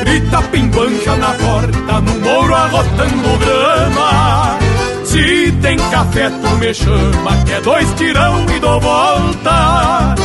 Grita 0.03 0.42
pimbancha 0.50 1.14
na 1.14 1.32
porta, 1.34 2.00
no 2.00 2.18
mouro 2.18 2.53
arrotando 2.53 3.38
grama. 3.38 4.59
Se 5.05 5.53
tem 5.62 5.76
café, 5.76 6.28
tu 6.28 6.48
me 6.59 6.74
chama, 6.74 7.36
que 7.44 7.53
é 7.53 7.61
dois 7.61 7.88
tirão 7.94 8.44
e 8.53 8.59
dou 8.59 8.80
volta. 8.80 10.16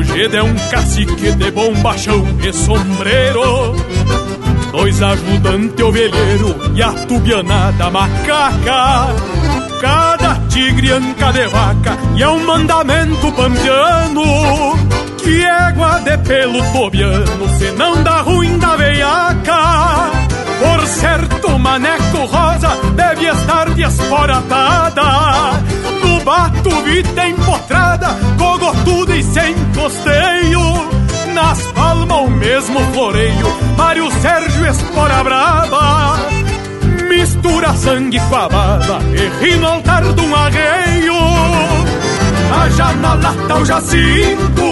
Ojeda 0.00 0.38
é 0.38 0.42
um 0.42 0.54
cacique 0.70 1.30
de 1.32 1.50
bombachão 1.50 2.24
e 2.42 2.50
sombreiro. 2.54 3.76
Dois 4.72 5.02
ajudante 5.02 5.82
ovelheiro 5.82 6.56
e 6.74 6.82
a 6.82 6.90
tubianada 7.06 7.90
macaca. 7.90 9.14
Cada 9.78 10.36
tigre 10.48 10.90
anca 10.92 11.30
de 11.32 11.46
vaca 11.48 11.98
e 12.16 12.22
é 12.22 12.28
um 12.28 12.46
mandamento 12.46 13.30
pampiano 13.32 14.22
Que 15.18 15.42
égua 15.44 16.00
de 16.00 16.16
pelo 16.16 16.62
tobiano, 16.72 17.58
se 17.58 17.70
não 17.72 18.02
dá 18.02 18.22
ruim 18.22 18.58
da 18.58 18.76
veiaca. 18.76 20.10
Por 20.60 20.86
certo, 20.86 21.58
maneco 21.58 22.24
rosa 22.24 22.70
deve 22.96 23.26
estar 23.26 23.68
desforatada 23.74 25.60
bato 26.24 26.70
vita 26.82 27.28
empotrada 27.28 28.16
Cogotuda 28.38 29.16
e 29.16 29.22
sem 29.22 29.54
costeio. 29.74 30.60
Nas 31.34 31.62
palmas 31.72 32.18
o 32.18 32.30
mesmo 32.30 32.80
floreio 32.92 33.46
Mário 33.76 34.10
Sérgio 34.20 34.66
Espora 34.66 35.22
Brava 35.22 36.18
Mistura 37.08 37.72
sangue 37.74 38.18
com 38.20 38.36
a 38.36 38.48
baba 38.48 39.00
E 39.14 39.44
ri 39.44 39.56
no 39.56 39.66
altar 39.66 40.02
de 40.02 40.20
um 40.20 40.34
arreio. 40.34 41.14
Haja 42.52 42.92
na 42.94 43.14
lata 43.14 43.54
o 43.56 43.64
jacinto 43.64 44.70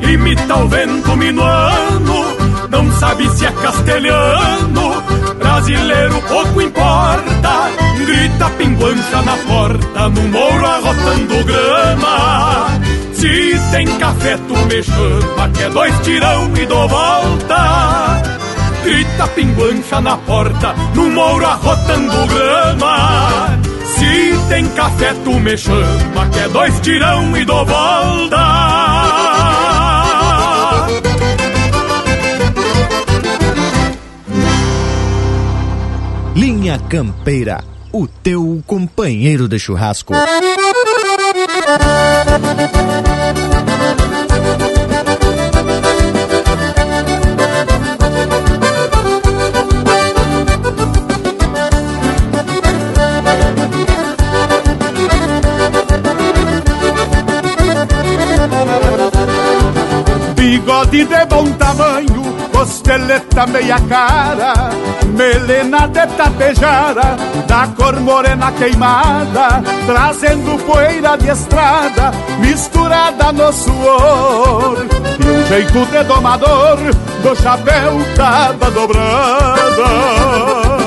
Imita 0.00 0.56
o 0.56 0.68
vento 0.68 1.16
minuano. 1.16 2.24
Não 2.70 2.90
sabe 2.98 3.28
se 3.30 3.46
é 3.46 3.52
castelhano 3.52 5.09
Brasileiro 5.60 6.22
pouco 6.22 6.62
importa. 6.62 7.70
Grita 7.98 8.48
pinguancha 8.56 9.20
na 9.22 9.36
porta 9.36 10.08
No 10.08 10.22
mouro 10.22 10.66
arrotando 10.66 11.44
grama. 11.44 12.80
Se 13.12 13.60
tem 13.70 13.86
café 13.98 14.38
tu 14.48 14.56
me 14.56 14.82
chama 14.82 15.50
Que 15.50 15.64
é 15.64 15.68
dois 15.68 15.94
tirão 16.00 16.50
e 16.56 16.64
dou 16.64 16.88
volta. 16.88 18.22
Grita 18.84 19.26
pinguancha 19.28 20.00
na 20.00 20.16
porta 20.16 20.74
No 20.94 21.10
mouro 21.10 21.46
arrotando 21.46 22.26
grama. 22.26 23.58
Se 23.84 24.38
tem 24.48 24.66
café 24.68 25.12
tu 25.24 25.38
me 25.38 25.58
chama 25.58 26.26
Que 26.32 26.38
é 26.38 26.48
dois 26.48 26.80
tirão 26.80 27.36
e 27.36 27.44
dou 27.44 27.66
volta 27.66 28.99
Linha 36.40 36.78
Campeira, 36.78 37.62
o 37.92 38.06
teu 38.06 38.62
companheiro 38.66 39.46
de 39.46 39.58
churrasco. 39.58 40.14
Bigode 60.34 61.04
de 61.04 61.26
bom 61.26 61.52
tamanho, 61.52 62.09
costeleta 62.90 63.46
meia 63.46 63.78
cara, 63.88 64.52
melena 65.16 65.86
de 65.86 66.04
tapejara, 66.16 67.16
da 67.46 67.68
cor 67.76 68.00
morena 68.00 68.50
queimada, 68.50 69.62
trazendo 69.86 70.58
poeira 70.64 71.16
de 71.16 71.28
estrada, 71.28 72.10
misturada 72.40 73.30
no 73.30 73.52
suor. 73.52 74.88
E 75.20 75.30
um 75.30 75.46
jeito 75.46 75.86
de 75.86 76.02
domador, 76.02 76.78
do 77.22 77.36
chapéu 77.36 78.04
tava 78.16 78.68
dobrada. 78.72 80.79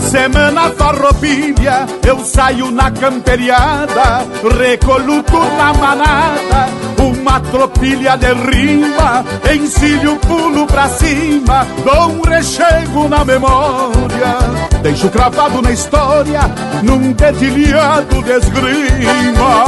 Na 0.00 0.06
semana 0.08 0.70
farroupilha 0.70 1.86
eu 2.06 2.24
saio 2.24 2.70
na 2.70 2.90
camperiada, 2.90 4.26
recoluto 4.58 5.38
na 5.38 5.74
manada, 5.74 6.68
uma 6.98 7.38
tropilha 7.38 8.16
de 8.16 8.32
rima, 8.32 9.22
encilho 9.54 10.16
pulo 10.16 10.66
pra 10.66 10.88
cima, 10.88 11.66
dou 11.84 12.12
um 12.12 12.22
rechego 12.22 13.08
na 13.10 13.24
memória, 13.26 14.38
deixo 14.82 15.10
cravado 15.10 15.60
na 15.60 15.70
história, 15.70 16.40
num 16.82 17.12
dedilhado 17.12 18.22
de 18.22 18.32
esgrima. 18.32 19.66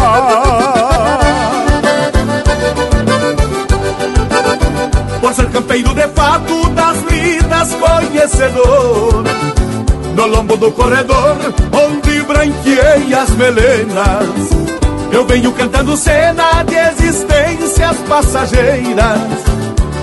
Por 5.21 5.35
ser 5.35 5.51
campeiro 5.51 5.95
de 5.95 6.09
fato 6.09 6.71
das 6.71 6.97
lidas 7.03 7.75
conhecedor 7.75 9.25
no 10.15 10.27
lombo 10.27 10.57
do 10.57 10.71
corredor, 10.73 11.37
onde 11.73 12.23
branqueei 12.23 13.15
as 13.15 13.31
melenas. 13.31 14.51
Eu 15.11 15.27
venho 15.27 15.53
cantando 15.53 15.97
cena 15.97 16.63
de 16.63 16.75
existências 16.75 17.97
passageiras, 18.09 19.19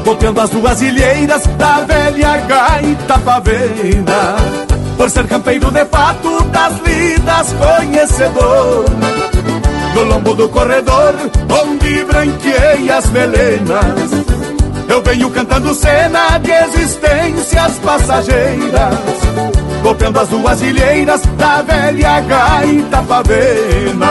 copiando 0.03 0.41
as 0.41 0.49
duas 0.49 0.81
ilheiras 0.81 1.45
da 1.57 1.79
velha 1.81 2.37
gaita 2.37 3.17
pavena. 3.19 4.35
Por 4.97 5.09
ser 5.09 5.27
campeiro 5.27 5.71
de 5.71 5.85
fato 5.85 6.43
das 6.45 6.73
lidas 6.81 7.53
conhecedor, 7.53 8.85
no 9.95 10.03
lombo 10.03 10.33
do 10.33 10.49
corredor, 10.49 11.15
onde 11.63 12.03
branqueei 12.03 12.91
as 12.91 13.09
melenas. 13.09 14.11
Eu 14.87 15.01
venho 15.03 15.29
cantando 15.29 15.73
cena 15.73 16.37
de 16.39 16.51
existências 16.51 17.79
passageiras 17.79 19.48
Copiando 19.89 20.19
as 20.19 20.27
duas 20.29 20.61
ilheiras 20.61 21.19
da 21.35 21.63
velha 21.63 22.19
gaita 22.19 23.01
pavena. 23.01 24.07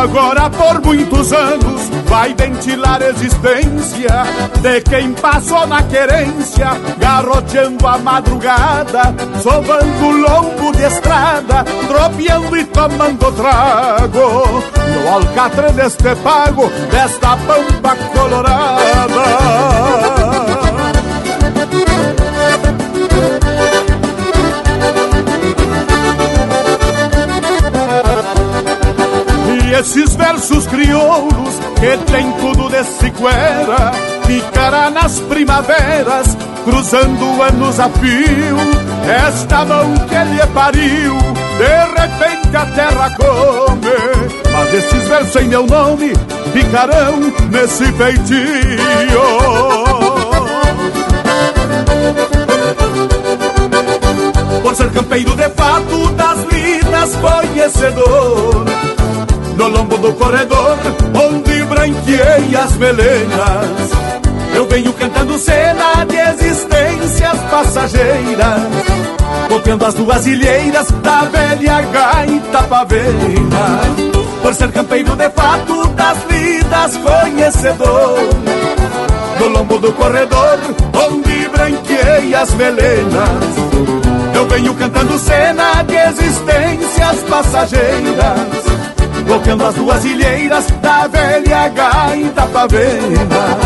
Agora 0.00 0.48
por 0.48 0.80
muitos 0.82 1.30
anos 1.30 1.71
vai 2.12 2.34
ventilar 2.34 3.02
a 3.02 3.08
existência 3.08 4.10
de 4.60 4.80
quem 4.82 5.14
passou 5.14 5.66
na 5.66 5.82
querência, 5.82 6.66
garroteando 6.98 7.88
a 7.88 7.96
madrugada, 7.96 9.14
sovando 9.42 10.10
lombo 10.10 10.72
de 10.76 10.82
estrada, 10.84 11.64
tropeando 11.88 12.54
e 12.54 12.64
tomando 12.64 13.32
trago, 13.32 14.62
no 14.92 15.08
alcatre 15.08 15.72
deste 15.72 16.14
pago, 16.16 16.70
desta 16.90 17.34
pampa 17.34 17.96
colorada. 18.14 19.22
Esses 29.80 30.14
versos 30.14 30.66
crioulos 30.66 31.61
que 31.82 32.12
tem 32.12 32.30
tudo 32.34 32.68
de 32.68 32.84
cicuera 32.84 33.90
Ficará 34.24 34.88
nas 34.88 35.18
primaveras, 35.18 36.36
cruzando 36.64 37.42
anos 37.42 37.80
a 37.80 37.88
fio 37.88 38.56
Esta 39.26 39.64
mão 39.64 39.92
que 40.08 40.14
lhe 40.14 40.46
pariu, 40.54 41.18
de 41.58 42.00
repente 42.00 42.56
a 42.56 42.66
terra 42.66 43.10
come. 43.16 44.52
Mas 44.52 44.74
esses 44.74 45.08
versos 45.08 45.42
em 45.42 45.48
meu 45.48 45.66
nome 45.66 46.12
ficarão 46.52 47.18
nesse 47.50 47.84
feitio. 47.92 49.22
Por 54.62 54.76
ser 54.76 54.90
campeiro 54.90 55.34
de 55.34 55.48
fato 55.50 56.08
das 56.12 56.38
lidas 56.44 57.16
conhecedor 57.16 58.64
No 59.56 59.68
lombo 59.68 59.98
do 59.98 60.12
corredor 60.12 60.78
onde 61.14 61.51
branqueei 62.12 62.56
as 62.56 62.76
melenas 62.76 63.90
Eu 64.54 64.66
venho 64.66 64.92
cantando 64.92 65.38
cena 65.38 66.04
de 66.04 66.16
existências 66.16 67.38
passageiras. 67.50 68.62
Copiando 69.48 69.86
as 69.86 69.94
duas 69.94 70.26
ilheiras 70.26 70.90
da 71.02 71.22
velha 71.22 71.80
gaita 71.82 72.62
pavena 72.64 73.80
Por 74.42 74.54
ser 74.54 74.70
campeiro 74.72 75.16
de 75.16 75.30
fato 75.30 75.86
das 75.88 76.18
lidas 76.30 76.96
conhecedor. 76.98 78.18
No 79.40 79.48
lombo 79.48 79.78
do 79.78 79.92
corredor 79.92 80.58
onde 80.94 81.48
branqueei 81.48 82.34
as 82.34 82.52
melenas. 82.54 83.62
Eu 84.34 84.46
venho 84.48 84.74
cantando 84.74 85.18
cena 85.18 85.82
de 85.82 85.96
existências 85.96 87.22
passageiras 87.28 88.61
tocando 89.26 89.66
as 89.66 89.74
duas 89.74 90.04
ilheiras 90.04 90.66
da 90.80 91.06
velha 91.06 91.68
gaita 91.68 92.46
Pavena, 92.46 93.58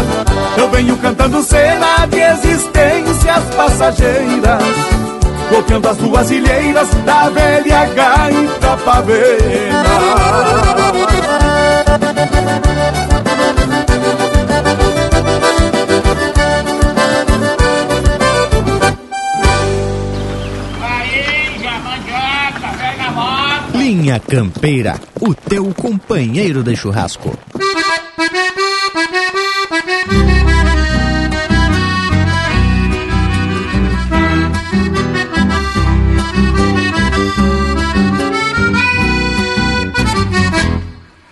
Eu 0.57 0.69
venho 0.71 0.97
cantando 0.99 1.43
cena 1.43 2.07
de 2.07 2.21
existências 2.21 3.45
passageiras, 3.57 4.63
tocando 5.51 5.89
as 5.89 5.97
duas 5.97 6.31
ilheiras 6.31 6.89
da 7.05 7.29
velha 7.31 7.87
gaita 7.87 8.77
Pavena. 8.85 9.87
Linha 23.87 24.19
Campeira, 24.19 25.01
o 25.21 25.33
teu 25.33 25.73
companheiro 25.73 26.61
de 26.61 26.75
churrasco. 26.75 27.39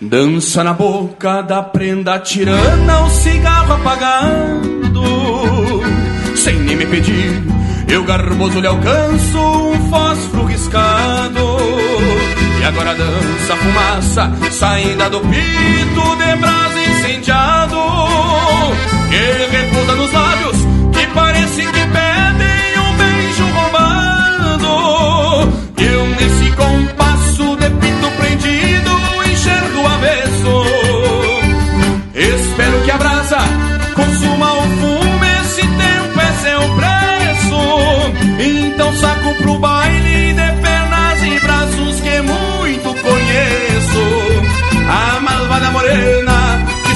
Dança 0.00 0.62
na 0.62 0.74
boca 0.74 1.42
da 1.42 1.60
prenda 1.60 2.20
tirana, 2.20 3.00
o 3.00 3.10
cigarro 3.10 3.72
apagando. 3.72 5.02
Sem 6.36 6.60
nem 6.60 6.76
me 6.76 6.86
pedir, 6.86 7.32
eu 7.88 8.04
garboso 8.04 8.60
lhe 8.60 8.68
alcanço 8.68 9.40
um 9.40 9.90
fósforo 9.90 10.44
riscado. 10.44 11.13
E 12.64 12.66
agora 12.66 12.94
dança 12.94 13.56
fumaça, 13.56 14.32
saída 14.50 15.10
do 15.10 15.20
pito 15.20 16.16
de 16.16 16.36
brasa 16.36 16.80
incendiado. 16.80 17.76
Que 19.10 19.54
recuda 19.54 19.94
nos 19.94 20.10
lábios, 20.10 20.56
que 20.94 21.06
parecem 21.08 21.66
que 21.66 21.72
pedem 21.72 22.78
um 22.78 22.96
beijo 22.96 23.44
roubado. 23.52 24.72
Eu 25.76 26.06
nesse 26.06 26.50
compasso 26.52 27.54
de 27.56 27.68
pito 27.68 28.10
prendido 28.16 28.92
enxergo 29.30 29.86
avesso. 29.86 30.64
Espero 32.14 32.80
que 32.80 32.90
a 32.90 32.96
brasa 32.96 33.38
consuma 33.94 34.52
o 34.54 34.62
fumo, 34.62 35.24
esse 35.42 35.60
tempo 35.60 36.18
é 36.18 36.32
seu 36.40 36.60
preço. 36.76 37.60
Então 38.40 38.83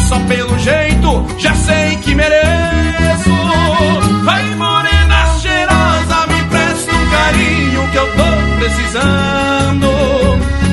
só 0.08 0.18
pelo 0.20 0.58
jeito 0.58 1.26
já 1.36 1.54
sei 1.54 1.96
que 1.96 2.14
mereço. 2.14 3.30
Vai 4.24 4.42
morena 4.54 5.38
cheirosa, 5.40 6.26
me 6.28 6.42
presta 6.44 6.94
um 6.94 7.10
carinho 7.10 7.88
que 7.90 7.98
eu 7.98 8.06
tô 8.16 8.24
precisando. 8.58 9.88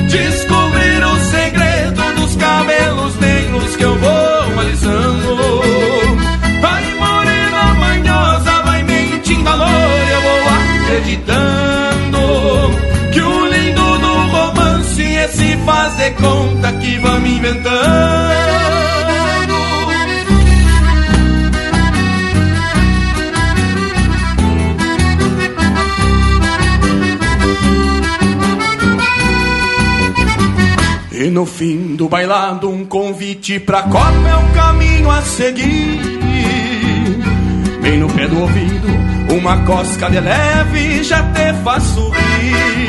Descobrir 0.08 1.04
o 1.04 1.16
segredo 1.30 2.02
dos 2.14 2.36
cabelos 2.36 3.16
negros 3.16 3.76
que 3.76 3.84
eu 3.84 3.98
vou 3.98 4.60
alisando. 4.60 5.36
Vai 6.62 6.94
morena 6.94 7.74
manhosa, 7.74 8.62
vai 8.64 8.82
mentindo 8.84 9.48
amor, 9.48 9.68
eu 10.12 10.20
vou 10.22 10.48
acreditando 10.86 12.18
que 13.12 13.20
o 13.20 13.46
lindo 13.46 13.98
do 13.98 14.14
romance 14.28 15.16
é 15.16 15.28
se 15.28 15.56
faz 15.58 15.94
de 15.96 16.10
fim 32.06 32.08
do 32.08 32.08
bailado, 32.08 32.70
um 32.70 32.84
convite 32.84 33.58
pra 33.58 33.82
copa 33.82 34.28
é 34.28 34.36
o 34.36 34.54
caminho 34.54 35.10
a 35.10 35.22
seguir. 35.22 36.00
Bem 37.82 37.98
no 37.98 38.08
pé 38.08 38.28
do 38.28 38.40
ouvido, 38.40 38.88
uma 39.36 39.58
cosca 39.64 40.08
de 40.08 40.20
leve 40.20 41.02
já 41.02 41.22
te 41.32 41.52
faz 41.64 41.82
sorrir. 41.82 42.88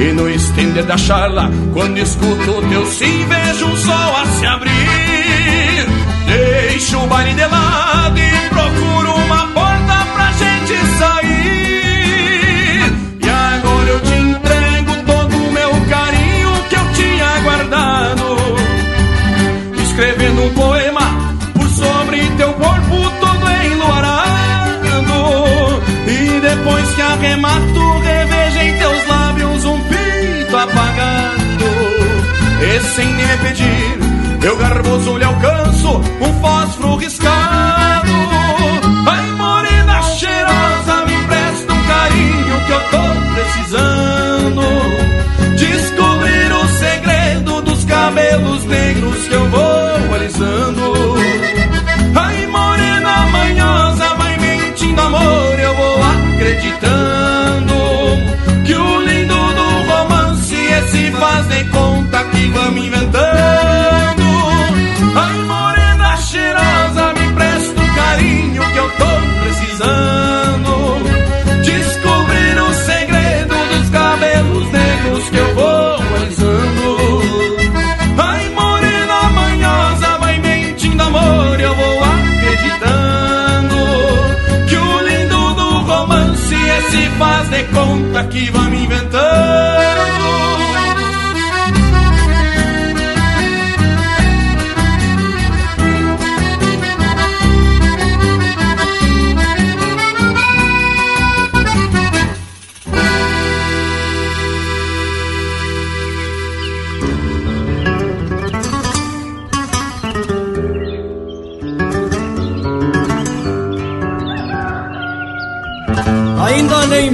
E 0.00 0.12
no 0.12 0.28
estender 0.28 0.84
da 0.84 0.96
charla, 0.96 1.50
quando 1.72 1.98
escuto 1.98 2.50
o 2.50 2.68
teu 2.68 2.86
sim, 2.86 3.26
vejo 3.26 3.66
um 3.66 3.76
sol 3.76 4.16
a 4.16 4.26
se 4.26 4.46
abrir. 4.46 4.72
Deixo 6.26 6.98
o 6.98 7.06
baile 7.06 7.34
de 7.34 7.46
lado 7.46 8.18
e 8.18 8.48
procuro 8.50 8.93
um 20.44 20.54
poema 20.54 21.34
por 21.54 21.68
sobre 21.68 22.20
teu 22.36 22.52
corpo 22.54 23.10
todo 23.20 23.50
enluarado. 23.72 24.34
E 26.06 26.40
depois 26.40 26.94
que 26.94 27.00
arremato, 27.00 27.98
revejo 28.02 28.58
em 28.58 28.78
teus 28.78 29.06
lábios 29.08 29.64
um 29.64 29.80
pito 29.80 30.56
apagado. 30.56 31.64
E 32.60 32.80
sem 32.94 33.06
me 33.06 33.36
pedir, 33.38 33.98
eu 34.42 34.56
garboso 34.56 35.16
lhe 35.16 35.24
alcanço 35.24 36.00
um 36.20 36.40
fósforo 36.40 36.96
riscado. 36.96 38.43
Conta 62.54 62.70
que 62.78 62.94
vamos 62.94 63.33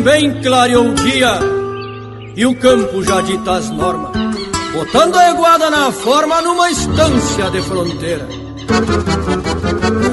bem 0.01 0.41
clareou 0.43 0.89
o 0.89 0.95
dia 0.95 1.39
e 2.37 2.47
o 2.47 2.55
campo 2.55 3.03
já 3.03 3.21
dita 3.21 3.53
as 3.53 3.71
normas, 3.71 4.13
botando 4.73 5.17
a 5.17 5.31
iguada 5.31 5.71
na 5.71 5.93
forma 5.93 6.41
numa 6.41 6.71
estância 6.71 7.51
de 7.51 7.61
fronteira. 7.63 8.29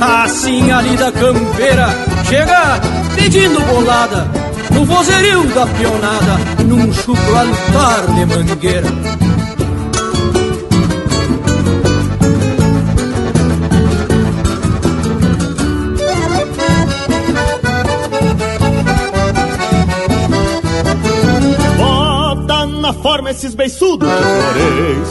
Assim 0.01 0.71
a 0.71 0.81
lida 0.81 1.11
campeira 1.11 1.87
chega 2.27 2.81
pedindo 3.15 3.59
bolada 3.61 4.27
no 4.73 4.85
vozerio 4.85 5.43
da 5.53 5.65
pionada, 5.65 6.63
num 6.65 6.93
chucro 6.93 7.35
altar 7.35 8.07
de 8.13 8.25
mangueira. 8.25 9.16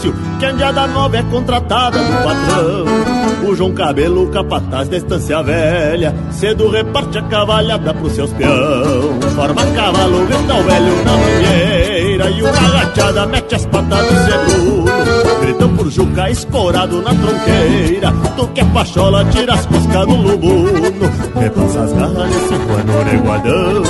Florencio 0.07 0.15
Que 0.39 0.45
a 0.45 0.51
Andiada 0.51 0.87
Nova 0.87 1.17
é 1.17 1.23
contratada 1.25 1.99
do 1.99 2.13
patrão. 2.23 3.49
O 3.49 3.55
João 3.55 3.73
Cabelo, 3.73 4.29
capataz 4.29 4.89
da 4.89 4.97
estância 4.97 5.43
velha 5.43 6.15
Cedo 6.31 6.69
reparte 6.69 7.19
a 7.19 7.23
cavalhada 7.23 7.95
pros 7.95 8.13
seus 8.13 8.33
peão. 8.33 9.21
Forma 9.35 9.67
cavalo, 9.67 10.27
grita 10.27 10.55
o 10.55 10.63
velho 10.63 11.05
na 11.05 11.13
mangueira 11.13 12.31
E 12.31 12.43
uma 12.43 12.51
agachada 12.51 13.27
mete 13.27 13.55
as 13.55 13.67
patas 13.67 14.07
do 14.07 14.55
seguro. 14.55 14.85
Gritam 15.41 15.77
por 15.77 15.91
Juca 15.91 16.31
escorado 16.31 17.03
na 17.03 17.15
tronqueira 17.15 18.13
Tu 18.37 18.49
que 18.49 18.61
é 18.61 18.65
pachola, 18.65 19.25
tira 19.27 19.55
as 19.55 19.67
cuscas 19.67 20.07
do 20.07 20.17
lubuno 20.17 20.83
Repassa 21.39 21.83
as 21.83 21.93
garras 21.93 22.31
nesse 22.31 22.55
pano 22.55 23.11
reguadão 23.11 23.83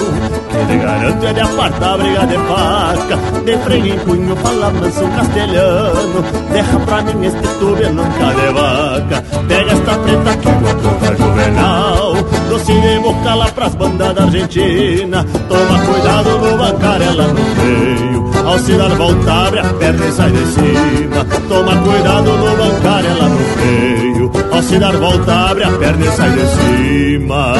te 0.65 0.79
garanto 0.79 1.27
é 1.27 1.33
de 1.33 1.41
apartar 1.41 1.95
a 1.95 1.97
briga 1.97 2.27
de 2.27 2.37
faca 2.37 3.17
De 3.45 3.57
freio 3.59 3.95
em 3.95 3.99
punho, 4.01 4.37
fala 4.37 4.71
manso 4.71 5.07
castelhano 5.17 6.23
Derra 6.53 6.79
pra 6.81 7.03
mim 7.03 7.27
este 7.27 7.49
tube 7.59 7.89
nunca 7.91 8.33
de 8.35 8.53
vaca. 8.53 9.23
Pega 9.49 9.73
esta 9.73 9.99
preta 9.99 10.37
que 10.37 10.49
vou 10.49 10.75
trocar 10.75 11.17
juvenal 11.17 12.15
Doce 12.49 12.81
de 12.81 12.99
boca 13.01 13.35
lá 13.35 13.47
pras 13.47 13.75
bandas 13.75 14.15
da 14.15 14.23
Argentina. 14.23 15.25
Toma 15.49 15.79
cuidado 15.81 16.39
no 16.39 16.57
bancar 16.57 17.03
ela 17.03 17.27
no 17.29 17.45
freio 17.57 18.31
Ao 18.47 18.59
se 18.59 18.77
dar 18.77 18.91
volta 18.91 19.33
abre 19.33 19.61
a 19.61 19.65
perna 19.65 20.07
e 20.07 20.13
sai 20.13 20.31
de 20.31 20.47
cima. 20.47 21.27
Toma 21.49 21.77
cuidado 21.83 22.37
no 22.37 22.57
bancar 22.57 23.05
ela 23.05 23.29
no 23.29 23.39
freio 23.39 24.33
Ao 24.53 24.63
se 24.63 24.79
dar 24.79 24.97
volta 24.97 25.33
abre 25.51 25.65
a 25.65 25.71
perna 25.71 26.07
e 26.07 26.11
sai 26.11 26.31
de 26.31 26.47
cima 26.47 27.55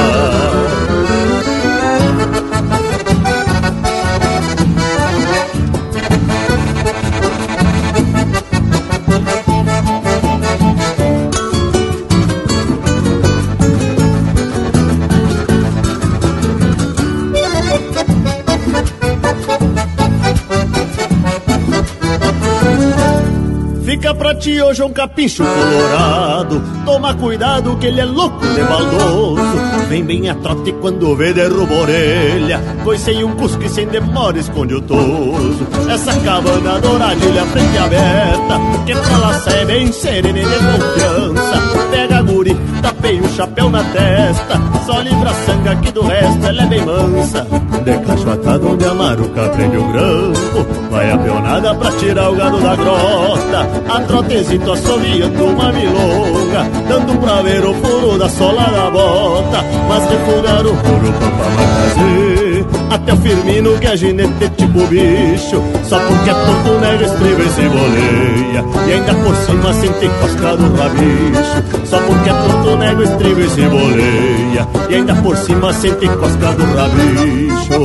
Hoje 24.47 24.81
um 24.81 24.93
capincho 24.93 25.43
colorado. 25.43 26.63
Toma 26.85 27.13
cuidado 27.15 27.77
que 27.79 27.87
ele 27.87 28.01
é 28.01 28.05
louco 28.05 28.47
de 28.47 28.63
baldoso 28.63 29.87
Vem 29.89 30.05
bem 30.05 30.29
a 30.29 30.35
trote 30.37 30.73
quando 30.81 31.17
vê 31.17 31.33
derruba 31.33 31.75
a 31.75 31.79
orelha. 31.79 32.61
Pois 32.85 33.01
sem 33.01 33.25
um 33.25 33.35
cusco 33.35 33.63
e 33.65 33.69
sem 33.69 33.89
demora 33.89 34.39
esconde 34.39 34.75
o 34.75 34.81
toso. 34.81 35.67
Essa 35.89 36.13
cabana 36.21 36.79
douradilha 36.81 37.45
frente 37.47 37.79
aberta. 37.79 38.61
Que 38.87 38.95
pra 38.95 39.19
lá 39.19 39.35
sai 39.41 39.65
bem 39.65 39.93
serena 39.93 40.39
e 40.39 40.45
de 40.45 40.55
confiança. 40.55 41.89
Pega 41.91 42.23
guri, 42.23 42.57
tapei 42.83 43.21
o 43.21 43.29
chapéu 43.29 43.71
na 43.71 43.83
testa 43.85 44.61
Só 44.85 45.01
livra 45.01 45.31
a 45.31 45.35
sanga 45.35 45.77
que 45.77 45.91
do 45.93 46.03
resto 46.03 46.47
ela 46.47 46.63
é 46.63 46.67
bem 46.67 46.85
mansa. 46.85 47.47
De 47.85 47.99
cacho 47.99 48.31
atado 48.31 48.73
onde 48.73 48.85
a 48.85 48.95
maruca 48.95 49.49
prende 49.51 49.77
o 49.77 49.85
grampo 49.89 50.67
Vai 50.91 51.11
a 51.11 51.19
peonada 51.19 51.75
pra 51.75 51.93
tirar 51.93 52.31
o 52.31 52.37
gado 52.37 52.59
da 52.59 52.77
grota. 52.77 53.69
A 53.89 54.01
trotezito 54.01 54.73
assoviando 54.73 55.45
uma 55.45 55.73
milonga 55.73 56.67
Dando 56.89 57.21
pra 57.21 57.43
ver 57.43 57.65
o 57.65 57.75
furo 57.75 58.19
da 58.19 58.29
sola 58.29 58.65
da 58.65 58.91
bota. 58.91 59.65
Mas 59.89 60.11
refugar 60.11 60.67
o 60.67 60.77
furo 60.77 61.13
pra 61.13 61.31
fazer 61.31 62.76
Até 62.91 63.13
o 63.13 63.17
Firmino 63.17 63.79
que 63.79 63.87
é 63.87 63.97
ginete 63.97 64.49
tipo 64.57 64.87
bicho. 64.87 65.63
Só 65.85 65.99
porque 65.99 66.31
é 66.31 66.35
tonto 66.35 66.81
nega 66.81 67.05
estriba 67.05 67.43
e 67.43 67.51
se 67.51 67.69
boleia. 67.69 68.65
E 68.87 68.93
ainda 68.93 69.15
por 69.15 69.37
cima 69.37 69.73
sente 69.75 70.09
cosca 70.21 70.57
do 70.57 70.77
rabicho. 70.77 71.87
Só 71.87 71.99
porque 71.99 72.31
é 72.31 72.33
tonto 72.33 72.77
nega 72.77 73.03
estriba 73.03 73.41
e 73.41 73.51
se 73.51 73.63
boleia. 73.63 74.69
E 74.89 74.95
ainda 74.95 75.15
por 75.17 75.37
cima 75.37 75.73
sente 75.73 76.09
cosca 76.09 76.53
do 76.53 76.65
rabicho. 76.77 77.81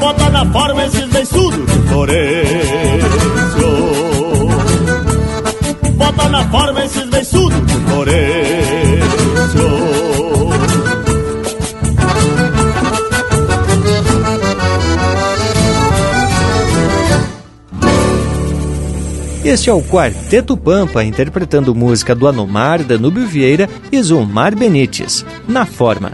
Bota 0.00 0.30
na 0.30 0.46
forma 0.46 0.84
esses 0.84 1.06
beiçudos 1.06 1.66
de 1.66 1.88
Florencio. 1.88 2.46
Bota 5.96 6.28
na 6.28 6.44
forma 6.50 6.75
Este 19.56 19.70
é 19.70 19.72
o 19.72 19.80
Quarteto 19.80 20.54
Pampa, 20.54 21.02
interpretando 21.02 21.74
música 21.74 22.14
do 22.14 22.28
Anomar, 22.28 22.84
Danúbio 22.84 23.26
Vieira 23.26 23.66
e 23.90 24.02
Zumar 24.02 24.54
Benites, 24.54 25.24
na 25.48 25.64
forma. 25.64 26.12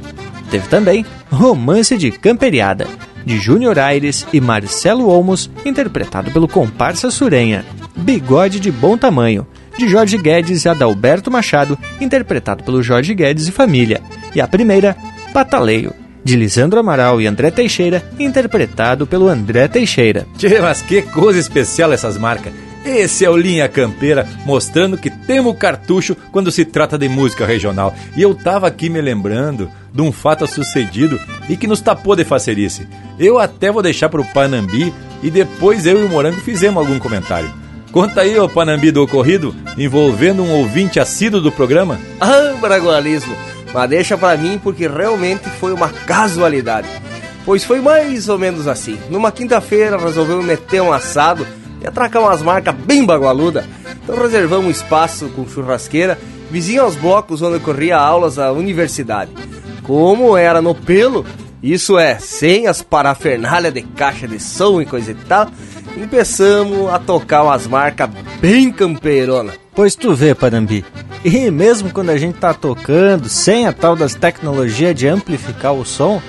Teve 0.49 0.69
também 0.69 1.05
Romance 1.29 1.99
de 1.99 2.13
Camperiada, 2.13 2.87
de 3.27 3.41
Júnior 3.41 3.81
Aires 3.81 4.25
e 4.33 4.41
Marcelo 4.41 5.09
Olmos, 5.09 5.51
interpretado 5.65 6.31
pelo 6.31 6.47
comparsa 6.47 7.11
Surenha. 7.11 7.65
Bigode 7.97 8.61
de 8.61 8.71
Bom 8.71 8.97
Tamanho, 8.97 9.45
de 9.77 9.89
Jorge 9.89 10.19
Guedes 10.19 10.65
e 10.65 10.69
Adalberto 10.69 11.29
Machado, 11.29 11.77
interpretado 12.01 12.63
pelo 12.63 12.81
Jorge 12.81 13.13
Guedes 13.13 13.49
e 13.49 13.51
família. 13.51 14.01
E 14.37 14.41
a 14.41 14.47
primeira, 14.47 14.97
Pataleio, 15.35 15.93
de 16.23 16.37
Lisandro 16.37 16.79
Amaral 16.79 17.21
e 17.21 17.27
André 17.27 17.51
Teixeira, 17.51 18.05
interpretado 18.21 19.05
pelo 19.05 19.29
André 19.29 19.67
Teixeira. 19.67 20.29
Tchê, 20.39 20.61
mas 20.61 20.81
que 20.81 21.03
coisa 21.03 21.41
especial 21.41 21.93
essas 21.93 22.17
marcas. 22.17 22.53
Esse 22.85 23.25
é 23.25 23.31
o 23.31 23.37
Linha 23.37 23.69
Campeira, 23.69 24.29
mostrando 24.45 24.99
que 24.99 25.09
temos 25.09 25.57
cartucho 25.57 26.17
quando 26.33 26.51
se 26.51 26.65
trata 26.65 26.99
de 26.99 27.09
música 27.09 27.47
regional. 27.47 27.95
E 28.17 28.23
eu 28.23 28.35
tava 28.35 28.67
aqui 28.67 28.89
me 28.89 29.01
lembrando 29.01 29.71
de 29.93 30.03
um 30.03 30.11
fato 30.11 30.47
sucedido 30.47 31.21
e 31.49 31.57
que 31.57 31.69
nos 31.69 31.81
tapou 31.81 32.17
de 32.17 32.25
facerice. 32.25 32.89
Eu 33.19 33.39
até 33.39 33.71
vou 33.71 33.83
deixar 33.83 34.09
pro 34.09 34.25
Panambi 34.25 34.93
e 35.23 35.31
depois 35.31 35.87
eu 35.87 36.01
e 36.01 36.05
o 36.05 36.09
Morango 36.09 36.41
fizemos 36.41 36.83
algum 36.83 36.99
comentário. 36.99 37.53
Conta 37.93 38.23
aí, 38.23 38.39
ô 38.39 38.49
Panambi, 38.49 38.91
do 38.91 39.03
ocorrido, 39.03 39.55
envolvendo 39.79 40.43
um 40.43 40.51
ouvinte 40.51 40.99
assíduo 40.99 41.41
do 41.41 41.53
programa. 41.53 42.01
Ah, 42.21 42.55
bragualismo! 42.61 43.37
Mas 43.73 43.91
deixa 43.91 44.19
pra 44.19 44.37
mim 44.37 44.59
porque 44.63 44.89
realmente 44.89 45.49
foi 45.61 45.73
uma 45.73 45.89
casualidade. 45.89 46.89
Pois 47.45 47.65
foi 47.65 47.81
mais 47.81 48.29
ou 48.29 48.39
menos 48.39 48.67
assim. 48.67 48.99
Numa 49.11 49.31
quinta-feira 49.31 49.99
resolveu 49.99 50.43
meter 50.43 50.81
um 50.81 50.93
assado 50.93 51.47
e 51.83 51.87
atracar 51.87 52.23
umas 52.23 52.43
marcas 52.43 52.75
bem 52.75 53.05
bagualuda. 53.05 53.67
Então 54.03 54.17
reservamos 54.17 54.67
um 54.67 54.71
espaço 54.71 55.29
com 55.31 55.47
churrasqueira, 55.47 56.19
vizinho 56.51 56.83
aos 56.83 56.97
blocos 56.97 57.43
onde 57.43 57.57
ocorria 57.57 57.97
aulas 57.97 58.37
da 58.37 58.53
universidade. 58.53 59.31
Como 59.83 60.37
era 60.37 60.63
no 60.63 60.75
pelo, 60.75 61.27
isso 61.63 61.99
é, 61.99 62.19
sem 62.19 62.67
as 62.67 62.83
parafernálias 62.83 63.75
de 63.75 63.83
caixa 63.83 64.29
de 64.29 64.39
som 64.39 64.81
e 64.81 64.87
coisa 64.87 65.11
e 65.11 65.15
tal, 65.15 65.49
começamos 65.95 66.89
a 66.93 66.99
tocar 66.99 67.43
umas 67.43 67.67
marcas 67.67 68.11
bem 68.41 68.71
campeirona. 68.71 69.53
Pois 69.75 69.95
tu 69.97 70.15
vê, 70.15 70.35
Panambi, 70.35 70.85
e 71.25 71.51
mesmo 71.51 71.91
quando 71.91 72.11
a 72.11 72.19
gente 72.19 72.39
tá 72.39 72.53
tocando 72.53 73.29
sem 73.29 73.67
a 73.67 73.73
tal 73.73 73.97
das 73.97 74.15
tecnologias 74.15 74.95
de 74.95 75.09
amplificar 75.09 75.73
o 75.73 75.85
som, 75.85 76.21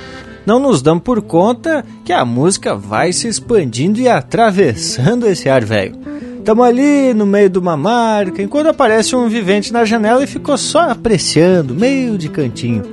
não 0.46 0.60
nos 0.60 0.82
damos 0.82 1.04
por 1.04 1.22
conta 1.22 1.86
que 2.04 2.12
a 2.12 2.26
música 2.26 2.76
vai 2.76 3.14
se 3.14 3.28
expandindo 3.28 4.00
e 4.00 4.08
atravessando 4.08 5.28
esse 5.28 5.50
ar 5.50 5.64
velho. 5.64 5.96
Tamo 6.44 6.62
ali 6.62 7.14
no 7.14 7.26
meio 7.26 7.50
de 7.50 7.58
uma 7.58 7.78
marca, 7.78 8.42
enquanto 8.42 8.68
aparece 8.68 9.16
um 9.16 9.30
vivente 9.30 9.72
na 9.72 9.86
janela 9.86 10.24
e 10.24 10.28
ficou 10.28 10.58
só 10.58 10.90
apreciando, 10.90 11.74
meio 11.74 12.18
de 12.18 12.28
cantinho. 12.28 12.84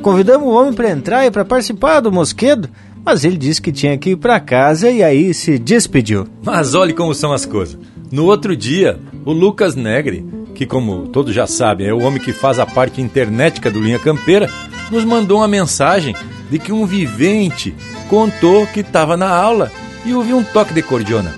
Convidamos 0.00 0.46
o 0.46 0.52
homem 0.52 0.72
para 0.72 0.90
entrar 0.90 1.26
e 1.26 1.30
para 1.30 1.44
participar 1.44 2.00
do 2.00 2.12
mosquedo, 2.12 2.68
mas 3.04 3.24
ele 3.24 3.36
disse 3.36 3.60
que 3.60 3.72
tinha 3.72 3.98
que 3.98 4.10
ir 4.10 4.16
para 4.16 4.38
casa 4.38 4.88
e 4.88 5.02
aí 5.02 5.34
se 5.34 5.58
despediu. 5.58 6.26
Mas 6.44 6.74
olhe 6.74 6.92
como 6.92 7.12
são 7.12 7.32
as 7.32 7.44
coisas. 7.44 7.76
No 8.12 8.26
outro 8.26 8.56
dia, 8.56 8.98
o 9.24 9.32
Lucas 9.32 9.74
Negri, 9.74 10.24
que 10.54 10.64
como 10.64 11.08
todos 11.08 11.34
já 11.34 11.46
sabem 11.46 11.88
é 11.88 11.92
o 11.92 12.02
homem 12.02 12.20
que 12.20 12.32
faz 12.32 12.58
a 12.58 12.66
parte 12.66 13.00
internética 13.00 13.70
do 13.70 13.80
Linha 13.80 13.98
Campeira, 13.98 14.48
nos 14.90 15.04
mandou 15.04 15.38
uma 15.38 15.48
mensagem 15.48 16.14
de 16.50 16.58
que 16.58 16.72
um 16.72 16.84
vivente 16.84 17.74
contou 18.08 18.66
que 18.66 18.80
estava 18.80 19.16
na 19.16 19.28
aula 19.28 19.70
e 20.04 20.12
ouviu 20.12 20.36
um 20.36 20.44
toque 20.44 20.74
de 20.74 20.82
cordiona. 20.82 21.34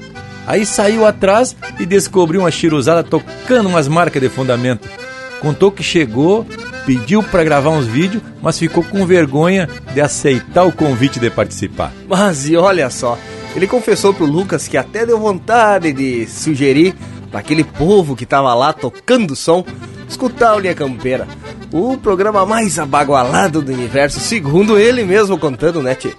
Aí 0.46 0.66
saiu 0.66 1.06
atrás 1.06 1.54
e 1.78 1.86
descobriu 1.86 2.40
uma 2.40 2.50
chiruzada 2.50 3.04
tocando 3.04 3.68
umas 3.68 3.86
marcas 3.86 4.20
de 4.20 4.28
fundamento. 4.28 4.88
Contou 5.40 5.70
que 5.70 5.82
chegou, 5.82 6.46
pediu 6.86 7.22
para 7.22 7.44
gravar 7.44 7.70
uns 7.70 7.86
vídeos, 7.86 8.22
mas 8.40 8.58
ficou 8.58 8.82
com 8.82 9.06
vergonha 9.06 9.68
de 9.92 10.00
aceitar 10.00 10.64
o 10.64 10.72
convite 10.72 11.20
de 11.20 11.30
participar. 11.30 11.92
Mas 12.08 12.48
e 12.48 12.56
olha 12.56 12.90
só, 12.90 13.18
ele 13.54 13.66
confessou 13.66 14.14
pro 14.14 14.24
Lucas 14.24 14.66
que 14.66 14.76
até 14.76 15.04
deu 15.04 15.18
vontade 15.18 15.92
de 15.92 16.26
sugerir 16.26 16.94
para 17.30 17.40
aquele 17.40 17.64
povo 17.64 18.16
que 18.16 18.26
tava 18.26 18.52
lá 18.54 18.72
tocando 18.72 19.36
som 19.36 19.64
escutar 20.08 20.54
o 20.54 20.58
Linha 20.58 20.74
Campeira, 20.74 21.26
o 21.72 21.96
programa 21.96 22.44
mais 22.44 22.78
abagualado 22.78 23.62
do 23.62 23.72
universo, 23.72 24.20
segundo 24.20 24.78
ele 24.78 25.04
mesmo 25.04 25.38
contando, 25.38 25.82
né, 25.82 25.94
tchê? 25.94 26.12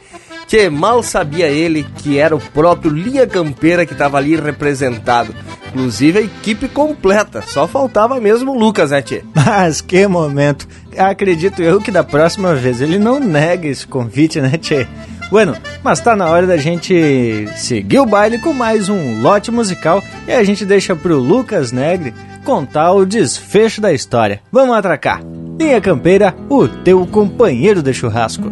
Tchê, 0.48 0.70
mal 0.70 1.02
sabia 1.04 1.48
ele 1.48 1.86
que 1.98 2.18
era 2.18 2.36
o 2.36 2.40
próprio 2.40 2.92
Linha 2.92 3.26
Campeira 3.26 3.86
que 3.86 3.96
tava 3.96 4.18
ali 4.18 4.36
representado. 4.36 5.34
Inclusive 5.70 6.20
a 6.20 6.22
equipe 6.22 6.68
completa, 6.68 7.42
só 7.42 7.68
faltava 7.68 8.20
mesmo 8.20 8.52
o 8.52 8.58
Lucas, 8.58 8.92
né, 8.92 9.02
tchê? 9.02 9.24
Mas 9.34 9.80
que 9.80 10.08
momento! 10.08 10.68
Acredito 10.98 11.62
eu 11.62 11.80
que 11.80 11.92
da 11.92 12.04
próxima 12.04 12.54
vez 12.56 12.82
ele 12.82 12.98
não 12.98 13.20
nega 13.20 13.68
esse 13.68 13.88
convite, 13.88 14.42
né, 14.42 14.58
tchê? 14.58 14.88
Bueno, 15.32 15.56
mas 15.84 16.00
tá 16.00 16.16
na 16.16 16.30
hora 16.30 16.46
da 16.46 16.58
gente 16.58 17.48
seguir 17.56 17.98
o 17.98 18.06
baile 18.06 18.38
com 18.38 18.54
mais 18.54 18.88
um 18.88 19.20
lote 19.20 19.50
musical 19.50 20.04
e 20.28 20.32
a 20.32 20.44
gente 20.44 20.64
deixa 20.64 20.96
pro 20.96 21.18
Lucas 21.18 21.72
Negre 21.72 22.14
contar 22.44 22.92
o 22.94 23.06
desfecho 23.06 23.82
da 23.82 23.94
história. 23.94 24.42
Vamos 24.52 24.76
atracar. 24.76 25.22
Linha 25.60 25.82
Campeira, 25.82 26.36
o 26.50 26.68
teu 26.68 27.06
companheiro 27.08 27.82
de 27.82 27.94
churrasco. 27.94 28.52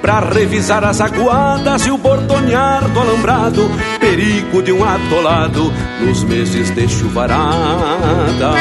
Pra 0.00 0.20
revisar 0.20 0.84
as 0.84 1.00
aguadas 1.00 1.86
e 1.86 1.90
o 1.90 1.98
bordonear 1.98 2.88
do 2.88 3.00
alambrado 3.00 3.70
Perigo 3.98 4.62
de 4.62 4.72
um 4.72 4.84
atolado 4.84 5.72
nos 6.00 6.22
meses 6.24 6.70
de 6.70 6.88
chuvarada. 6.88 8.52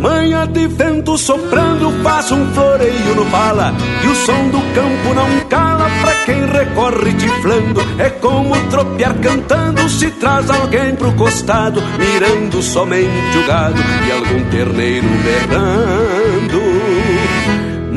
Manha 0.00 0.46
de 0.46 0.68
vento 0.68 1.18
soprando 1.18 1.90
faz 2.04 2.30
um 2.30 2.46
floreio 2.52 3.16
no 3.16 3.26
pala 3.26 3.74
E 4.04 4.06
o 4.06 4.14
som 4.14 4.48
do 4.48 4.60
campo 4.72 5.14
não 5.14 5.40
cala 5.48 5.90
pra 6.00 6.14
quem 6.24 6.46
recorre 6.46 7.14
tiflando. 7.14 7.80
É 7.98 8.08
como 8.10 8.54
tropear 8.70 9.14
cantando 9.14 9.88
se 9.88 10.10
traz 10.12 10.48
alguém 10.50 10.94
pro 10.94 11.12
costado 11.14 11.82
Mirando 11.98 12.62
somente 12.62 13.38
o 13.38 13.46
gado 13.46 13.80
e 14.06 14.12
algum 14.12 14.44
terneiro 14.50 15.08
berrando 15.24 16.77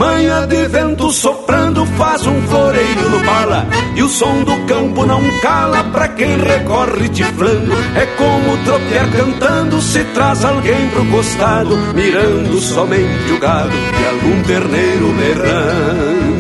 Manha 0.01 0.47
de 0.47 0.67
vento 0.67 1.11
soprando 1.11 1.85
faz 1.85 2.25
um 2.25 2.41
floreio 2.47 3.07
no 3.07 3.23
pala 3.23 3.67
E 3.95 4.01
o 4.01 4.09
som 4.09 4.43
do 4.43 4.65
campo 4.65 5.05
não 5.05 5.21
cala 5.41 5.83
pra 5.83 6.07
quem 6.07 6.37
recorre 6.37 7.07
tiflando 7.09 7.71
É 7.95 8.07
como 8.17 8.57
tropear 8.65 9.11
cantando 9.11 9.79
se 9.79 10.03
traz 10.05 10.43
alguém 10.43 10.89
pro 10.89 11.05
costado 11.05 11.77
Mirando 11.93 12.59
somente 12.59 13.31
o 13.31 13.37
gado 13.39 13.69
e 13.69 14.07
algum 14.07 14.41
terneiro 14.41 15.13
berrando 15.13 16.30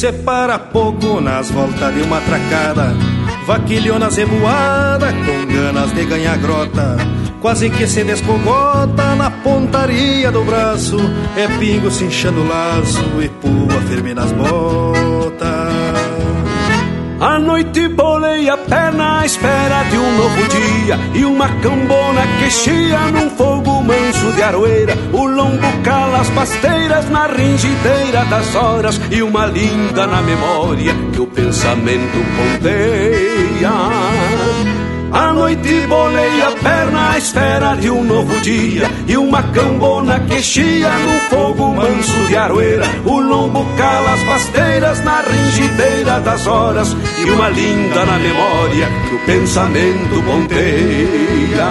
separa 0.00 0.58
pouco 0.58 1.20
nas 1.20 1.50
voltas 1.50 1.94
de 1.94 2.00
uma 2.00 2.22
tracada. 2.22 2.94
Vaquilhonas 3.46 4.16
revoada 4.16 5.12
com 5.12 5.46
ganas 5.46 5.92
de 5.92 6.06
ganhar 6.06 6.38
grota. 6.38 6.96
Quase 7.38 7.68
que 7.68 7.86
se 7.86 8.02
descogota 8.02 9.14
na 9.14 9.30
pontaria 9.30 10.32
do 10.32 10.42
braço. 10.42 10.96
É 11.36 11.46
pingo 11.58 11.90
se 11.90 12.04
inchando 12.04 12.40
o 12.40 12.48
laço 12.48 13.04
e 13.22 13.28
pua 13.28 13.78
firme 13.88 14.14
nas 14.14 14.32
botas 14.32 16.19
A 17.20 17.38
noite 17.38 17.86
bolei 17.88 18.48
a 18.48 18.56
perna 18.56 19.20
à 19.20 19.26
espera 19.26 19.82
de 19.90 19.98
um 19.98 20.16
novo 20.16 20.48
dia 20.48 20.98
E 21.14 21.22
uma 21.26 21.48
cambona 21.60 22.22
que 22.38 22.50
chia 22.50 22.98
num 23.10 23.28
fogo 23.28 23.82
manso 23.82 24.32
de 24.32 24.42
aroeira. 24.42 24.94
O 25.12 25.26
lombo 25.26 25.66
cala 25.84 26.20
as 26.20 26.30
pasteiras 26.30 27.10
na 27.10 27.26
ringideira 27.26 28.24
das 28.24 28.54
horas 28.54 28.98
E 29.10 29.22
uma 29.22 29.44
linda 29.44 30.06
na 30.06 30.22
memória 30.22 30.94
que 31.12 31.20
o 31.20 31.26
pensamento 31.26 32.18
ponteia 32.36 33.70
à 35.12 35.32
noite 35.32 35.86
bolei 35.88 36.42
a 36.42 36.50
perna 36.62 37.10
à 37.10 37.18
espera 37.18 37.76
de 37.76 37.90
um 37.90 38.04
novo 38.04 38.40
dia 38.40 38.88
E 39.06 39.16
uma 39.16 39.42
cambona 39.42 40.20
que 40.20 40.40
chia 40.42 40.90
no 40.90 41.18
fogo 41.30 41.72
manso 41.74 42.26
de 42.28 42.36
aroeira. 42.36 42.86
O 43.04 43.20
lombo 43.20 43.64
cala 43.76 44.12
as 44.14 44.22
pasteiras 44.22 45.04
na 45.04 45.20
ringideira 45.20 46.20
das 46.20 46.46
horas 46.46 46.96
E 47.18 47.30
uma 47.30 47.48
linda 47.48 48.04
na 48.04 48.18
memória 48.18 48.88
que 49.08 49.14
o 49.14 49.18
pensamento 49.26 50.22
ponteia 50.24 51.70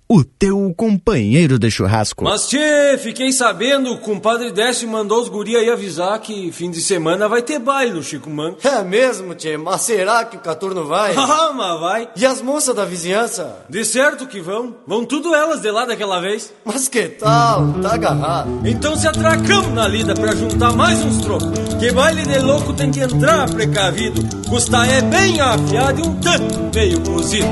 o 0.13 0.25
teu 0.25 0.73
companheiro 0.75 1.57
de 1.57 1.71
churrasco. 1.71 2.25
Mas 2.25 2.49
tchê, 2.49 2.97
fiquei 2.97 3.31
sabendo, 3.31 3.93
o 3.93 3.97
compadre 3.97 4.51
Décio 4.51 4.85
mandou 4.89 5.21
os 5.21 5.29
guri 5.29 5.55
aí 5.55 5.69
avisar 5.69 6.19
que 6.19 6.51
fim 6.51 6.69
de 6.69 6.81
semana 6.81 7.29
vai 7.29 7.41
ter 7.41 7.59
baile 7.59 7.93
no 7.93 8.03
Chico 8.03 8.29
Manco. 8.29 8.59
É 8.67 8.83
mesmo, 8.83 9.33
tchê, 9.33 9.55
mas 9.55 9.79
será 9.83 10.25
que 10.25 10.35
o 10.35 10.41
Caturno 10.41 10.85
vai? 10.85 11.15
Ah, 11.31 11.53
mas 11.53 11.79
vai. 11.79 12.09
E 12.17 12.25
as 12.25 12.41
moças 12.41 12.75
da 12.75 12.83
vizinhança? 12.83 13.59
De 13.69 13.85
certo 13.85 14.27
que 14.27 14.41
vão. 14.41 14.75
Vão 14.85 15.05
tudo 15.05 15.33
elas 15.33 15.61
de 15.61 15.71
lá 15.71 15.85
daquela 15.85 16.19
vez. 16.19 16.51
Mas 16.65 16.89
que 16.89 17.07
tal? 17.07 17.71
Tá 17.81 17.93
agarrado. 17.93 18.67
Então 18.67 18.97
se 18.97 19.07
atracamos 19.07 19.71
na 19.71 19.87
lida 19.87 20.13
pra 20.13 20.35
juntar 20.35 20.73
mais 20.73 21.01
uns 21.05 21.21
trocos. 21.21 21.47
Que 21.79 21.91
baile 21.91 22.23
de 22.23 22.39
louco 22.39 22.73
tem 22.73 22.91
que 22.91 22.99
entrar 22.99 23.49
precavido. 23.49 24.21
Custa 24.49 24.85
é 24.85 25.01
bem 25.01 25.39
afiado 25.39 26.01
e 26.01 26.03
um 26.03 26.15
tanto 26.19 26.75
meio 26.75 26.99
cozido. 27.01 27.47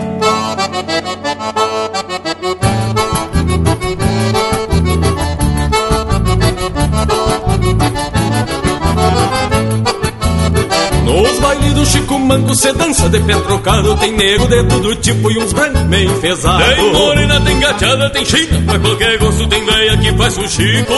Do 11.80 11.86
Chico 11.86 12.20
Manco 12.20 12.54
cê 12.54 12.74
dança 12.74 13.08
de 13.08 13.20
pé 13.22 13.34
trocado 13.40 13.96
Tem 13.96 14.12
nego 14.12 14.48
de 14.48 14.64
todo 14.66 14.96
tipo 14.96 15.32
e 15.32 15.38
uns 15.38 15.54
brancos 15.54 15.82
meio 15.84 16.12
enfesados 16.12 16.76
Tem 16.76 16.92
morena, 16.92 17.40
tem 17.40 17.60
gateada, 17.60 18.10
tem 18.10 18.26
china 18.26 18.62
Pra 18.66 18.80
qualquer 18.80 19.18
gosto 19.18 19.48
tem 19.48 19.64
veia 19.64 19.98
que 19.98 20.14
faz 20.14 20.38
o 20.38 20.48
Chico. 20.48 20.94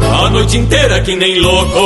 A 0.00 0.30
noite 0.30 0.58
inteira 0.58 1.00
que 1.00 1.14
nem 1.14 1.38
louco. 1.40 1.78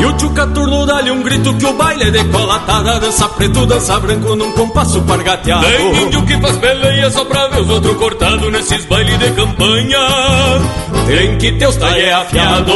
E 0.00 0.04
o 0.04 0.12
tio 0.14 0.30
Caturno 0.30 0.86
dá-lhe 0.86 1.10
um 1.10 1.22
grito 1.22 1.54
que 1.54 1.66
o 1.66 1.72
baile 1.74 2.04
é 2.04 2.10
decolatada. 2.10 3.00
Dança 3.00 3.28
preto, 3.28 3.66
dança 3.66 3.98
branco 3.98 4.34
num 4.36 4.52
compasso 4.52 5.00
pargateado. 5.02 5.64
Tem 5.64 6.02
índio 6.02 6.22
que 6.24 6.38
faz 6.38 6.56
peleia 6.56 7.10
só 7.10 7.24
pra 7.24 7.48
ver 7.48 7.60
os 7.60 7.70
outros 7.70 7.96
cortados 7.96 8.50
Nesses 8.50 8.84
bailes 8.86 9.18
de 9.18 9.30
campanha. 9.30 9.98
Tem 11.06 11.38
que 11.38 11.52
teus 11.52 11.76
talhe 11.76 12.02
é 12.02 12.12
afiado 12.12 12.72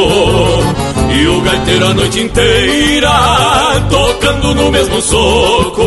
E 1.11 1.27
o 1.27 1.41
gaiteiro 1.41 1.87
a 1.87 1.93
noite 1.93 2.19
inteira 2.19 3.11
Tocando 3.89 4.55
no 4.55 4.71
mesmo 4.71 5.01
soco 5.01 5.83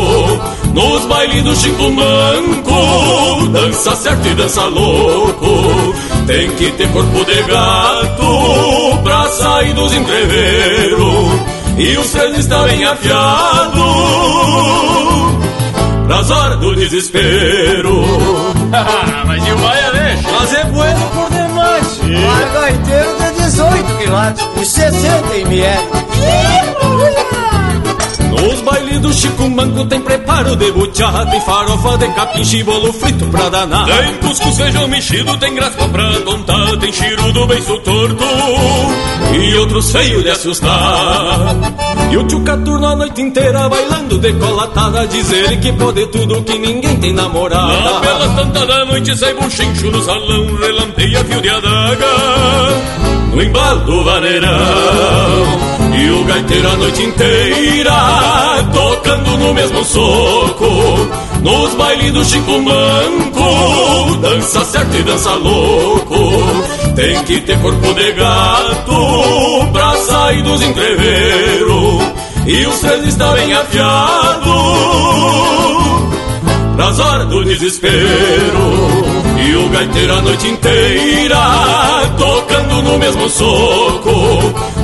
Nos 0.73 1.05
bailes 1.05 1.43
do 1.43 1.55
Chico 1.55 1.91
Manco 1.91 3.47
Dança 3.49 3.95
certo 3.95 4.27
e 4.27 4.33
dança 4.35 4.65
louco. 4.65 5.93
Tem 6.27 6.49
que 6.51 6.71
ter 6.71 6.89
corpo 6.91 7.25
de 7.25 7.41
gato 7.43 8.99
Pra 9.03 9.27
sair 9.29 9.73
dos 9.73 9.93
entreveiros 9.93 11.41
E 11.77 11.97
os 11.97 12.11
três 12.11 12.37
estão 12.39 12.63
bem 12.63 12.83
afiados 12.85 13.79
Pras 16.09 16.31
horas 16.31 16.59
do 16.59 16.75
desespero. 16.75 18.01
Mas 19.27 19.47
e 19.47 19.51
o 19.51 19.57
baile 19.57 19.99
deixa? 19.99 20.31
Mas 20.31 20.53
é 20.55 20.63
bueno 20.65 21.09
por 21.13 21.29
demais. 21.29 21.99
Mas 22.01 22.51
gaiteiro 23.99 23.99
de 23.99 23.99
18 23.99 24.05
que 24.05 24.05
lá 24.05 24.33
chocolate 24.35 24.61
e 24.61 24.65
60 24.65 25.37
ml. 25.37 25.99
Nos 28.29 28.61
bailes 28.61 28.99
do 28.99 29.13
Chico 29.13 29.49
Manco 29.49 29.85
tem 29.85 29.99
preparo 29.99 30.55
de 30.55 30.71
buchá 30.71 31.25
Tem 31.25 31.41
farofa 31.41 31.97
de 31.97 32.07
capim, 32.13 32.63
bolo 32.63 32.93
frito 32.93 33.25
pra 33.25 33.49
danar. 33.49 33.85
Tem 33.85 34.13
cuscuz, 34.15 34.55
feijão 34.55 34.87
mexido, 34.87 35.37
tem 35.37 35.55
graspa 35.55 35.89
pra 35.89 36.11
tontar 36.21 36.77
Tem 36.77 36.91
chiro 36.93 37.33
do 37.33 37.45
beiço 37.47 37.77
torto 37.79 38.23
e 39.31 39.55
outros 39.57 39.91
feios 39.91 40.23
de 40.23 40.29
assustar. 40.31 41.55
E 42.11 42.17
o 42.17 42.23
tio 42.25 42.41
Caturno 42.41 42.87
a 42.87 42.95
noite 42.95 43.21
inteira 43.21 43.69
bailando 43.69 44.17
decolatada 44.17 45.05
Diz 45.07 45.31
ele 45.31 45.57
que 45.57 45.71
pode 45.73 46.07
tudo, 46.07 46.41
que 46.43 46.57
ninguém 46.57 46.97
tem 46.97 47.13
namorada. 47.13 47.67
Na 47.67 47.99
bela 47.99 48.29
tanta 48.35 48.65
da 48.65 48.85
noite 48.85 49.15
sai 49.17 49.33
buchincho 49.35 49.91
no 49.91 50.01
salão 50.01 50.55
Relampeia 50.55 51.23
fio 51.25 51.41
de 51.41 51.49
adaga 51.49 53.18
No 53.33 53.41
embalo 53.43 53.79
do 53.85 54.03
vaneirão. 54.03 55.69
E 55.99 56.09
o 56.11 56.23
gaiteiro 56.23 56.69
a 56.69 56.75
noite 56.77 57.03
inteira 57.03 57.91
Tocando 58.71 59.37
no 59.37 59.53
mesmo 59.53 59.83
soco 59.83 61.09
Nos 61.41 61.73
bailes 61.73 62.13
do 62.13 62.23
Chico 62.23 62.59
Manco 62.61 64.17
Dança 64.21 64.63
certo 64.63 64.95
e 64.95 65.03
dança 65.03 65.33
louco. 65.33 66.15
Tem 66.95 67.23
que 67.23 67.41
ter 67.41 67.59
corpo 67.59 67.93
de 67.93 68.11
gato 68.13 69.67
Pra 69.73 69.97
sair 69.97 70.41
dos 70.43 70.61
entreveiros. 70.61 72.03
E 72.45 72.65
os 72.65 72.79
três 72.79 73.05
estão 73.07 73.33
bem 73.33 73.53
afiados 73.53 74.49
Pras 76.75 76.99
horas 76.99 77.27
do 77.27 77.43
desespero 77.43 79.08
e 79.41 79.55
o 79.55 79.69
gaiteiro 79.69 80.13
a 80.13 80.21
noite 80.21 80.47
inteira 80.47 81.37
Tocando 82.17 82.81
no 82.83 82.97
mesmo 82.97 83.29
soco 83.29 84.11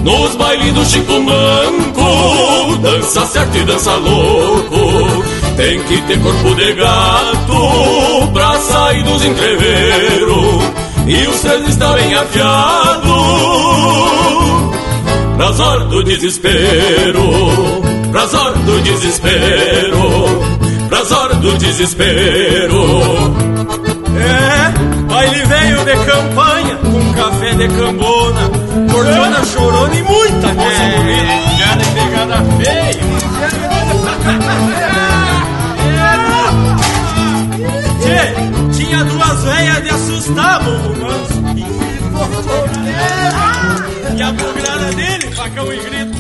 Nos 0.04 0.36
bailes 0.36 0.74
do 0.74 0.86
Chico 0.86 1.20
Manco 1.22 2.78
Dança 2.82 3.26
certo 3.26 3.58
e 3.58 3.64
dança 3.64 3.96
louco. 3.96 5.24
Tem 5.56 5.80
que 5.84 6.02
ter 6.02 6.20
corpo 6.20 6.56
de 6.56 6.74
gato 6.74 8.28
Pra 8.34 8.60
sair 8.60 9.04
dos 9.04 9.26
entreveiros 9.26 10.64
E 11.08 11.28
os 11.28 11.40
três 11.42 11.70
estão 11.70 11.94
bem 11.94 12.14
afiados. 12.14 13.06
Pras 15.38 15.60
horas 15.60 15.88
do 15.90 16.04
desespero 16.04 17.22
Pras 18.12 18.34
horas 18.34 18.60
do 18.60 18.82
desespero 18.82 20.00
Pras 20.90 21.12
horas 21.12 21.38
do 21.38 21.58
desespero 21.58 23.55
baile 25.36 25.46
veio 25.46 25.84
de 25.84 25.96
campanha, 26.06 26.76
com 26.78 27.14
café 27.14 27.54
de 27.56 27.68
cambona, 27.68 28.50
cordiona 28.92 29.46
chorona 29.46 29.96
e 29.96 30.04
muita 30.04 30.54
moça 30.54 30.84
é. 30.84 30.98
bonita. 30.98 31.36
Já 31.58 31.76
de 31.76 31.86
pegada 31.92 32.38
feia. 32.58 33.06
Tchê, 38.02 38.20
tinha 38.78 39.04
duas 39.04 39.44
veias 39.44 39.84
de 39.84 39.90
assustar, 39.90 40.64
bobo 40.64 40.96
manso. 41.02 41.44
E 44.16 44.22
a 44.22 44.32
bugrada 44.32 44.94
dele, 44.94 45.36
facão 45.36 45.74
e 45.74 45.78
grito. 45.78 46.16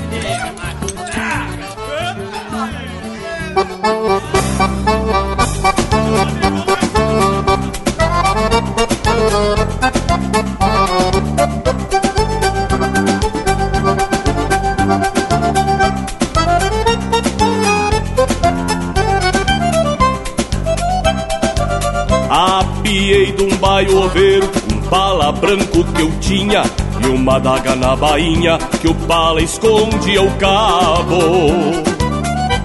Apiei 22.30 23.32
de 23.32 23.44
um 23.44 23.58
baio 23.58 24.04
oveiro, 24.04 24.50
um 24.74 24.82
pala 24.90 25.32
branco 25.32 25.84
que 25.94 26.02
eu 26.02 26.12
tinha 26.20 26.64
e 27.02 27.08
uma 27.08 27.40
daga 27.40 27.76
na 27.76 27.96
bainha 27.96 28.58
que 28.82 28.88
o 28.88 28.94
pala 28.94 29.42
escondia 29.42 30.22
o 30.22 30.32
cabo. 30.38 31.96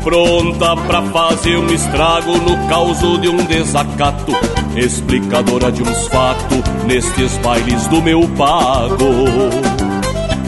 Pronta 0.02 0.74
pra 0.77 1.02
fazer 1.02 1.56
um 1.56 1.66
estrago 1.68 2.36
no 2.39 2.68
causo 2.68 3.18
de 3.18 3.28
um 3.28 3.36
desacato, 3.44 4.10
explicadora 4.77 5.71
de 5.73 5.83
uns 5.83 6.07
fatos 6.09 6.63
nestes 6.87 7.37
bailes 7.39 7.87
do 7.89 8.01
meu 8.03 8.29
pago. 8.37 9.15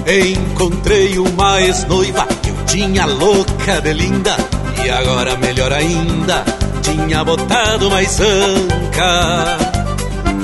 Encontrei 0.07 1.19
uma 1.19 1.61
ex-noiva 1.61 2.27
que 2.43 2.51
eu 2.51 2.57
tinha 2.67 3.07
louca 3.07 3.81
de 3.81 3.93
linda 3.93 4.37
e 4.85 4.91
agora 4.91 5.37
melhor 5.37 5.73
ainda, 5.73 6.45
tinha 6.83 7.25
botado 7.25 7.91
mais 7.91 8.21
anca. 8.21 9.59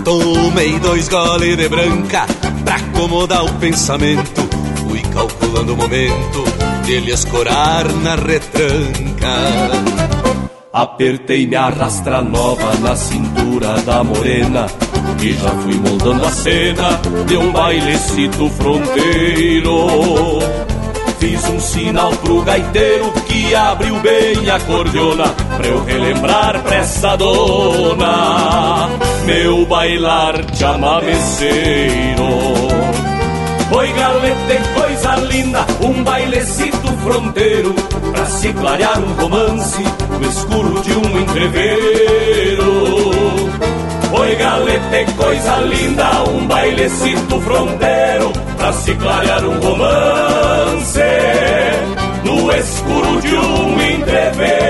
Tomei 0.04 0.78
dois 0.78 1.08
goles 1.08 1.56
de 1.56 1.68
branca 1.68 2.26
pra 2.64 2.76
acomodar 2.76 3.44
o 3.44 3.52
pensamento, 3.54 4.48
fui 4.88 5.02
calculando 5.12 5.74
o 5.74 5.76
momento 5.76 6.44
dele 6.86 7.12
escorar 7.12 7.86
na 7.94 8.14
retranca. 8.14 9.28
Apertei 10.72 11.46
minha 11.46 11.68
rastra 11.68 12.22
nova 12.22 12.74
na 12.80 12.94
cintura 12.94 13.37
da 13.58 14.04
morena 14.04 14.66
E 15.20 15.32
já 15.32 15.50
fui 15.50 15.74
moldando 15.74 16.24
a 16.24 16.30
cena 16.30 17.00
de 17.26 17.36
um 17.36 17.50
bailecito 17.50 18.48
fronteiro. 18.50 19.88
Fiz 21.18 21.44
um 21.48 21.58
sinal 21.58 22.12
pro 22.12 22.42
gaiteiro 22.42 23.10
que 23.26 23.52
abriu 23.54 23.96
bem 23.96 24.48
a 24.48 24.60
cordiona 24.60 25.24
Pra 25.56 25.66
eu 25.66 25.84
relembrar 25.84 26.62
pra 26.62 26.76
essa 26.76 27.16
dona 27.16 28.88
Meu 29.24 29.66
bailar 29.66 30.40
de 30.44 30.64
amameceiro. 30.64 32.28
Oi 33.70 33.92
galete, 33.92 34.62
coisa 34.74 35.16
linda, 35.16 35.66
um 35.82 36.02
bailecito 36.04 36.88
fronteiro 37.02 37.74
Pra 38.12 38.24
se 38.26 38.52
clarear 38.52 38.98
um 38.98 39.12
romance 39.14 39.82
no 40.20 40.28
escuro 40.28 40.80
de 40.80 40.92
um 40.92 41.20
entreveiro 41.20 42.68
Oi 44.10 44.34
galete, 44.36 45.12
coisa 45.16 45.56
linda, 45.58 46.22
um 46.30 46.46
bailecito 46.46 47.40
fronteiro 47.40 48.32
Pra 48.56 48.72
se 48.72 48.94
clarear 48.94 49.44
um 49.44 49.60
romance. 49.60 51.00
No 52.24 52.52
escuro 52.52 53.20
de 53.20 53.36
um 53.36 53.80
entreveiro 53.80 54.67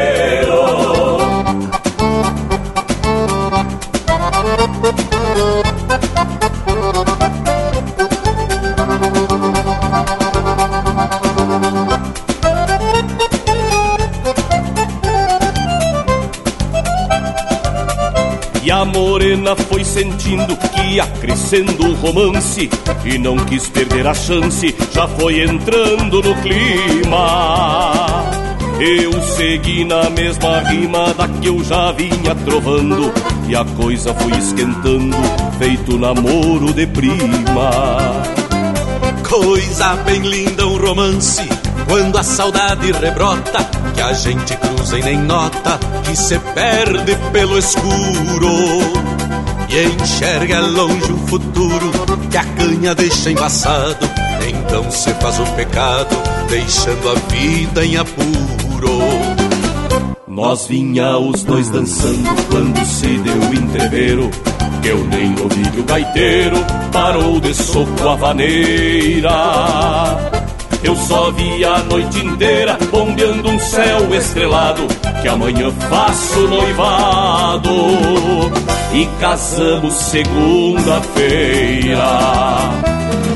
sentindo 19.99 20.57
que 20.57 20.81
ia 20.95 21.07
crescendo 21.21 21.89
o 21.89 21.95
romance 21.95 22.71
E 23.05 23.19
não 23.19 23.37
quis 23.37 23.69
perder 23.69 24.07
a 24.07 24.15
chance, 24.15 24.73
já 24.93 25.09
foi 25.09 25.43
entrando 25.43 26.23
no 26.23 26.35
clima 26.37 28.25
Eu 28.79 29.21
segui 29.21 29.85
na 29.85 30.09
mesma 30.11 30.61
rima 30.61 31.13
da 31.15 31.27
que 31.27 31.49
eu 31.49 31.65
já 31.65 31.91
vinha 31.91 32.33
trovando 32.45 33.13
E 33.49 33.57
a 33.57 33.65
coisa 33.65 34.15
foi 34.15 34.39
esquentando, 34.39 35.17
feito 35.59 35.99
namoro 35.99 36.73
de 36.73 36.87
prima 36.87 38.23
Coisa 39.29 39.97
bem 40.05 40.21
linda 40.21 40.65
um 40.65 40.79
romance 40.79 41.43
quando 41.89 42.19
a 42.19 42.23
saudade 42.23 42.93
rebrota, 42.93 43.65
que 43.95 44.03
a 44.03 44.13
gente 44.13 44.55
cruza 44.59 44.99
e 44.99 45.03
nem 45.03 45.17
nota, 45.17 45.81
que 46.05 46.15
se 46.15 46.39
perde 46.39 47.17
pelo 47.33 47.57
escuro. 47.57 49.08
E 49.71 50.03
enxerga 50.03 50.61
longe 50.61 51.13
um 51.13 51.27
futuro 51.27 51.91
que 52.31 52.37
a 52.37 52.45
canha 52.45 52.95
deixa 52.95 53.31
embaçado. 53.31 54.09
Então 54.49 54.91
se 54.91 55.13
faz 55.15 55.39
o 55.39 55.47
pecado, 55.55 56.17
deixando 56.49 57.11
a 57.11 57.15
vida 57.31 57.85
em 57.85 57.97
apuro. 57.97 58.99
Nós 60.27 60.67
vinha 60.67 61.19
os 61.19 61.43
dois 61.43 61.69
dançando 61.69 62.31
quando 62.49 62.85
se 62.87 63.19
deu 63.19 63.37
o 63.37 63.55
entreveiro. 63.55 64.31
Que 64.81 64.89
eu 64.89 65.05
nem 65.05 65.39
ouvi 65.41 65.71
que 65.71 65.81
o 65.81 65.85
gaiteiro 65.85 66.57
parou 66.93 67.41
de 67.41 67.53
soco 67.55 68.09
a 68.09 68.15
vaneira. 68.15 69.29
Eu 70.83 70.95
só 70.95 71.31
vi 71.33 71.65
a 71.65 71.79
noite 71.79 72.25
inteira 72.25 72.79
bombeando 72.91 73.49
um 73.51 73.59
céu 73.59 74.15
estrelado 74.15 74.83
Que 75.21 75.27
amanhã 75.29 75.71
faço 75.91 76.41
noivado. 76.47 77.71
E 78.93 79.07
casamos 79.21 79.95
segunda-feira. 79.95 81.99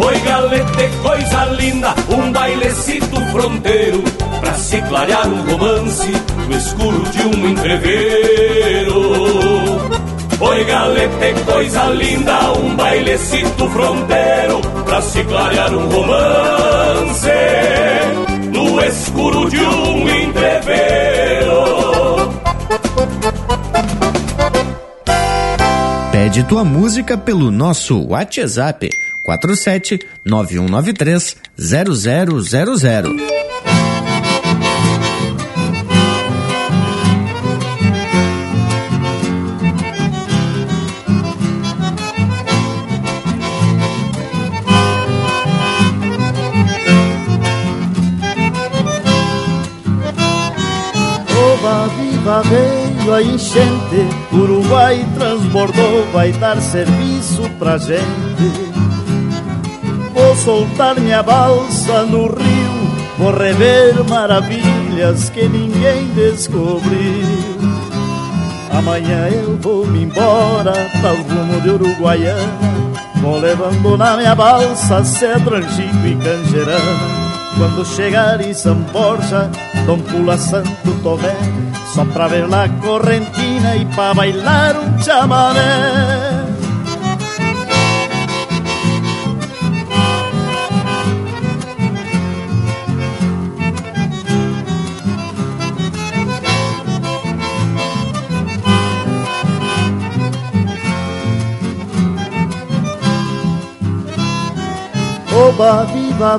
Oi 0.01 0.19
galete, 0.21 0.89
coisa 1.03 1.45
linda, 1.45 1.95
um 2.09 2.33
bailecito 2.33 3.21
fronteiro 3.31 4.03
Pra 4.41 4.55
se 4.55 4.81
clarear 4.83 5.29
um 5.29 5.43
romance 5.45 6.11
no 6.49 6.57
escuro 6.57 7.03
de 7.11 7.23
um 7.23 7.49
entreveiro 7.49 9.03
Oi 10.45 10.65
galete, 10.65 11.35
coisa 11.45 11.85
linda, 11.91 12.53
um 12.55 12.75
bailecito 12.75 13.71
fronteiro 13.71 14.61
Pra 14.85 15.01
se 15.01 15.23
clarear 15.23 15.73
um 15.73 15.89
romance 15.89 17.29
no 18.53 18.85
escuro 18.85 19.49
de 19.49 19.59
um 19.61 20.09
entreveiro 20.09 21.63
Pede 26.11 26.43
tua 26.43 26.65
música 26.65 27.17
pelo 27.17 27.53
nosso 27.53 28.05
WhatsApp 28.09 28.91
47 29.23 30.01
9193 30.25 31.37
0000. 31.57 32.43
Veio 52.43 53.15
a 53.15 53.23
enchente, 53.23 54.09
Uruguai 54.33 55.07
transbordou, 55.15 56.07
vai 56.13 56.33
dar 56.33 56.61
serviço 56.61 57.43
pra 57.59 57.79
gente. 57.79 58.03
Vou 60.13 60.37
soltar 60.37 60.99
minha 61.01 61.23
balsa 61.23 62.03
no 62.03 62.27
rio, 62.27 62.91
vou 63.19 63.33
rever 63.33 64.05
maravilhas 64.09 65.31
que 65.31 65.49
ninguém 65.49 66.07
descobriu. 66.15 67.73
Amanhã 68.71 69.29
eu 69.29 69.57
vou 69.57 69.87
me 69.87 70.05
embora 70.05 70.73
para 71.01 71.13
o 71.13 71.23
rumo 71.23 71.61
de 71.61 71.71
Uruguaiana, 71.71 72.53
vou 73.21 73.39
levando 73.39 73.97
na 73.97 74.17
minha 74.17 74.35
balsa 74.35 75.05
cedro, 75.05 75.57
angico 75.57 76.07
e 76.07 76.17
canjerana. 76.17 77.23
Quando 77.57 77.85
chegar 77.85 78.41
em 78.41 78.55
São 78.55 78.77
Borja, 78.77 79.51
Dom 79.87 80.01
Pula 80.01 80.39
Santo 80.39 80.91
Tomé, 81.03 81.35
só 81.93 82.05
pra 82.05 82.29
ver 82.29 82.49
la 82.49 82.69
correntina 82.81 83.77
e 83.77 83.85
pra 83.87 84.15
bailar 84.15 84.77
um 84.77 85.03
chamamé. 85.03 85.61
Oba, 105.35 105.85
viva, 105.85 106.39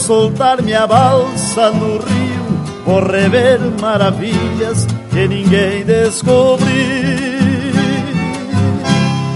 Soltar 0.00 0.62
minha 0.62 0.86
balsa 0.86 1.70
no 1.70 1.98
rio, 1.98 2.84
vou 2.86 3.00
rever 3.00 3.60
maravilhas 3.80 4.86
que 5.10 5.28
ninguém 5.28 5.84
descobriu. 5.84 6.66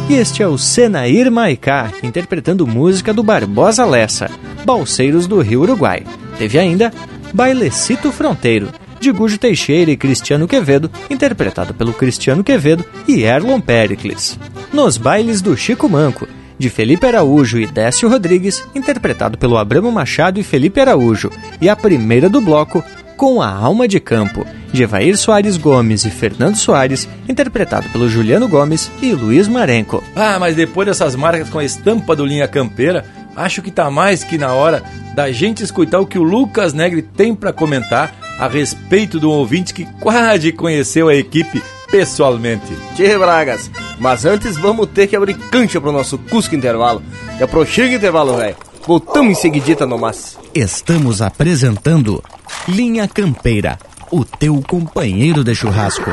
E 0.09 0.15
este 0.15 0.43
é 0.43 0.49
o 0.49 0.57
Senair 0.57 1.31
Maicá, 1.31 1.93
interpretando 2.03 2.67
música 2.67 3.13
do 3.13 3.23
Barbosa 3.23 3.85
Lessa, 3.85 4.31
Balseiros 4.65 5.27
do 5.27 5.41
Rio 5.41 5.61
Uruguai. 5.61 6.03
Teve 6.39 6.59
ainda 6.59 6.91
Bailecito 7.33 8.11
Fronteiro, 8.11 8.69
de 8.99 9.13
Gujo 9.13 9.37
Teixeira 9.37 9.91
e 9.91 9.97
Cristiano 9.99 10.49
Quevedo, 10.49 10.91
interpretado 11.11 11.75
pelo 11.75 11.93
Cristiano 11.93 12.43
Quevedo 12.43 12.85
e 13.07 13.23
Erlon 13.23 13.61
Pericles. 13.61 14.39
Nos 14.73 14.97
Bailes 14.97 15.43
do 15.43 15.57
Chico 15.57 15.89
Manco, 15.91 16.27
de 16.59 16.71
Felipe 16.71 17.07
Araújo 17.07 17.59
e 17.59 17.67
Décio 17.67 18.09
Rodrigues, 18.09 18.65
interpretado 18.75 19.37
pelo 19.37 19.59
Abramo 19.59 19.91
Machado 19.91 20.39
e 20.39 20.43
Felipe 20.43 20.81
Araújo, 20.81 21.31
e 21.61 21.69
a 21.69 21.77
primeira 21.77 22.29
do 22.29 22.41
bloco, 22.41 22.83
Com 23.17 23.41
a 23.41 23.49
Alma 23.49 23.87
de 23.87 24.01
Campo, 24.01 24.45
de 24.73 24.83
Evair 24.83 25.17
Soares 25.17 25.57
Gomes 25.57 26.05
e 26.05 26.11
Fernando 26.11 26.57
Soares, 26.57 27.09
interpretado 27.29 27.89
pelo 27.91 28.09
Juliano 28.09 28.49
Gomes 28.49 28.91
e 29.01 29.13
Luiz 29.13 29.47
Marenco. 29.47 30.03
Ah, 30.17 30.37
mas 30.39 30.57
depois 30.57 30.89
dessas 30.89 31.15
marcas 31.15 31.49
com 31.49 31.61
a 31.61 31.65
estampa 31.65 32.17
do 32.17 32.27
Linha 32.27 32.49
Campeira, 32.49 33.05
acho 33.37 33.63
que 33.63 33.71
tá 33.71 33.91
mais 33.91 34.25
que 34.25 34.37
na 34.37 34.53
hora 34.53 34.83
da 35.15 35.31
gente 35.31 35.63
escutar 35.63 36.01
o 36.01 36.07
que 36.07 36.19
o 36.19 36.25
Lucas 36.25 36.73
Negri 36.73 37.03
tem 37.03 37.35
para 37.35 37.53
comentar 37.53 38.13
a 38.39 38.49
respeito 38.49 39.21
do 39.21 39.31
ouvinte 39.31 39.73
que 39.73 39.85
quase 40.01 40.51
conheceu 40.51 41.09
a 41.09 41.15
equipe 41.15 41.63
pessoalmente. 41.91 42.77
Tchê, 42.95 43.17
Bragas, 43.19 43.71
mas 43.99 44.25
antes 44.25 44.57
vamos 44.57 44.89
ter 44.89 45.07
que 45.07 45.17
abrir 45.17 45.35
cancha 45.35 45.81
pro 45.81 45.93
nosso 45.93 46.19
Cusco 46.19 46.55
Intervalo. 46.55 47.03
Já 47.39 47.47
prochega 47.47 47.95
intervalo, 47.95 48.37
velho. 48.37 48.57
Voltamos 48.87 49.33
em 49.33 49.35
seguidita 49.41 49.87
no 49.87 49.99
mas. 49.99 50.39
Estamos 50.55 51.23
apresentando 51.23 52.23
Linha 52.69 53.09
Campeira, 53.09 53.79
o 54.11 54.25
teu 54.25 54.63
companheiro 54.67 55.43
de 55.43 55.55
churrasco. 55.55 56.11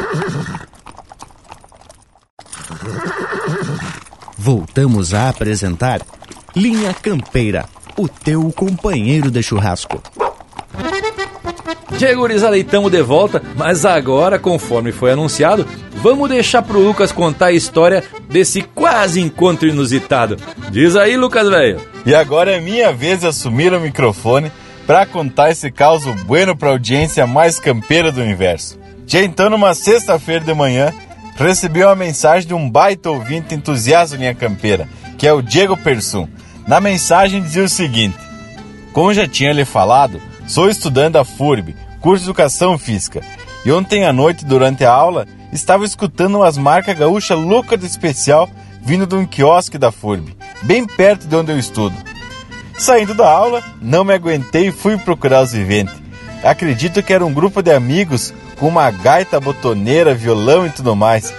Voltamos 4.38 5.14
a 5.14 5.30
apresentar 5.30 6.02
Linha 6.56 6.93
Campeira, 6.93 7.69
o 7.98 8.07
teu 8.07 8.52
companheiro 8.52 9.30
de 9.30 9.43
churrasco. 9.43 10.02
Chegurizada, 12.01 12.57
estamos 12.57 12.91
de 12.91 12.99
volta, 13.03 13.43
mas 13.55 13.85
agora, 13.85 14.39
conforme 14.39 14.91
foi 14.91 15.11
anunciado, 15.11 15.67
vamos 15.97 16.27
deixar 16.27 16.63
pro 16.63 16.79
Lucas 16.79 17.11
contar 17.11 17.45
a 17.47 17.51
história 17.51 18.03
desse 18.27 18.63
quase 18.63 19.21
encontro 19.21 19.67
inusitado. 19.67 20.35
Diz 20.71 20.95
aí, 20.95 21.15
Lucas, 21.15 21.47
velho. 21.47 21.79
E 22.03 22.15
agora 22.15 22.53
é 22.53 22.59
minha 22.59 22.91
vez 22.91 23.19
de 23.19 23.27
assumir 23.27 23.71
o 23.71 23.79
microfone 23.79 24.51
para 24.87 25.05
contar 25.05 25.51
esse 25.51 25.69
caos 25.69 26.03
bueno 26.25 26.57
para 26.57 26.69
a 26.69 26.71
audiência 26.71 27.27
mais 27.27 27.59
campeira 27.59 28.11
do 28.11 28.19
universo. 28.19 28.79
Já 29.05 29.21
então, 29.21 29.51
numa 29.51 29.75
sexta-feira 29.75 30.43
de 30.43 30.55
manhã, 30.55 30.91
recebi 31.35 31.83
uma 31.83 31.95
mensagem 31.95 32.47
de 32.47 32.55
um 32.55 32.67
baita 32.67 33.11
ouvinte 33.11 33.53
entusiasta 33.53 34.17
linha 34.17 34.33
campeira, 34.33 34.89
que 35.19 35.27
é 35.27 35.33
o 35.33 35.43
Diego 35.43 35.77
Persum. 35.77 36.27
Na 36.67 36.81
mensagem 36.81 37.43
dizia 37.43 37.63
o 37.63 37.69
seguinte: 37.69 38.17
Como 38.91 39.13
já 39.13 39.27
tinha 39.27 39.53
lhe 39.53 39.65
falado, 39.65 40.19
sou 40.47 40.67
estudante 40.67 41.13
da 41.13 41.23
FURB, 41.23 41.75
curso 42.01 42.23
de 42.23 42.29
Educação 42.29 42.77
Física, 42.77 43.21
e 43.63 43.71
ontem 43.71 44.05
à 44.05 44.11
noite, 44.11 44.43
durante 44.43 44.83
a 44.83 44.91
aula, 44.91 45.27
estava 45.53 45.85
escutando 45.85 46.39
umas 46.39 46.57
marcas 46.57 46.97
gaúcha 46.97 47.35
louca 47.35 47.77
de 47.77 47.85
especial 47.85 48.49
vindo 48.81 49.05
de 49.05 49.15
um 49.15 49.25
quiosque 49.25 49.77
da 49.77 49.91
FURB, 49.91 50.35
bem 50.63 50.85
perto 50.85 51.27
de 51.27 51.35
onde 51.35 51.51
eu 51.51 51.59
estudo. 51.59 51.95
Saindo 52.77 53.13
da 53.13 53.29
aula, 53.29 53.63
não 53.79 54.03
me 54.03 54.13
aguentei 54.13 54.69
e 54.69 54.71
fui 54.71 54.97
procurar 54.97 55.43
os 55.43 55.51
viventes. 55.51 55.93
Acredito 56.43 57.03
que 57.03 57.13
era 57.13 57.23
um 57.23 57.31
grupo 57.31 57.61
de 57.61 57.71
amigos 57.71 58.33
com 58.59 58.67
uma 58.67 58.89
gaita 58.89 59.39
botoneira, 59.39 60.15
violão 60.15 60.65
e 60.65 60.71
tudo 60.71 60.95
mais. 60.95 61.31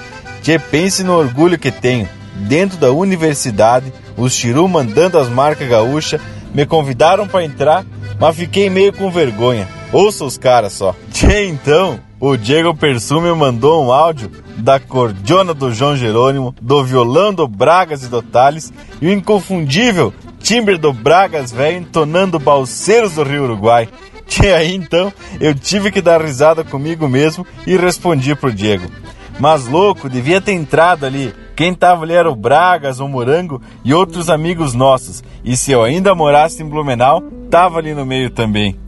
Te 0.43 0.56
pense 0.59 1.02
no 1.02 1.14
orgulho 1.14 1.59
que 1.59 1.72
tenho. 1.72 2.09
Dentro 2.47 2.78
da 2.78 2.93
universidade, 2.93 3.93
os 4.16 4.32
chiru 4.32 4.68
mandando 4.68 5.18
as 5.18 5.28
marcas 5.28 5.68
gaúcha, 5.68 6.20
me 6.55 6.64
convidaram 6.64 7.26
para 7.26 7.44
entrar, 7.44 7.84
mas 8.20 8.36
fiquei 8.36 8.70
meio 8.70 8.93
com 8.93 9.10
vergonha. 9.10 9.66
Ouça 9.93 10.24
os 10.24 10.39
caras 10.39 10.73
só. 10.73 10.97
Tchê, 11.12 11.47
então, 11.47 12.01
o 12.19 12.36
Diego 12.36 12.74
Persume 12.74 13.32
mandou 13.35 13.85
um 13.85 13.93
áudio 13.93 14.31
da 14.56 14.81
cordiona 14.81 15.52
do 15.52 15.73
João 15.73 15.97
Jerônimo, 15.97 16.55
do 16.60 16.82
violão 16.82 17.32
do 17.32 17.47
Bragas 17.47 18.02
e 18.02 18.09
do 18.09 18.23
Tales 18.23 18.73
e 19.01 19.06
o 19.06 19.12
inconfundível 19.12 20.12
timbre 20.43 20.77
do 20.77 20.93
Bragas 20.93 21.52
velho 21.52 21.78
entonando 21.78 22.39
balseiros 22.39 23.14
do 23.14 23.23
Rio 23.23 23.44
Uruguai. 23.44 23.89
Que 24.24 24.47
aí 24.47 24.74
então 24.74 25.12
eu 25.40 25.55
tive 25.55 25.90
que 25.90 26.01
dar 26.01 26.23
risada 26.23 26.64
comigo 26.64 27.06
mesmo 27.06 27.47
e 27.66 27.77
respondi 27.77 28.35
pro 28.35 28.51
Diego. 28.51 28.90
Mas 29.39 29.66
louco, 29.66 30.09
devia 30.09 30.40
ter 30.40 30.52
entrado 30.52 31.05
ali. 31.05 31.35
Quem 31.55 31.74
tava 31.74 32.05
ali 32.05 32.14
era 32.14 32.31
o 32.31 32.36
Bragas, 32.36 32.98
o 32.98 33.06
Morango 33.06 33.60
e 33.85 33.93
outros 33.93 34.31
amigos 34.31 34.73
nossos. 34.73 35.23
E 35.44 35.55
se 35.55 35.73
eu 35.73 35.82
ainda 35.82 36.14
morasse 36.14 36.62
em 36.62 36.66
Blumenau, 36.66 37.20
tava 37.51 37.78
ali 37.78 37.93
no 37.93 38.06
meio 38.06 38.31
também. 38.31 38.78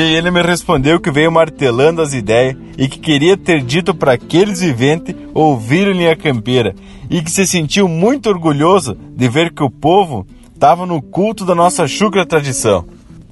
Ele 0.00 0.30
me 0.30 0.42
respondeu 0.42 0.98
que 0.98 1.10
veio 1.10 1.30
martelando 1.30 2.00
as 2.00 2.14
ideias 2.14 2.56
e 2.78 2.88
que 2.88 2.98
queria 2.98 3.36
ter 3.36 3.62
dito 3.62 3.94
para 3.94 4.12
aqueles 4.12 4.60
viventes 4.60 5.14
ouvir 5.34 5.94
linha 5.94 6.16
campeira 6.16 6.74
e 7.10 7.20
que 7.20 7.30
se 7.30 7.46
sentiu 7.46 7.88
muito 7.88 8.28
orgulhoso 8.28 8.96
de 9.14 9.28
ver 9.28 9.52
que 9.52 9.62
o 9.62 9.70
povo 9.70 10.26
estava 10.54 10.86
no 10.86 11.02
culto 11.02 11.44
da 11.44 11.54
nossa 11.54 11.86
chucra 11.86 12.24
tradição. 12.24 12.86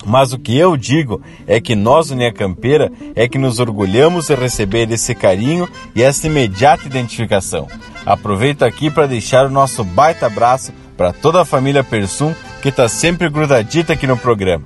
Mas 0.05 0.33
o 0.33 0.39
que 0.39 0.57
eu 0.57 0.77
digo 0.77 1.21
é 1.47 1.61
que 1.61 1.75
nós, 1.75 2.11
Linha 2.11 2.33
Campeira, 2.33 2.91
é 3.15 3.29
que 3.29 3.39
nos 3.39 3.59
orgulhamos 3.59 4.29
de 4.29 4.35
receber 4.35 4.91
esse 4.91 5.15
carinho 5.15 5.69
e 5.95 6.03
essa 6.03 6.27
imediata 6.27 6.87
identificação. 6.87 7.69
Aproveito 8.05 8.63
aqui 8.63 8.91
para 8.91 9.07
deixar 9.07 9.47
o 9.47 9.51
nosso 9.51 9.85
baita 9.85 10.27
abraço 10.27 10.73
para 10.97 11.13
toda 11.13 11.43
a 11.43 11.45
família 11.45 11.85
Persum 11.85 12.35
que 12.63 12.71
está 12.71 12.89
sempre 12.89 13.29
grudadita 13.29 13.93
aqui 13.93 14.07
no 14.07 14.17
programa. 14.17 14.65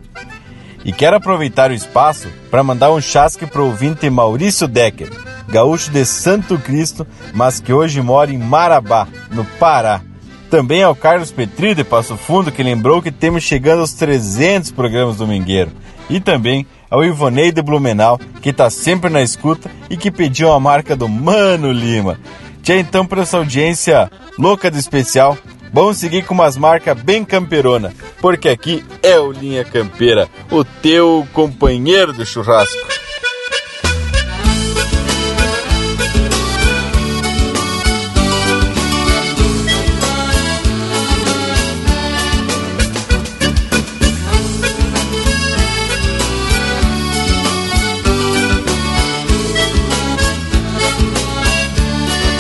E 0.85 0.93
quero 0.93 1.17
aproveitar 1.17 1.71
o 1.71 1.75
espaço 1.75 2.29
para 2.51 2.63
mandar 2.63 2.93
um 2.93 3.01
chasque 3.01 3.47
para 3.47 3.63
o 3.63 3.67
ouvinte 3.67 4.09
Maurício 4.11 4.69
Decker, 4.69 5.11
gaúcho 5.49 5.91
de 5.91 6.05
Santo 6.05 6.59
Cristo, 6.59 7.07
mas 7.33 7.59
que 7.59 7.73
hoje 7.73 8.03
mora 8.03 8.31
em 8.31 8.39
Marabá, 8.39 9.09
no 9.31 9.45
Pará. 9.45 10.03
Também 10.51 10.83
ao 10.83 10.95
Carlos 10.95 11.33
Petri 11.33 11.75
de 11.75 11.83
Passo 11.83 12.17
Fundo, 12.17 12.53
que 12.53 12.63
lembrou 12.63 13.01
que 13.01 13.11
temos 13.11 13.43
chegando 13.43 13.81
aos 13.81 13.95
300 13.95 14.71
programas 14.73 15.17
do 15.17 15.27
Mingueiro. 15.27 15.73
E 16.09 16.21
também 16.21 16.67
ao 16.91 17.03
Ivonei 17.03 17.51
de 17.51 17.63
Blumenau, 17.63 18.21
que 18.43 18.51
está 18.51 18.69
sempre 18.69 19.09
na 19.09 19.23
escuta 19.23 19.71
e 19.89 19.97
que 19.97 20.11
pediu 20.11 20.53
a 20.53 20.61
marca 20.61 20.95
do 20.95 21.09
Mano 21.09 21.73
Lima. 21.73 22.21
Tchau 22.63 22.77
então 22.77 23.05
para 23.05 23.23
essa 23.23 23.39
audiência 23.39 24.11
louca 24.39 24.71
de 24.71 24.79
especial, 24.79 25.37
Vamos 25.75 25.97
seguir 25.97 26.25
com 26.25 26.35
umas 26.35 26.57
marcas 26.57 26.97
bem 27.03 27.25
camperona, 27.25 27.93
porque 28.21 28.49
aqui 28.49 28.85
é 29.03 29.19
o 29.19 29.33
Linha 29.33 29.65
Campeira, 29.65 30.29
o 30.49 30.65
teu 30.65 31.27
companheiro 31.33 32.13
do 32.13 32.25
churrasco. 32.25 32.79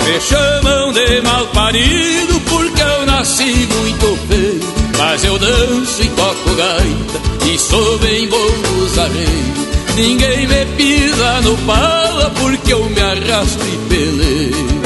Me 0.05 0.21
chamam 0.21 0.93
de 0.93 1.21
mal 1.23 1.49
parido 1.49 2.41
porque 2.43 2.94
nasci 3.15 3.69
muito 3.79 4.19
feio 4.29 4.61
Mas 4.99 5.25
eu 5.25 5.39
danço 5.39 6.03
e 6.03 6.09
toco 6.09 6.55
gaita 6.55 7.25
e 7.47 7.59
sou 7.59 7.99
bem 7.99 8.27
bom 8.27 8.39
nos 8.39 8.99
arreios. 8.99 9.69
Ninguém 9.95 10.47
me 10.47 10.65
pisa 10.77 11.43
no 11.43 11.57
pala 11.59 12.31
porque 12.41 12.73
eu 12.73 12.89
me 12.89 13.01
arrasto 13.01 13.63
e 13.67 13.77
peleio 13.89 14.84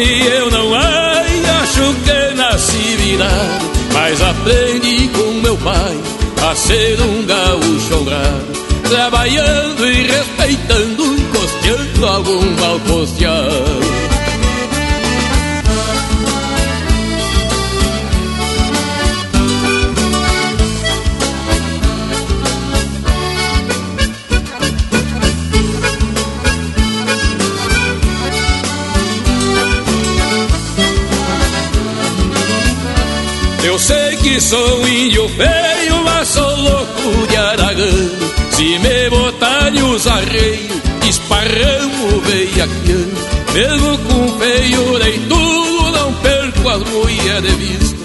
eu 0.00 0.50
não 0.50 0.74
ai, 0.74 1.42
acho 1.62 1.94
que 2.04 2.34
nasci 2.34 2.96
virado 2.96 3.70
Mas 3.92 4.20
aprendi 4.22 5.08
com 5.08 5.32
meu 5.40 5.56
pai 5.58 5.98
a 6.48 6.54
ser 6.54 7.00
um 7.00 7.24
gaúcho 7.26 7.94
honrado 7.96 8.58
Trabalhando 8.88 9.86
e 9.86 10.06
respeitando, 10.06 11.04
encosteando 11.04 12.06
algum 12.06 12.60
mal 12.60 12.80
costeado 12.80 13.87
que 34.28 34.40
sou 34.42 34.86
índio 34.86 35.26
feio, 35.30 36.04
mas 36.04 36.28
sou 36.28 36.56
louco 36.56 37.26
de 37.28 37.36
aragão. 37.36 38.10
Se 38.50 38.78
me 38.78 39.10
botarem 39.10 39.82
os 39.82 40.06
arreios, 40.06 40.82
esparramo 41.08 42.20
veiaquiano. 42.20 43.18
Mesmo 43.54 43.98
com 43.98 44.38
feio 44.38 44.98
nem 44.98 45.18
tudo, 45.28 45.92
não 45.92 46.12
perco 46.14 46.68
as 46.68 46.82
mulheres 46.90 47.42
de 47.42 47.56
vista. 47.56 47.96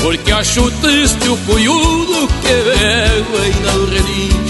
Porque 0.00 0.30
acho 0.30 0.70
triste 0.82 1.28
o 1.28 1.36
cunhudo 1.38 2.28
que 2.42 2.54
vega 2.68 3.46
e 3.48 3.54
não 3.66 3.86
relincha. 3.86 4.41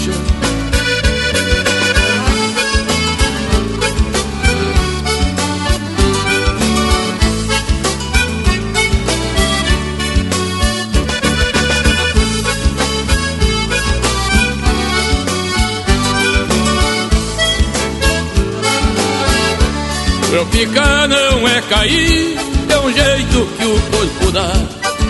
Tropicar 20.63 21.09
não 21.09 21.45
é 21.45 21.61
cair, 21.63 22.37
é 22.69 22.79
um 22.79 22.93
jeito 22.93 23.49
que 23.57 23.65
o 23.65 23.81
corpo 23.91 24.31
dá. 24.31 24.49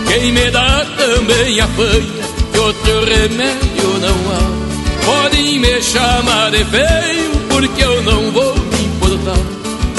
Quem 0.08 0.32
me 0.32 0.50
dá 0.50 0.84
também 0.96 1.60
apanha, 1.60 2.02
que 2.52 2.58
outro 2.58 3.04
remédio 3.04 3.98
não 4.00 4.32
há. 4.32 5.04
Podem 5.04 5.60
me 5.60 5.80
chamar 5.80 6.50
de 6.50 6.64
feio, 6.64 7.30
porque 7.48 7.84
eu 7.84 8.02
não 8.02 8.32
vou 8.32 8.56
me 8.56 8.84
importar. 8.84 9.38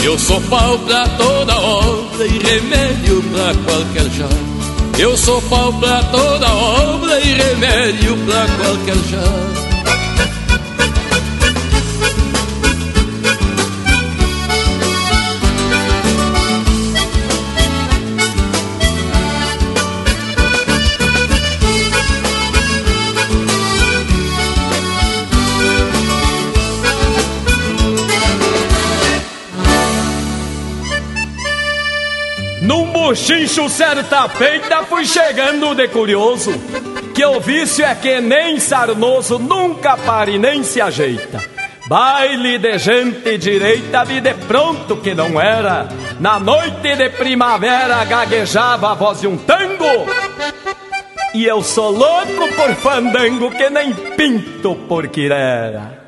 Eu 0.04 0.20
sou 0.20 0.42
pau 0.42 0.78
pra 0.80 1.08
toda 1.10 1.58
obra 1.58 2.26
e 2.26 2.38
remédio 2.38 3.24
pra 3.32 3.54
qualquer 3.64 4.12
já. 4.12 5.00
Eu 5.00 5.16
sou 5.16 5.42
pau 5.44 5.72
pra 5.74 6.04
toda 6.04 6.54
obra 6.54 7.18
e 7.22 7.34
remédio 7.34 8.18
pra 8.26 8.46
qualquer 8.58 8.96
já. 9.10 9.65
Chincho 33.14 33.70
certa 33.70 34.28
feita 34.30 34.84
fui 34.84 35.06
chegando 35.06 35.76
de 35.76 35.88
curioso. 35.90 36.52
Que 37.14 37.26
o 37.26 37.40
vício 37.40 37.86
é 37.86 37.94
que 37.96 38.20
nem 38.22 38.60
sarnoso 38.60 39.38
Nunca 39.38 39.98
pare 39.98 40.40
nem 40.40 40.64
se 40.64 40.82
ajeita. 40.82 41.44
Baile 41.88 42.58
de 42.58 42.78
gente 42.80 43.38
direita 43.38 44.06
Vi 44.06 44.22
de 44.22 44.34
pronto 44.34 44.98
que 44.98 45.14
não 45.14 45.40
era. 45.40 45.88
Na 46.20 46.40
noite 46.40 46.96
de 46.96 47.10
primavera 47.10 48.06
Gaguejava 48.06 48.92
a 48.92 48.96
voz 48.96 49.22
de 49.22 49.28
um 49.28 49.38
tango. 49.38 50.08
E 51.34 51.46
eu 51.46 51.62
sou 51.62 51.92
louco 51.92 52.48
por 52.56 52.74
fandango 52.76 53.52
Que 53.52 53.70
nem 53.70 53.94
pinto 53.94 54.74
por 54.88 55.10
quirera 55.10 56.06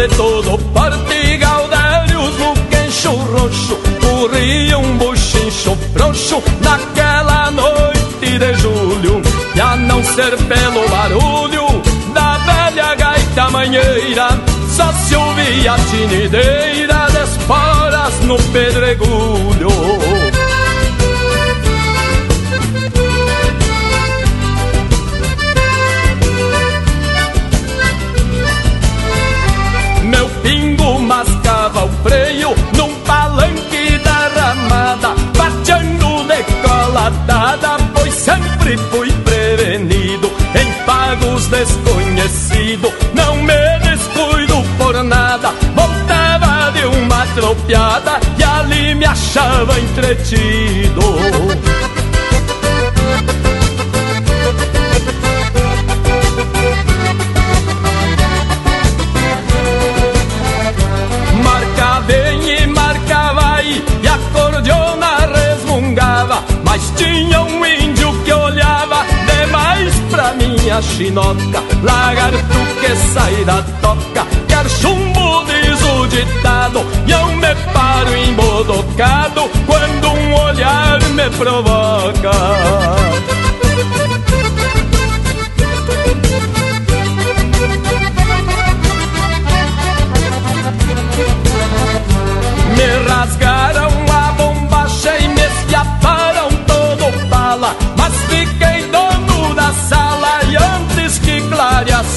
de 0.00 0.08
todo 0.16 0.56
porte 0.72 1.36
Gaudérios 1.36 2.38
no 2.38 2.54
queixo 2.70 3.10
roxo 3.10 3.76
Corria 4.00 4.78
um 4.78 4.96
buchincho 4.96 5.76
frouxo. 5.94 6.42
Naquela 6.62 7.50
noite 7.50 8.38
de 8.38 8.54
julho 8.54 9.20
E 9.54 9.60
a 9.60 9.76
não 9.76 10.02
ser 10.02 10.36
pelo 10.38 10.88
barulho 10.88 11.82
da 12.14 12.38
velha 12.38 12.94
gaita 12.94 13.50
manheira 13.50 14.28
Só 14.74 14.90
se 14.92 15.14
ouvia 15.16 15.74
a 15.74 15.78
tinideira 15.78 17.06
de 17.10 17.22
esporas 17.22 18.20
no 18.22 18.36
pedregulho 18.52 20.39
mascava 31.80 31.84
o 31.84 31.88
freio 32.02 32.54
num 32.76 32.94
palanque 33.00 33.98
da 34.04 34.28
ramada, 34.28 35.14
bateando 35.36 36.24
decolatada, 36.24 37.76
pois 37.94 38.14
sempre 38.14 38.76
fui 38.90 39.10
prevenido 39.24 40.30
em 40.54 40.84
pagos 40.84 41.46
desconhecido. 41.46 42.92
Não 43.14 43.36
me 43.36 43.78
descuido 43.80 44.62
por 44.76 45.02
nada, 45.02 45.52
voltava 45.74 46.70
de 46.72 46.84
uma 46.84 47.26
tropiada 47.34 48.20
e 48.38 48.42
ali 48.42 48.94
me 48.94 49.06
achava 49.06 49.78
entretido. 49.78 51.00
Minha 70.70 70.82
chinoca 70.82 71.62
Lagarto 71.82 72.60
que 72.80 72.96
sai 73.12 73.44
da 73.44 73.62
toca. 73.82 74.24
Quer 74.46 74.68
chumbo 74.68 75.44
diz 75.44 75.82
o 75.82 76.06
ditado 76.06 76.86
E 77.06 77.10
eu 77.10 77.26
me 77.36 77.54
paro 77.72 78.16
embodocado 78.16 79.50
Quando 79.66 80.10
um 80.10 80.34
olhar 80.34 81.00
me 81.10 81.28
provoca. 81.30 82.30
Me 92.76 93.08
rasgaram 93.08 93.89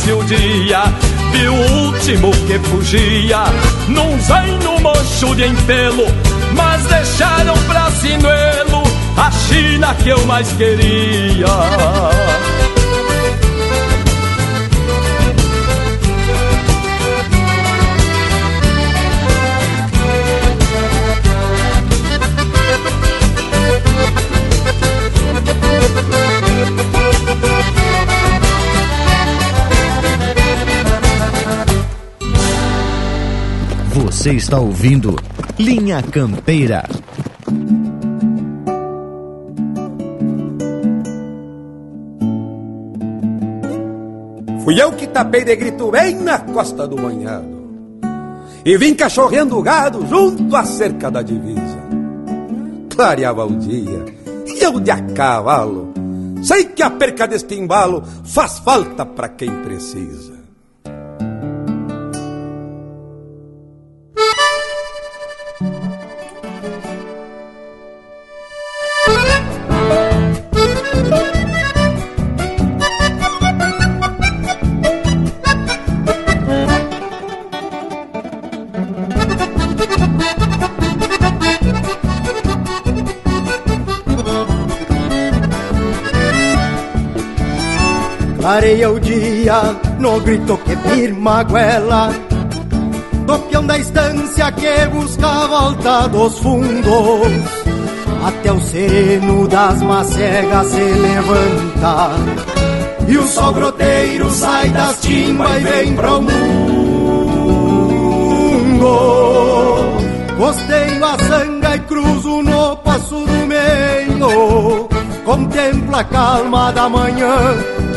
clareasse 0.04 0.12
o 0.12 0.24
dia 0.24 0.84
Vi 1.32 1.48
o 1.48 1.86
último 1.88 2.32
que 2.46 2.60
fugia. 2.60 3.46
Num 3.88 4.20
zaino 4.22 4.80
mocho 4.82 5.36
de 5.36 5.46
empelo 5.46 6.06
Mas 6.54 6.84
deixaram 6.86 7.58
pra 7.66 7.90
sinuelo 7.92 8.84
a 9.16 9.32
China 9.32 9.96
que 9.96 10.10
eu 10.10 10.26
mais 10.26 10.52
queria 10.54 11.46
Você 34.24 34.36
está 34.36 34.58
ouvindo 34.58 35.18
Linha 35.60 36.02
Campeira. 36.02 36.86
Fui 44.64 44.82
eu 44.82 44.94
que 44.94 45.08
tapei 45.08 45.44
de 45.44 45.54
grito 45.58 45.92
bem 45.92 46.16
na 46.16 46.40
costa 46.40 46.88
do 46.88 46.96
banhado. 46.96 47.68
E 48.64 48.78
vim 48.78 48.94
cachorreando 48.94 49.58
o 49.58 49.62
gado 49.62 50.08
junto 50.08 50.56
à 50.56 50.64
cerca 50.64 51.12
da 51.12 51.22
divisa. 51.22 51.84
Clareava 52.96 53.46
o 53.46 53.58
dia 53.58 54.06
e 54.48 54.64
eu 54.64 54.80
de 54.80 54.90
a 54.90 55.02
cavalo. 55.02 55.94
Sei 56.42 56.64
que 56.64 56.82
a 56.82 56.90
perca 56.90 57.28
deste 57.28 57.56
embalo 57.56 58.02
faz 58.24 58.60
falta 58.60 59.06
para 59.06 59.28
quem 59.28 59.52
precisa 59.64 60.43
no 90.00 90.20
grito 90.22 90.58
que 90.58 90.76
firma 90.76 91.40
a 91.40 91.44
goela 91.44 92.10
Do 93.26 93.40
peão 93.40 93.66
da 93.66 93.78
estância 93.78 94.52
que 94.52 94.86
busca 94.88 95.28
a 95.28 95.48
volta 95.48 96.08
dos 96.10 96.38
fundos. 96.40 97.32
Até 98.26 98.52
o 98.52 98.60
sereno 98.60 99.48
das 99.48 99.82
macegas 99.82 100.68
se 100.68 100.82
levanta. 100.82 102.12
E 103.08 103.18
o 103.18 103.26
sol 103.28 103.54
groteiro 103.54 104.30
sai 104.30 104.70
das 104.70 105.00
timbas 105.02 105.56
e 105.56 105.60
vem 105.64 105.96
pro 105.96 106.22
mundo. 106.22 106.34
Costeio 110.38 111.06
a 111.06 111.18
sanga 111.20 111.76
e 111.76 111.80
cruzo 111.80 112.42
no 112.42 112.76
passo 112.78 113.16
do 113.16 113.48
meio. 113.48 114.90
Contempla 115.24 116.00
a 116.00 116.04
calma 116.04 116.72
da 116.74 116.90
manhã 116.90 117.83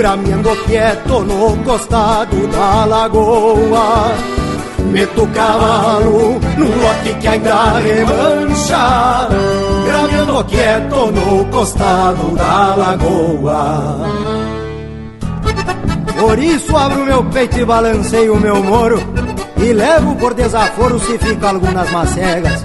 Grameando 0.00 0.56
quieto 0.64 1.20
no 1.24 1.62
costado 1.62 2.46
da 2.46 2.86
lagoa 2.86 4.14
Meto 4.90 5.24
o 5.24 5.28
cavalo 5.28 6.40
num 6.56 6.82
lote 6.82 7.12
que 7.20 7.28
ainda 7.28 7.78
remancha. 7.80 9.28
Grameando 9.84 10.44
quieto 10.44 11.12
no 11.12 11.44
costado 11.50 12.34
da 12.34 12.74
lagoa. 12.76 14.08
Por 16.18 16.38
isso 16.38 16.74
abro 16.74 17.04
meu 17.04 17.22
peito 17.24 17.58
e 17.58 17.64
balanceio 17.66 18.32
o 18.32 18.40
meu 18.40 18.64
moro 18.64 18.98
E 19.58 19.70
levo 19.74 20.16
por 20.16 20.32
desaforo 20.32 20.98
se 20.98 21.18
fica 21.18 21.50
algumas 21.50 21.90
macegas. 21.90 22.64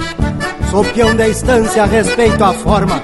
Sou 0.72 0.86
peão 0.86 1.14
da 1.14 1.28
estância, 1.28 1.84
respeito 1.84 2.42
a 2.46 2.54
forma 2.54 3.04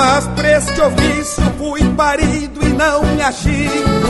Mas 0.00 0.26
pra 0.28 0.56
ofício 0.86 1.42
fui 1.58 1.84
parido 1.94 2.58
e 2.64 2.68
não 2.70 3.02
me 3.02 3.20
achico, 3.20 4.08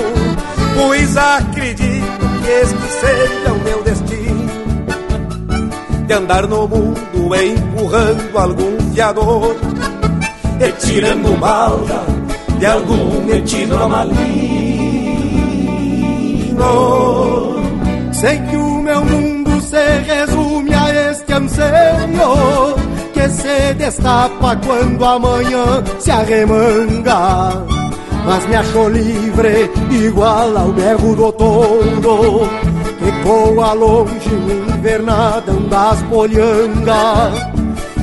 pois 0.77 1.17
acredito 1.17 2.29
que 2.45 2.49
este 2.49 2.79
seja 3.01 3.53
o 3.53 3.59
meu 3.59 3.83
destino. 3.83 4.49
De 6.07 6.15
andar 6.15 6.47
no 6.47 6.69
mundo 6.69 7.35
empurrando 7.35 8.39
algum 8.39 8.79
fiador 8.95 9.57
e 10.61 10.73
tirando 10.87 11.37
balda 11.41 12.05
de 12.61 12.67
algum 12.67 13.25
metido 13.25 13.89
maligno. 13.89 14.21
Sei 18.13 18.39
que 18.39 18.57
o 18.57 18.81
meu 18.81 19.05
mundo 19.05 19.61
se 19.61 19.99
resume 20.07 20.73
a 20.73 21.11
este 21.11 21.33
anseio 21.33 22.80
que 23.21 23.29
se 23.29 23.75
destapa 23.75 24.57
quando 24.57 25.05
amanhã 25.05 25.83
se 25.99 26.11
arremanga. 26.11 27.65
Mas 28.25 28.47
me 28.49 28.57
achou 28.57 28.89
livre, 28.89 29.71
igual 29.91 30.57
ao 30.57 30.73
berro 30.73 31.15
do 31.15 31.33
touro, 31.33 32.49
que 32.99 33.11
voa 33.25 33.73
longe 33.73 34.31
no 34.31 34.75
invernadão 34.75 35.69
das 35.69 36.03
polhangas. 36.03 37.51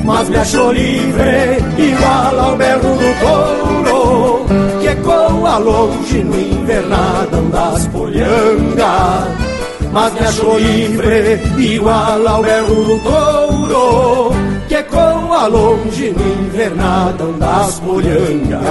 Mas 0.03 0.29
me 0.29 0.37
achou 0.37 0.71
livre, 0.71 1.57
igual 1.77 2.39
ao 2.39 2.55
berro 2.55 2.95
do 2.97 3.11
touro, 3.19 4.45
que 4.79 4.87
ecoa 4.87 5.57
longe 5.57 6.23
no 6.23 6.39
invernadão 6.39 7.49
das 7.49 7.87
polhangas 7.87 9.47
mas 9.91 10.13
me 10.13 10.19
achou 10.19 10.59
livre, 10.59 11.41
igual 11.57 12.27
ao 12.27 12.43
berro 12.43 12.83
do 12.83 12.99
touro, 12.99 14.31
ecoa 14.77 15.47
longe 15.47 16.11
no 16.11 16.45
invernadão 16.45 17.37
das 17.37 17.79
polhangas. 17.79 18.61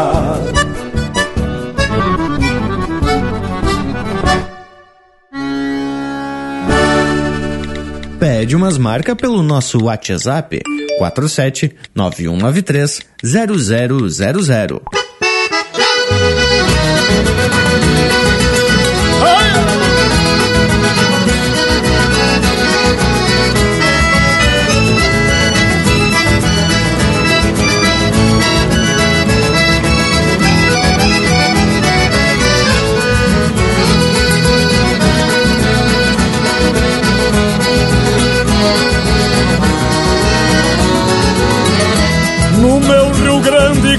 Pede 8.20 8.56
umas 8.56 8.78
marcas 8.78 9.16
pelo 9.16 9.42
nosso 9.42 9.84
WhatsApp 9.84 10.62
47 10.98 11.76
9193 11.94 13.00
0000. 13.22 15.05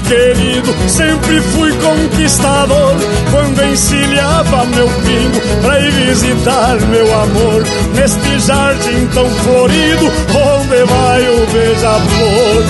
Querido, 0.00 0.74
sempre 0.88 1.40
fui 1.40 1.72
conquistador. 1.72 2.96
Quando 3.30 3.64
encilhava 3.64 4.64
meu 4.66 4.88
pingo 4.88 5.40
pra 5.62 5.80
ir 5.80 5.92
visitar 5.92 6.80
meu 6.80 7.20
amor, 7.20 7.64
neste 7.94 8.38
jardim 8.40 9.06
tão 9.14 9.30
florido, 9.30 10.06
onde 10.06 10.84
vai 10.84 11.28
o 11.28 11.46
beija-flor. 11.46 12.64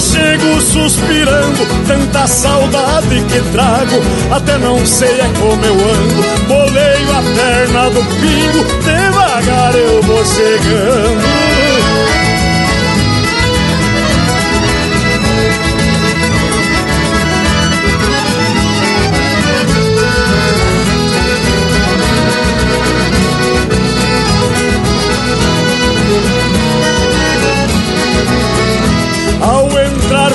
Chego 0.00 0.60
suspirando. 0.60 1.66
Tanta 1.86 2.26
saudade 2.26 3.22
que 3.28 3.40
trago, 3.52 4.00
até 4.30 4.58
não 4.58 4.84
sei 4.84 5.20
é 5.20 5.30
como 5.38 5.64
eu 5.64 5.74
ando. 5.74 6.46
Boleio 6.48 7.10
a 7.12 7.22
perna 7.34 7.90
do 7.90 8.04
pingo, 8.20 8.64
devagar 8.82 9.74
eu 9.74 10.02
vou 10.02 10.24
chegando. 10.24 11.65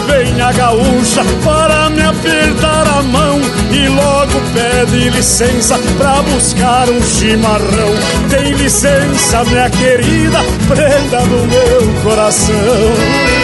Vem 0.08 0.42
a 0.42 0.52
gaúcha 0.52 1.24
para 1.44 1.90
me 1.90 2.02
apertar 2.02 2.88
a 2.88 3.02
mão 3.04 3.40
e 3.72 3.88
logo 3.88 4.42
pede 4.54 5.10
licença 5.10 5.78
pra 5.98 6.22
buscar 6.22 6.90
um 6.90 7.02
chimarrão. 7.02 7.94
Tem 8.30 8.54
licença, 8.54 9.44
minha 9.46 9.70
querida, 9.70 10.40
prenda 10.68 11.22
do 11.22 11.48
meu 11.48 12.02
coração. 12.04 13.41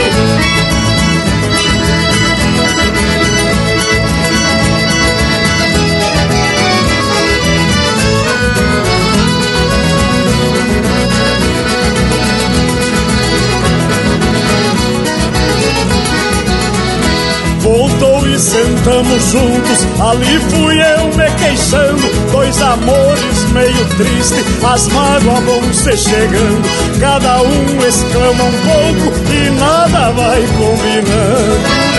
Sentamos 18.38 19.23
juntos, 19.31 19.88
ali 19.99 20.39
fui 20.49 20.80
eu 20.80 21.07
me 21.15 21.30
queixando. 21.38 22.31
Dois 22.31 22.61
amores 22.61 23.51
meio 23.51 23.85
triste, 23.97 24.43
as 24.64 24.88
mágoas 24.89 25.43
vão 25.43 25.73
se 25.73 25.97
chegando. 25.97 26.68
Cada 26.99 27.41
um 27.41 27.88
exclama 27.88 28.43
um 28.43 28.57
pouco 28.64 29.34
e 29.34 29.49
nada 29.51 30.11
vai 30.11 30.41
combinando. 30.57 31.97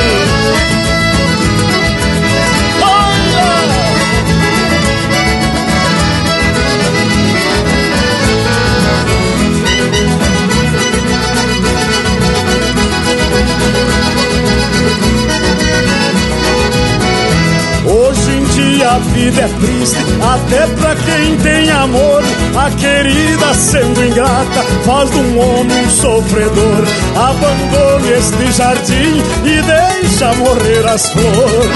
A 18.99 19.01
vida 19.13 19.43
é 19.43 19.49
triste, 19.49 19.97
até 20.21 20.67
pra 20.75 20.97
quem 20.97 21.37
tem 21.37 21.71
amor. 21.71 22.23
A 22.57 22.71
querida 22.73 23.55
sendo 23.55 24.05
ingrata 24.05 24.65
faz 24.85 25.11
de 25.11 25.19
um 25.19 25.39
homem 25.39 25.87
um 25.87 25.91
sofredor. 25.91 26.85
Abandone 27.15 28.13
este 28.13 28.53
jardim 28.53 29.23
e 29.45 29.63
deixa 29.63 30.35
morrer 30.35 30.87
as 30.87 31.11
flores. 31.11 31.69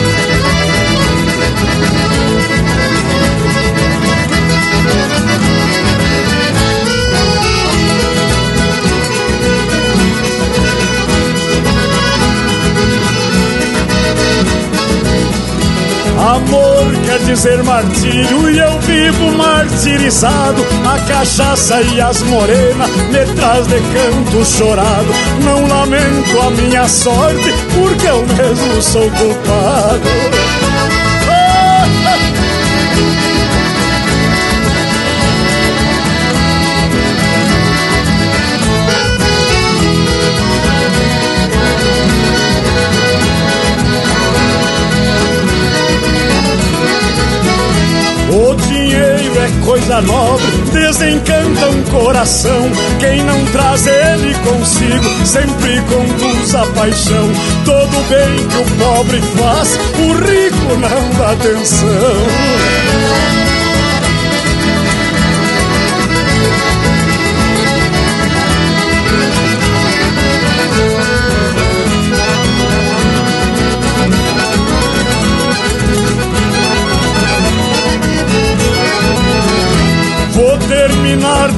Amor 16.36 16.92
quer 17.06 17.18
dizer 17.20 17.62
martírio 17.62 18.50
e 18.50 18.58
eu 18.58 18.78
vivo 18.80 19.32
martirizado. 19.38 20.62
A 20.84 20.98
cachaça 21.08 21.80
e 21.80 21.98
as 21.98 22.20
morenas 22.22 22.90
me 22.90 23.24
traz 23.34 23.66
de 23.66 23.80
canto 23.80 24.44
chorado. 24.44 25.08
Não 25.42 25.66
lamento 25.66 26.40
a 26.40 26.50
minha 26.50 26.86
sorte, 26.88 27.54
porque 27.74 28.06
eu 28.06 28.26
mesmo 28.26 28.82
sou 28.82 29.10
culpado. 29.12 30.65
Coisa 49.66 50.00
nobre 50.00 50.46
desencanta 50.72 51.68
um 51.68 51.82
coração. 51.90 52.70
Quem 53.00 53.22
não 53.24 53.44
traz 53.46 53.86
ele 53.86 54.32
consigo 54.36 55.26
sempre 55.26 55.82
conduz 55.82 56.54
a 56.54 56.64
paixão. 56.66 57.28
Todo 57.64 58.08
bem 58.08 58.46
que 58.46 58.56
o 58.58 58.64
pobre 58.78 59.20
faz, 59.36 59.76
o 59.98 60.12
rico 60.24 60.76
não 60.78 61.18
dá 61.18 61.32
atenção. 61.32 62.95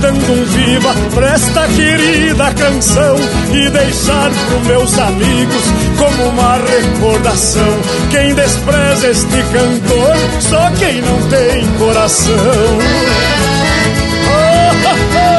Dando 0.01 0.33
um 0.33 0.45
viva 0.45 0.95
pra 1.15 1.35
esta 1.35 1.66
querida 1.69 2.53
canção 2.55 3.16
e 3.53 3.69
deixar 3.70 4.31
pros 4.31 4.66
meus 4.66 4.99
amigos 4.99 5.62
como 5.97 6.29
uma 6.29 6.57
recordação. 6.57 7.79
Quem 8.11 8.35
despreza 8.35 9.09
este 9.09 9.43
cantor, 9.53 10.16
só 10.41 10.70
quem 10.79 11.01
não 11.01 11.29
tem 11.29 11.66
coração. 11.79 12.35
Oh, 14.31 14.73
oh, 14.85 14.97
oh. 15.16 15.39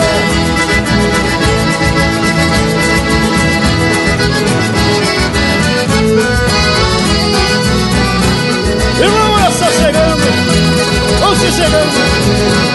Chegando, 11.50 12.69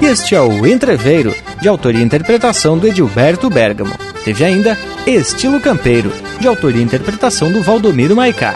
Este 0.00 0.34
é 0.34 0.40
o 0.40 0.66
Entreveiro, 0.66 1.34
de 1.60 1.68
autoria 1.68 2.00
e 2.00 2.04
interpretação 2.04 2.78
do 2.78 2.86
Edilberto 2.86 3.50
Bergamo. 3.50 3.92
Teve 4.24 4.44
ainda 4.44 4.78
Estilo 5.06 5.60
Campeiro, 5.60 6.12
de 6.40 6.46
autoria 6.46 6.80
e 6.80 6.84
interpretação 6.84 7.50
do 7.50 7.62
Valdomiro 7.62 8.14
Maicá. 8.14 8.54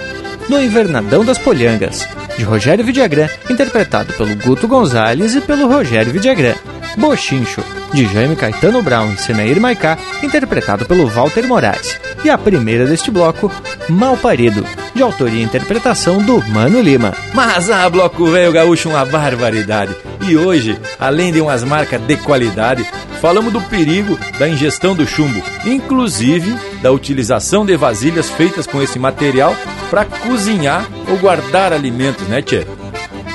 No 0.49 0.59
Invernadão 0.59 1.27
das 1.27 1.37
Polhangas, 1.37 2.09
de 2.39 2.43
Rogério 2.43 2.83
Vidagrã, 2.83 3.29
interpretado 3.51 4.15
pelo 4.15 4.35
Guto 4.37 4.67
Gonzalez 4.67 5.35
e 5.35 5.43
pelo 5.43 5.69
Rogério 5.69 6.11
Vidagrã. 6.11 6.55
Bochincho, 6.97 7.63
de 7.93 8.07
Jaime 8.07 8.35
Caetano 8.35 8.83
Brown 8.83 9.13
e 9.13 9.19
Senair 9.19 9.61
Maicá, 9.61 9.99
interpretado 10.23 10.87
pelo 10.87 11.07
Walter 11.07 11.47
Moraes. 11.47 12.01
E 12.25 12.31
a 12.31 12.39
primeira 12.39 12.87
deste 12.87 13.11
bloco, 13.11 13.53
Mal 13.91 14.17
Parido, 14.17 14.65
de 14.95 15.03
autoria 15.03 15.41
e 15.41 15.45
interpretação 15.45 16.23
do 16.23 16.43
Mano 16.49 16.81
Lima. 16.81 17.15
Mas 17.35 17.71
a 17.71 17.89
Bloco 17.91 18.27
Velho 18.27 18.51
Gaúcho 18.51 18.89
uma 18.89 19.05
barbaridade. 19.05 19.95
E 20.27 20.35
hoje, 20.35 20.79
além 20.99 21.31
de 21.31 21.43
umas 21.43 21.63
marcas 21.63 22.01
de 22.01 22.17
qualidade, 22.17 22.85
falamos 23.21 23.53
do 23.53 23.61
perigo 23.61 24.19
da 24.39 24.49
ingestão 24.49 24.95
do 24.95 25.07
chumbo, 25.07 25.43
inclusive 25.67 26.57
da 26.81 26.91
utilização 26.91 27.67
de 27.67 27.77
vasilhas 27.77 28.31
feitas 28.31 28.67
com 28.67 28.83
esse 28.83 28.99
material 28.99 29.55
para 29.91 30.05
cozinhar 30.05 30.87
ou 31.09 31.17
guardar 31.17 31.73
alimentos, 31.73 32.27
né, 32.29 32.43
Tchê? 32.43 32.67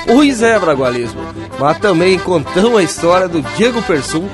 Pois 0.06 0.42
é, 0.42 0.60
Bragualismo. 0.60 1.22
Mas 1.60 1.78
também 1.78 2.18
contamos 2.20 2.80
a 2.80 2.84
história 2.84 3.28
do 3.28 3.42
Diego 3.56 3.82
Persum, 3.82 4.28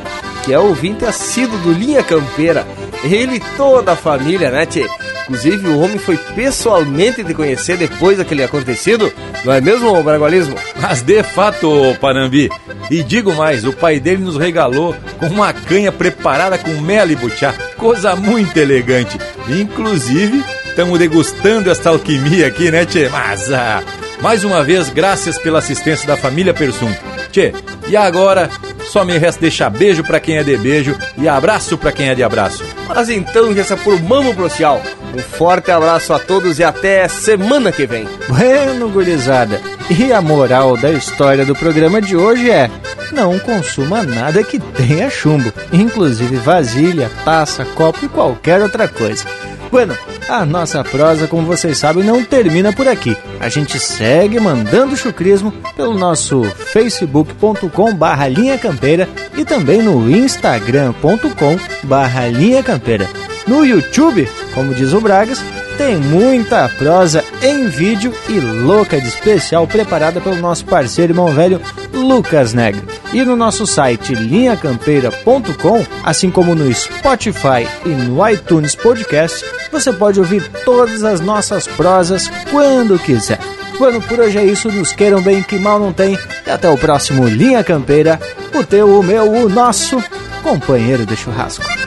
que 0.44 0.54
é 0.54 0.60
ouvinte 0.60 1.06
assíduo 1.06 1.58
do 1.60 1.72
Linha 1.72 2.04
Campeira. 2.04 2.66
Ele 3.04 3.36
e 3.36 3.40
toda 3.56 3.94
a 3.94 3.96
família, 3.96 4.50
né, 4.50 4.66
Tchê? 4.66 4.88
Inclusive, 5.24 5.68
o 5.68 5.80
homem 5.80 6.00
foi 6.00 6.18
pessoalmente 6.18 7.24
te 7.24 7.36
conhecer 7.36 7.78
depois 7.78 8.18
daquele 8.18 8.44
acontecido, 8.44 9.14
não 9.46 9.54
é 9.54 9.62
mesmo, 9.62 10.02
Bragualismo? 10.02 10.56
Mas 10.82 11.04
de 11.04 11.22
fato, 11.22 11.96
Panambi. 12.02 12.50
E 12.90 13.04
digo 13.04 13.36
mais, 13.36 13.64
o 13.64 13.72
pai 13.72 14.00
dele 14.00 14.24
nos 14.24 14.38
regalou 14.38 14.96
com 15.20 15.28
uma 15.28 15.54
canha 15.54 15.92
preparada 15.92 16.58
com 16.58 16.72
mel 16.82 17.12
e 17.12 17.16
butiá, 17.16 17.54
coisa 17.78 18.16
muito 18.16 18.58
elegante. 18.58 19.20
Inclusive, 19.48 20.44
estamos 20.70 20.98
degustando 21.00 21.70
esta 21.70 21.90
alquimia 21.90 22.48
aqui, 22.48 22.72
né, 22.72 22.86
Tchê? 22.86 23.10
Mas, 23.10 23.52
ah, 23.52 23.84
mais 24.22 24.44
uma 24.44 24.64
vez, 24.64 24.90
graças 24.90 25.38
pela 25.38 25.60
assistência 25.60 26.08
da 26.08 26.16
família 26.16 26.54
Persum. 26.54 26.92
Tchê, 27.32 27.54
e 27.88 27.98
agora 27.98 28.50
só 28.86 29.04
me 29.04 29.18
resta 29.18 29.42
deixar 29.42 29.70
beijo 29.70 30.04
para 30.04 30.20
quem 30.20 30.38
é 30.38 30.44
de 30.44 30.56
beijo 30.58 30.96
e 31.18 31.28
abraço 31.28 31.78
para 31.78 31.92
quem 31.92 32.10
é 32.10 32.16
de 32.16 32.24
abraço. 32.24 32.64
Mas 32.88 33.10
então 33.10 33.54
já 33.54 33.64
se 33.64 33.74
aprumamos 33.74 34.36
pro 34.36 34.50
tchau. 34.50 34.82
Um 35.16 35.20
forte 35.20 35.72
abraço 35.72 36.14
a 36.14 36.20
todos 36.20 36.60
e 36.60 36.64
até 36.64 37.08
semana 37.08 37.72
que 37.72 37.86
vem. 37.86 38.08
Bueno, 38.28 38.90
gurizada. 38.90 39.60
E 39.90 40.14
a 40.14 40.22
moral 40.22 40.78
da 40.78 40.92
história 40.92 41.46
do 41.46 41.56
programa 41.56 42.02
de 42.02 42.16
hoje 42.16 42.50
é: 42.50 42.70
não 43.12 43.40
consuma 43.40 44.04
nada 44.04 44.44
que 44.44 44.60
tenha 44.60 45.10
chumbo, 45.10 45.52
inclusive 45.74 46.36
vasilha, 46.38 47.10
taça, 47.26 47.66
copo 47.66 48.06
e 48.06 48.10
qualquer 48.10 48.62
outra 48.62 48.88
coisa. 48.88 49.26
Bueno, 49.72 49.96
a 50.30 50.46
nossa 50.46 50.84
prosa, 50.84 51.28
como 51.28 51.48
vocês 51.48 51.78
sabem, 51.78 52.04
não 52.04 52.24
termina 52.24 52.72
por 52.72 52.88
aqui. 52.88 53.18
A 53.40 53.50
gente 53.50 53.80
segue 53.80 54.40
mandando 54.40 54.96
chucrismo 54.96 55.52
pelo 55.76 55.98
nosso 55.98 56.44
facebook.com 56.44 57.94
barra 57.96 58.28
linha 58.28 58.58
campeira 58.58 59.10
e 59.36 59.44
também 59.44 59.82
no 59.82 60.10
instagram.com 60.10 61.58
barra 61.84 62.28
linha 62.28 62.62
campeira. 62.62 63.08
No 63.48 63.66
YouTube, 63.66 64.30
como 64.54 64.76
diz 64.76 64.94
o 64.94 65.02
Bragas, 65.02 65.44
tem 65.80 65.96
muita 65.96 66.68
prosa 66.68 67.24
em 67.42 67.70
vídeo 67.70 68.14
e 68.28 68.38
louca 68.38 69.00
de 69.00 69.08
especial 69.08 69.66
preparada 69.66 70.20
pelo 70.20 70.36
nosso 70.36 70.66
parceiro 70.66 71.14
irmão 71.14 71.34
velho 71.34 71.62
Lucas 71.94 72.54
Negro. 72.54 72.86
E 73.14 73.24
no 73.24 73.34
nosso 73.38 73.66
site 73.66 74.14
linhacampeira.com, 74.14 75.86
assim 76.04 76.30
como 76.30 76.54
no 76.54 76.72
Spotify 76.74 77.66
e 77.86 77.90
no 77.90 78.30
iTunes 78.30 78.76
Podcast, 78.76 79.46
você 79.72 79.94
pode 79.94 80.20
ouvir 80.20 80.46
todas 80.66 81.06
as 81.06 81.22
nossas 81.22 81.66
prosas 81.66 82.30
quando 82.52 83.00
quiser. 83.00 83.40
Bueno, 83.78 84.02
por 84.02 84.20
hoje 84.20 84.38
é 84.38 84.44
isso, 84.44 84.70
nos 84.70 84.92
queiram 84.92 85.22
bem 85.22 85.42
que 85.42 85.58
mal 85.58 85.80
não 85.80 85.94
tem. 85.94 86.20
E 86.46 86.52
até 86.52 86.70
o 86.70 86.78
próximo 86.78 87.26
Linha 87.26 87.64
Campeira, 87.64 88.20
o 88.54 88.66
teu, 88.66 89.00
o 89.00 89.02
meu, 89.02 89.32
o 89.32 89.48
nosso 89.48 90.04
companheiro 90.44 91.06
de 91.06 91.16
churrasco. 91.16 91.79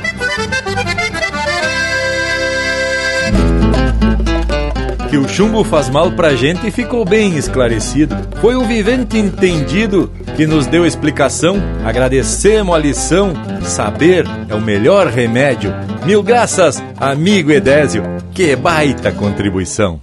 Que 5.12 5.18
o 5.18 5.28
chumbo 5.28 5.62
faz 5.62 5.90
mal 5.90 6.10
pra 6.12 6.34
gente 6.34 6.70
ficou 6.70 7.04
bem 7.04 7.36
esclarecido. 7.36 8.16
Foi 8.40 8.56
o 8.56 8.64
vivente 8.64 9.18
entendido 9.18 10.10
que 10.34 10.46
nos 10.46 10.66
deu 10.66 10.86
explicação. 10.86 11.56
Agradecemos 11.84 12.74
a 12.74 12.78
lição. 12.78 13.34
Saber 13.60 14.24
é 14.48 14.54
o 14.54 14.60
melhor 14.60 15.08
remédio. 15.08 15.70
Mil 16.06 16.22
graças, 16.22 16.82
amigo 16.96 17.52
Edésio. 17.52 18.02
Que 18.32 18.56
baita 18.56 19.12
contribuição. 19.12 20.00